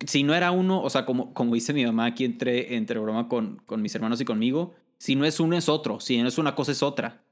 si 0.05 0.23
no 0.23 0.33
era 0.35 0.51
uno, 0.51 0.81
o 0.81 0.89
sea, 0.89 1.05
como, 1.05 1.33
como 1.33 1.55
dice 1.55 1.73
mi 1.73 1.85
mamá 1.85 2.05
aquí 2.05 2.23
entre, 2.23 2.75
entre 2.75 2.99
broma 2.99 3.27
con, 3.27 3.61
con 3.65 3.81
mis 3.81 3.95
hermanos 3.95 4.21
y 4.21 4.25
conmigo, 4.25 4.75
si 4.97 5.15
no 5.15 5.25
es 5.25 5.39
uno 5.39 5.57
es 5.57 5.69
otro, 5.69 5.99
si 5.99 6.21
no 6.21 6.27
es 6.27 6.37
una 6.37 6.55
cosa 6.55 6.71
es 6.71 6.83
otra. 6.83 7.23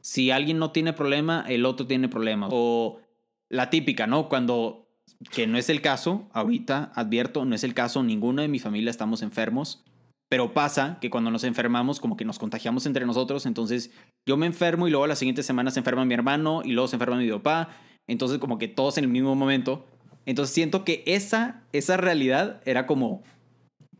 Si 0.00 0.30
alguien 0.30 0.58
no 0.58 0.70
tiene 0.70 0.92
problema, 0.92 1.44
el 1.48 1.64
otro 1.64 1.86
tiene 1.86 2.08
problema. 2.08 2.48
O 2.50 3.00
la 3.48 3.70
típica, 3.70 4.06
¿no? 4.06 4.28
Cuando, 4.28 4.83
que 5.30 5.46
no 5.46 5.58
es 5.58 5.68
el 5.70 5.80
caso, 5.80 6.28
ahorita 6.32 6.92
advierto, 6.94 7.44
no 7.44 7.54
es 7.54 7.64
el 7.64 7.74
caso, 7.74 8.02
ninguno 8.02 8.42
de 8.42 8.48
mi 8.48 8.58
familia 8.58 8.90
estamos 8.90 9.22
enfermos, 9.22 9.82
pero 10.28 10.52
pasa 10.52 10.98
que 11.00 11.10
cuando 11.10 11.30
nos 11.30 11.44
enfermamos, 11.44 12.00
como 12.00 12.16
que 12.16 12.24
nos 12.24 12.38
contagiamos 12.38 12.86
entre 12.86 13.06
nosotros, 13.06 13.46
entonces 13.46 13.90
yo 14.26 14.36
me 14.36 14.46
enfermo 14.46 14.88
y 14.88 14.90
luego 14.90 15.06
la 15.06 15.16
siguiente 15.16 15.42
semana 15.42 15.70
se 15.70 15.80
enferma 15.80 16.04
mi 16.04 16.14
hermano 16.14 16.62
y 16.64 16.72
luego 16.72 16.88
se 16.88 16.96
enferma 16.96 17.16
mi 17.16 17.30
papá, 17.30 17.68
entonces 18.06 18.38
como 18.38 18.58
que 18.58 18.68
todos 18.68 18.98
en 18.98 19.04
el 19.04 19.10
mismo 19.10 19.34
momento. 19.34 19.86
Entonces 20.26 20.54
siento 20.54 20.84
que 20.84 21.02
esa, 21.06 21.62
esa 21.72 21.96
realidad 21.96 22.62
era 22.64 22.86
como 22.86 23.22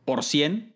por 0.04 0.24
100 0.24 0.72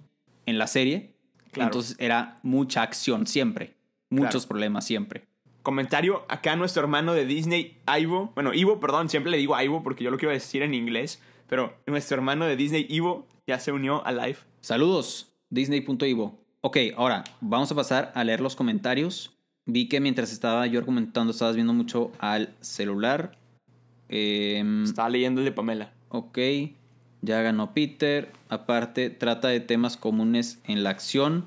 en 0.47 0.59
la 0.59 0.67
serie. 0.67 1.15
Claro. 1.53 1.69
Entonces 1.69 1.97
era 1.99 2.39
mucha 2.43 2.83
acción 2.83 3.27
siempre. 3.27 3.75
Muchos 4.11 4.43
Claro. 4.43 4.49
problemas 4.49 4.85
siempre. 4.85 5.25
Comentario 5.63 6.25
acá 6.29 6.57
nuestro 6.57 6.83
hermano 6.83 7.15
de 7.15 7.27
Disney, 7.27 7.77
Ivo. 7.99 8.33
Bueno, 8.35 8.55
Ivo, 8.55 8.81
perdón, 8.81 9.09
siempre 9.09 9.31
le 9.31 9.39
digo 9.39 9.61
Ivo 9.61 9.83
porque 9.83 10.05
yo 10.05 10.11
lo 10.11 10.19
quiero 10.19 10.33
decir 10.33 10.63
en 10.63 10.75
inglés. 10.75 11.21
Pero 11.49 11.75
nuestro 11.87 12.17
hermano 12.17 12.47
de 12.47 12.57
Disney, 12.57 12.87
Ivo, 12.89 13.27
ya 13.47 13.59
se 13.59 13.73
unió 13.73 14.07
a 14.07 14.13
live. 14.13 14.39
Saludos, 14.61 15.33
Disney.ivo. 15.51 16.39
Ok, 16.61 16.77
ahora 16.97 17.25
vamos 17.41 17.71
a 17.73 17.75
pasar 17.75 18.13
a 18.15 18.25
leer 18.25 18.41
los 18.41 18.57
comentarios. 18.57 19.33
Vi 19.65 19.89
que 19.89 20.01
mientras 20.01 20.33
estaba 20.33 20.67
yo 20.67 20.79
argumentando 20.79 21.33
estabas 21.33 21.55
viendo 21.55 21.73
mucho 21.73 22.13
al 22.19 22.55
celular. 22.61 23.39
Em, 24.09 24.85
Estaba 24.85 25.11
leyendo 25.11 25.41
el 25.41 25.45
de 25.45 25.53
Pamela. 25.53 25.93
Ok, 26.09 26.39
ya 27.23 27.43
ganó 27.43 27.75
Peter. 27.75 28.33
Aparte, 28.49 29.11
trata 29.11 29.49
de 29.49 29.61
temas 29.61 29.97
comunes 29.97 30.61
en 30.65 30.85
la 30.85 30.91
acción. 30.91 31.47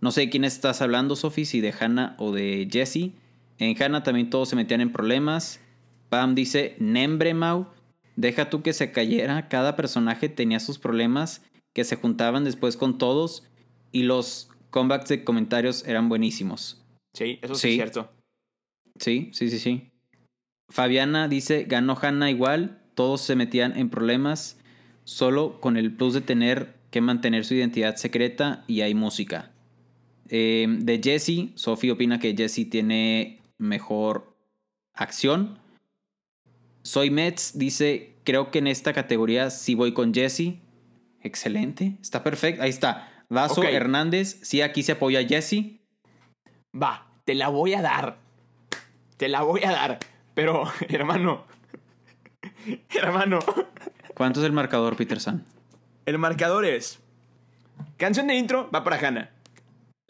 No 0.00 0.10
sé 0.12 0.22
de 0.22 0.30
quién 0.30 0.44
estás 0.44 0.82
hablando, 0.82 1.16
Sophie, 1.16 1.46
si 1.46 1.60
de 1.60 1.72
Hannah 1.78 2.14
o 2.18 2.32
de 2.32 2.68
Jesse. 2.70 3.12
En 3.58 3.80
Hannah 3.80 4.02
también 4.02 4.30
todos 4.30 4.48
se 4.48 4.56
metían 4.56 4.80
en 4.80 4.92
problemas. 4.92 5.60
Pam 6.08 6.34
dice, 6.34 6.76
Nembremau, 6.78 7.68
deja 8.16 8.50
tú 8.50 8.62
que 8.62 8.72
se 8.72 8.92
cayera. 8.92 9.48
Cada 9.48 9.76
personaje 9.76 10.28
tenía 10.28 10.60
sus 10.60 10.78
problemas 10.78 11.42
que 11.72 11.84
se 11.84 11.96
juntaban 11.96 12.44
después 12.44 12.76
con 12.76 12.98
todos. 12.98 13.44
Y 13.92 14.02
los 14.02 14.50
comebacks 14.70 15.08
de 15.08 15.24
comentarios 15.24 15.86
eran 15.86 16.08
buenísimos. 16.08 16.82
Sí, 17.14 17.38
eso 17.42 17.54
sí, 17.54 17.60
Sí. 17.60 17.68
es 17.68 17.74
cierto. 17.76 18.12
Sí, 18.98 19.30
sí, 19.32 19.50
sí, 19.50 19.58
sí. 19.58 19.90
Fabiana 20.68 21.28
dice, 21.28 21.64
ganó 21.64 21.96
Hannah 22.00 22.30
igual, 22.30 22.82
todos 22.94 23.20
se 23.20 23.36
metían 23.36 23.76
en 23.78 23.88
problemas, 23.88 24.58
solo 25.04 25.60
con 25.60 25.76
el 25.76 25.94
plus 25.94 26.14
de 26.14 26.20
tener 26.20 26.74
que 26.90 27.00
mantener 27.00 27.44
su 27.44 27.54
identidad 27.54 27.96
secreta 27.96 28.64
y 28.66 28.80
hay 28.80 28.94
música. 28.94 29.52
Eh, 30.28 30.66
de 30.80 31.00
Jesse, 31.02 31.50
Sophie 31.54 31.92
opina 31.92 32.18
que 32.18 32.34
Jesse 32.36 32.68
tiene 32.68 33.35
mejor 33.58 34.36
acción. 34.94 35.58
Soy 36.82 37.10
Mets 37.10 37.58
dice, 37.58 38.14
creo 38.24 38.50
que 38.50 38.58
en 38.58 38.66
esta 38.66 38.92
categoría 38.92 39.50
sí 39.50 39.74
voy 39.74 39.92
con 39.92 40.14
Jesse. 40.14 40.60
Excelente, 41.20 41.96
está 42.00 42.22
perfecto. 42.22 42.62
Ahí 42.62 42.70
está. 42.70 43.10
Vaso. 43.28 43.62
Hernández, 43.62 44.38
sí, 44.42 44.62
aquí 44.62 44.82
se 44.82 44.92
apoya 44.92 45.20
a 45.20 45.24
Jesse. 45.24 45.80
Va, 46.80 47.08
te 47.24 47.34
la 47.34 47.48
voy 47.48 47.74
a 47.74 47.82
dar. 47.82 48.18
Te 49.16 49.28
la 49.28 49.42
voy 49.42 49.64
a 49.64 49.72
dar. 49.72 49.98
Pero, 50.34 50.64
hermano. 50.88 51.44
hermano. 52.90 53.40
¿Cuánto 54.14 54.40
es 54.40 54.46
el 54.46 54.52
marcador, 54.52 54.96
Peterson? 54.96 55.44
El 56.04 56.18
marcador 56.18 56.64
es. 56.64 57.00
Canción 57.96 58.28
de 58.28 58.36
intro 58.36 58.70
va 58.74 58.84
para 58.84 58.96
Hannah. 58.96 59.30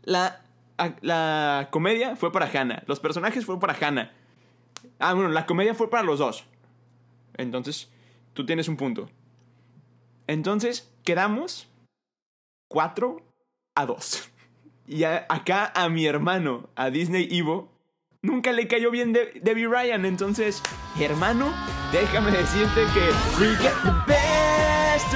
La, 0.03 0.41
la 1.01 1.69
comedia 1.71 2.17
fue 2.17 2.33
para 2.33 2.47
Hannah. 2.47 2.83
Los 2.87 3.01
personajes 3.01 3.45
fueron 3.45 3.61
para 3.61 3.75
Hannah. 3.75 4.13
Ah, 4.99 5.15
bueno, 5.15 5.31
la 5.31 5.47
comedia 5.47 5.75
fue 5.75 5.89
para 5.91 6.03
los 6.03 6.19
dos. 6.19 6.45
Entonces, 7.37 7.91
tú 8.35 8.45
tienes 8.47 8.69
un 8.69 8.77
punto. 8.77 9.09
Entonces, 10.27 10.91
quedamos 11.05 11.69
4 12.69 13.21
a 13.75 13.87
2. 13.87 14.31
Y 14.89 15.03
acá 15.03 15.73
a 15.75 15.89
mi 15.89 16.07
hermano, 16.07 16.69
a 16.77 16.91
Disney 16.91 17.27
Evo, 17.33 17.73
nunca 18.23 18.53
le 18.53 18.69
cayó 18.69 18.93
bien 18.93 19.13
De- 19.13 19.33
Debbie 19.43 19.67
Ryan. 19.67 20.05
Entonces, 20.05 20.63
hermano, 21.01 21.53
déjame 21.91 22.31
decirte 22.31 22.83
que 22.95 23.41
we 23.41 23.57
get 23.57 23.73
the 23.83 23.91
best. 24.07 25.13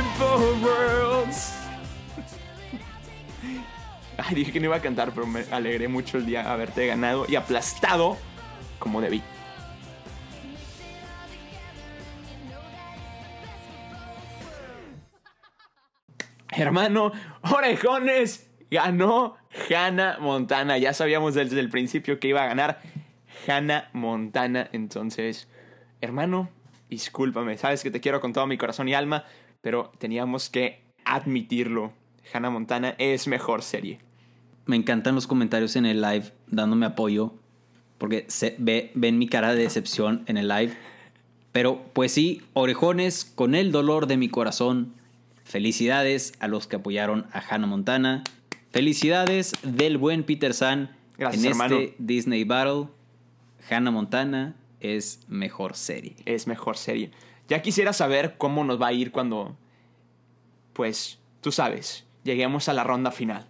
Dije 4.35 4.53
que 4.53 4.61
no 4.61 4.66
iba 4.66 4.76
a 4.76 4.83
cantar, 4.83 5.12
pero 5.12 5.26
me 5.26 5.45
alegré 5.51 5.89
mucho 5.89 6.18
el 6.18 6.26
día 6.26 6.51
haberte 6.51 6.87
ganado 6.87 7.26
y 7.28 7.37
aplastado 7.37 8.16
como 8.78 9.01
debí. 9.01 9.22
Hermano, 16.53 17.12
orejones, 17.43 18.51
ganó 18.70 19.37
Hannah 19.70 20.18
Montana. 20.18 20.78
Ya 20.78 20.93
sabíamos 20.93 21.35
desde 21.35 21.61
el 21.61 21.68
principio 21.68 22.18
que 22.18 22.28
iba 22.28 22.43
a 22.43 22.47
ganar 22.47 22.81
Hannah 23.47 23.89
Montana. 23.93 24.68
Entonces, 24.72 25.49
hermano, 26.01 26.51
discúlpame. 26.89 27.57
Sabes 27.57 27.83
que 27.83 27.91
te 27.91 28.01
quiero 28.01 28.20
con 28.20 28.33
todo 28.33 28.47
mi 28.47 28.59
corazón 28.59 28.89
y 28.89 28.95
alma, 28.95 29.24
pero 29.61 29.93
teníamos 29.99 30.51
que 30.51 30.85
admitirlo. 31.05 31.93
Hannah 32.33 32.51
Montana 32.51 32.95
es 32.99 33.26
mejor 33.26 33.62
serie. 33.62 34.10
Me 34.67 34.77
encantan 34.77 35.15
los 35.15 35.27
comentarios 35.27 35.77
en 35.77 35.87
el 35.87 36.01
live 36.01 36.33
dándome 36.47 36.87
apoyo. 36.87 37.35
Porque 37.99 38.25
se 38.29 38.57
ve, 38.59 38.93
ven 38.95 39.19
mi 39.19 39.29
cara 39.29 39.55
de 39.55 39.63
decepción 39.63 40.23
en 40.27 40.37
el 40.37 40.49
live. 40.49 40.73
Pero 41.53 41.85
pues 41.93 42.13
sí, 42.13 42.43
orejones, 42.55 43.25
con 43.25 43.55
el 43.55 43.73
dolor 43.73 44.07
de 44.07 44.17
mi 44.17 44.29
corazón. 44.29 44.95
Felicidades 45.45 46.33
a 46.39 46.49
los 46.49 46.67
que 46.67 46.77
apoyaron 46.77 47.27
a 47.33 47.41
Hannah 47.41 47.67
Montana. 47.67 48.25
Felicidades 48.71 49.53
del 49.63 49.99
buen 49.99 50.23
Peter 50.23 50.55
San 50.55 50.97
Gracias, 51.19 51.45
en 51.45 51.51
hermano. 51.51 51.77
este 51.77 51.97
Disney 51.99 52.45
Battle. 52.45 52.87
Hannah 53.69 53.91
Montana 53.91 54.55
es 54.81 55.21
mejor 55.29 55.77
serie. 55.77 56.17
Es 56.25 56.47
mejor 56.47 56.77
serie. 56.77 57.11
Ya 57.49 57.63
quisiera 57.63 57.93
saber 57.93 58.37
cómo 58.39 58.65
nos 58.65 58.81
va 58.81 58.87
a 58.87 58.93
ir 58.93 59.11
cuando, 59.11 59.57
pues, 60.73 61.19
tú 61.41 61.51
sabes, 61.53 62.05
lleguemos 62.23 62.69
a 62.69 62.73
la 62.73 62.85
ronda 62.85 63.11
final. 63.11 63.49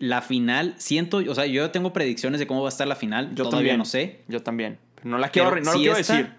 La 0.00 0.22
final, 0.22 0.74
siento, 0.78 1.18
o 1.18 1.34
sea, 1.36 1.46
yo 1.46 1.70
tengo 1.70 1.92
predicciones 1.92 2.40
de 2.40 2.46
cómo 2.48 2.62
va 2.62 2.68
a 2.68 2.70
estar 2.70 2.88
la 2.88 2.96
final. 2.96 3.28
Yo 3.36 3.44
Todavía 3.44 3.58
también. 3.58 3.78
no 3.78 3.84
sé. 3.84 4.20
Yo 4.26 4.42
también. 4.42 4.78
Pero 4.96 5.10
no 5.10 5.18
la 5.18 5.28
quiero, 5.28 5.50
no 5.50 5.56
lo 5.56 5.72
si 5.72 5.78
quiero 5.78 5.96
esta- 5.96 6.16
decir. 6.16 6.32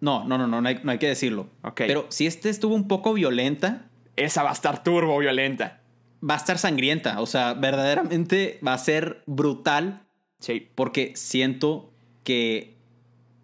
No, 0.00 0.24
no, 0.26 0.36
no, 0.36 0.48
no, 0.48 0.60
no 0.60 0.68
hay, 0.68 0.80
no 0.82 0.90
hay 0.90 0.98
que 0.98 1.06
decirlo. 1.06 1.48
Ok. 1.62 1.82
Pero 1.86 2.06
si 2.08 2.26
este 2.26 2.48
estuvo 2.50 2.74
un 2.74 2.88
poco 2.88 3.12
violenta, 3.14 3.84
Esa 4.16 4.42
va 4.42 4.50
a 4.50 4.52
estar 4.52 4.82
turbo 4.82 5.16
violenta. 5.18 5.80
va 6.28 6.34
a 6.34 6.38
estar 6.38 6.58
sangrienta. 6.58 7.20
O 7.20 7.26
sea, 7.26 7.54
verdaderamente 7.54 8.58
va 8.66 8.72
a 8.74 8.78
ser 8.78 9.22
brutal 9.26 10.02
Sí. 10.40 10.66
porque 10.74 11.12
siento 11.14 11.92
que 12.24 12.74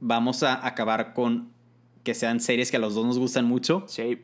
vamos 0.01 0.43
a 0.43 0.66
acabar 0.66 1.12
con 1.14 1.53
que 2.03 2.14
sean 2.14 2.41
series 2.41 2.70
que 2.70 2.79
a 2.79 2.81
los 2.81 2.95
dos 2.95 3.05
nos 3.07 3.18
gustan 3.18 3.45
mucho. 3.45 3.85
Sí. 3.87 4.22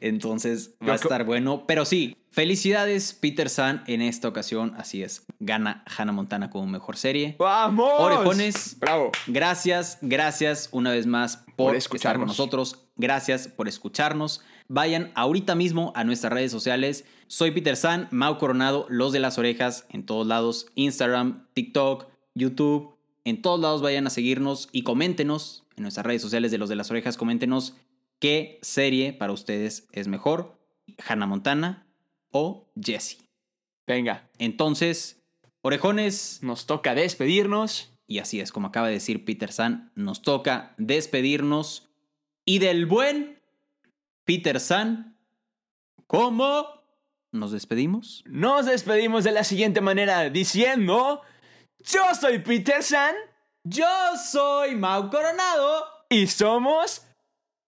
Entonces 0.00 0.74
va 0.86 0.92
a 0.92 0.96
estar 0.96 1.24
bueno. 1.24 1.64
Pero 1.66 1.84
sí, 1.84 2.16
felicidades 2.30 3.12
Peter 3.12 3.48
San 3.48 3.84
en 3.86 4.02
esta 4.02 4.28
ocasión. 4.28 4.74
Así 4.76 5.02
es, 5.02 5.26
gana 5.38 5.84
Hannah 5.96 6.12
Montana 6.12 6.50
como 6.50 6.66
mejor 6.66 6.96
serie. 6.96 7.36
¡Vamos! 7.38 7.92
Orejones. 7.98 8.76
Bravo. 8.80 9.12
Gracias, 9.26 9.98
gracias 10.00 10.68
una 10.72 10.90
vez 10.90 11.06
más 11.06 11.36
por, 11.36 11.44
Por 11.56 11.66
estar 11.68 11.76
escucharnos. 11.76 12.20
con 12.20 12.28
nosotros. 12.28 12.86
Gracias 12.96 13.48
por 13.48 13.68
escucharnos. 13.68 14.42
Vayan 14.68 15.10
ahorita 15.14 15.54
mismo 15.54 15.92
a 15.96 16.04
nuestras 16.04 16.32
redes 16.32 16.52
sociales. 16.52 17.04
Soy 17.26 17.50
Peter 17.50 17.76
San, 17.76 18.08
Mau 18.10 18.38
Coronado, 18.38 18.86
Los 18.88 19.12
de 19.12 19.20
las 19.20 19.38
Orejas, 19.38 19.86
en 19.90 20.04
todos 20.06 20.26
lados. 20.26 20.66
Instagram, 20.74 21.46
TikTok, 21.54 22.06
YouTube. 22.34 22.96
En 23.24 23.42
todos 23.42 23.60
lados 23.60 23.82
vayan 23.82 24.06
a 24.06 24.10
seguirnos 24.10 24.68
y 24.72 24.82
coméntenos 24.82 25.64
en 25.76 25.82
nuestras 25.82 26.06
redes 26.06 26.22
sociales 26.22 26.50
de 26.50 26.58
Los 26.58 26.68
de 26.68 26.76
las 26.76 26.90
Orejas. 26.90 27.16
Coméntenos 27.16 27.74
qué 28.20 28.58
serie 28.62 29.12
para 29.12 29.32
ustedes 29.32 29.88
es 29.92 30.06
mejor. 30.08 30.58
Hannah 31.06 31.26
Montana 31.26 31.86
o 32.30 32.70
Jessie. 32.80 33.18
Venga, 33.86 34.30
Entonces, 34.38 35.22
orejones, 35.62 36.40
nos 36.42 36.66
toca 36.66 36.94
despedirnos. 36.94 37.92
y 38.06 38.18
así 38.18 38.40
es, 38.40 38.50
como 38.52 38.68
acaba 38.68 38.88
de 38.88 38.94
decir 38.94 39.24
Peter 39.24 39.52
San, 39.52 39.92
nos 39.94 40.22
toca 40.22 40.74
despedirnos. 40.78 41.88
Y 42.44 42.58
del 42.58 42.86
buen 42.86 43.40
Peter 44.24 44.58
San, 44.60 45.16
¿cómo 46.06 46.66
nos 47.32 47.52
despedimos? 47.52 48.24
Nos 48.26 48.66
despedimos 48.66 49.24
de 49.24 49.32
la 49.32 49.44
siguiente 49.44 49.80
manera 49.80 50.28
diciendo: 50.30 51.22
Yo 51.78 52.02
soy 52.20 52.40
Peter 52.40 52.82
San 52.82 53.14
Yo 53.62 53.86
soy 54.30 54.74
Mau 54.74 55.10
Coronado, 55.10 55.84
y 56.08 56.26
somos 56.26 57.06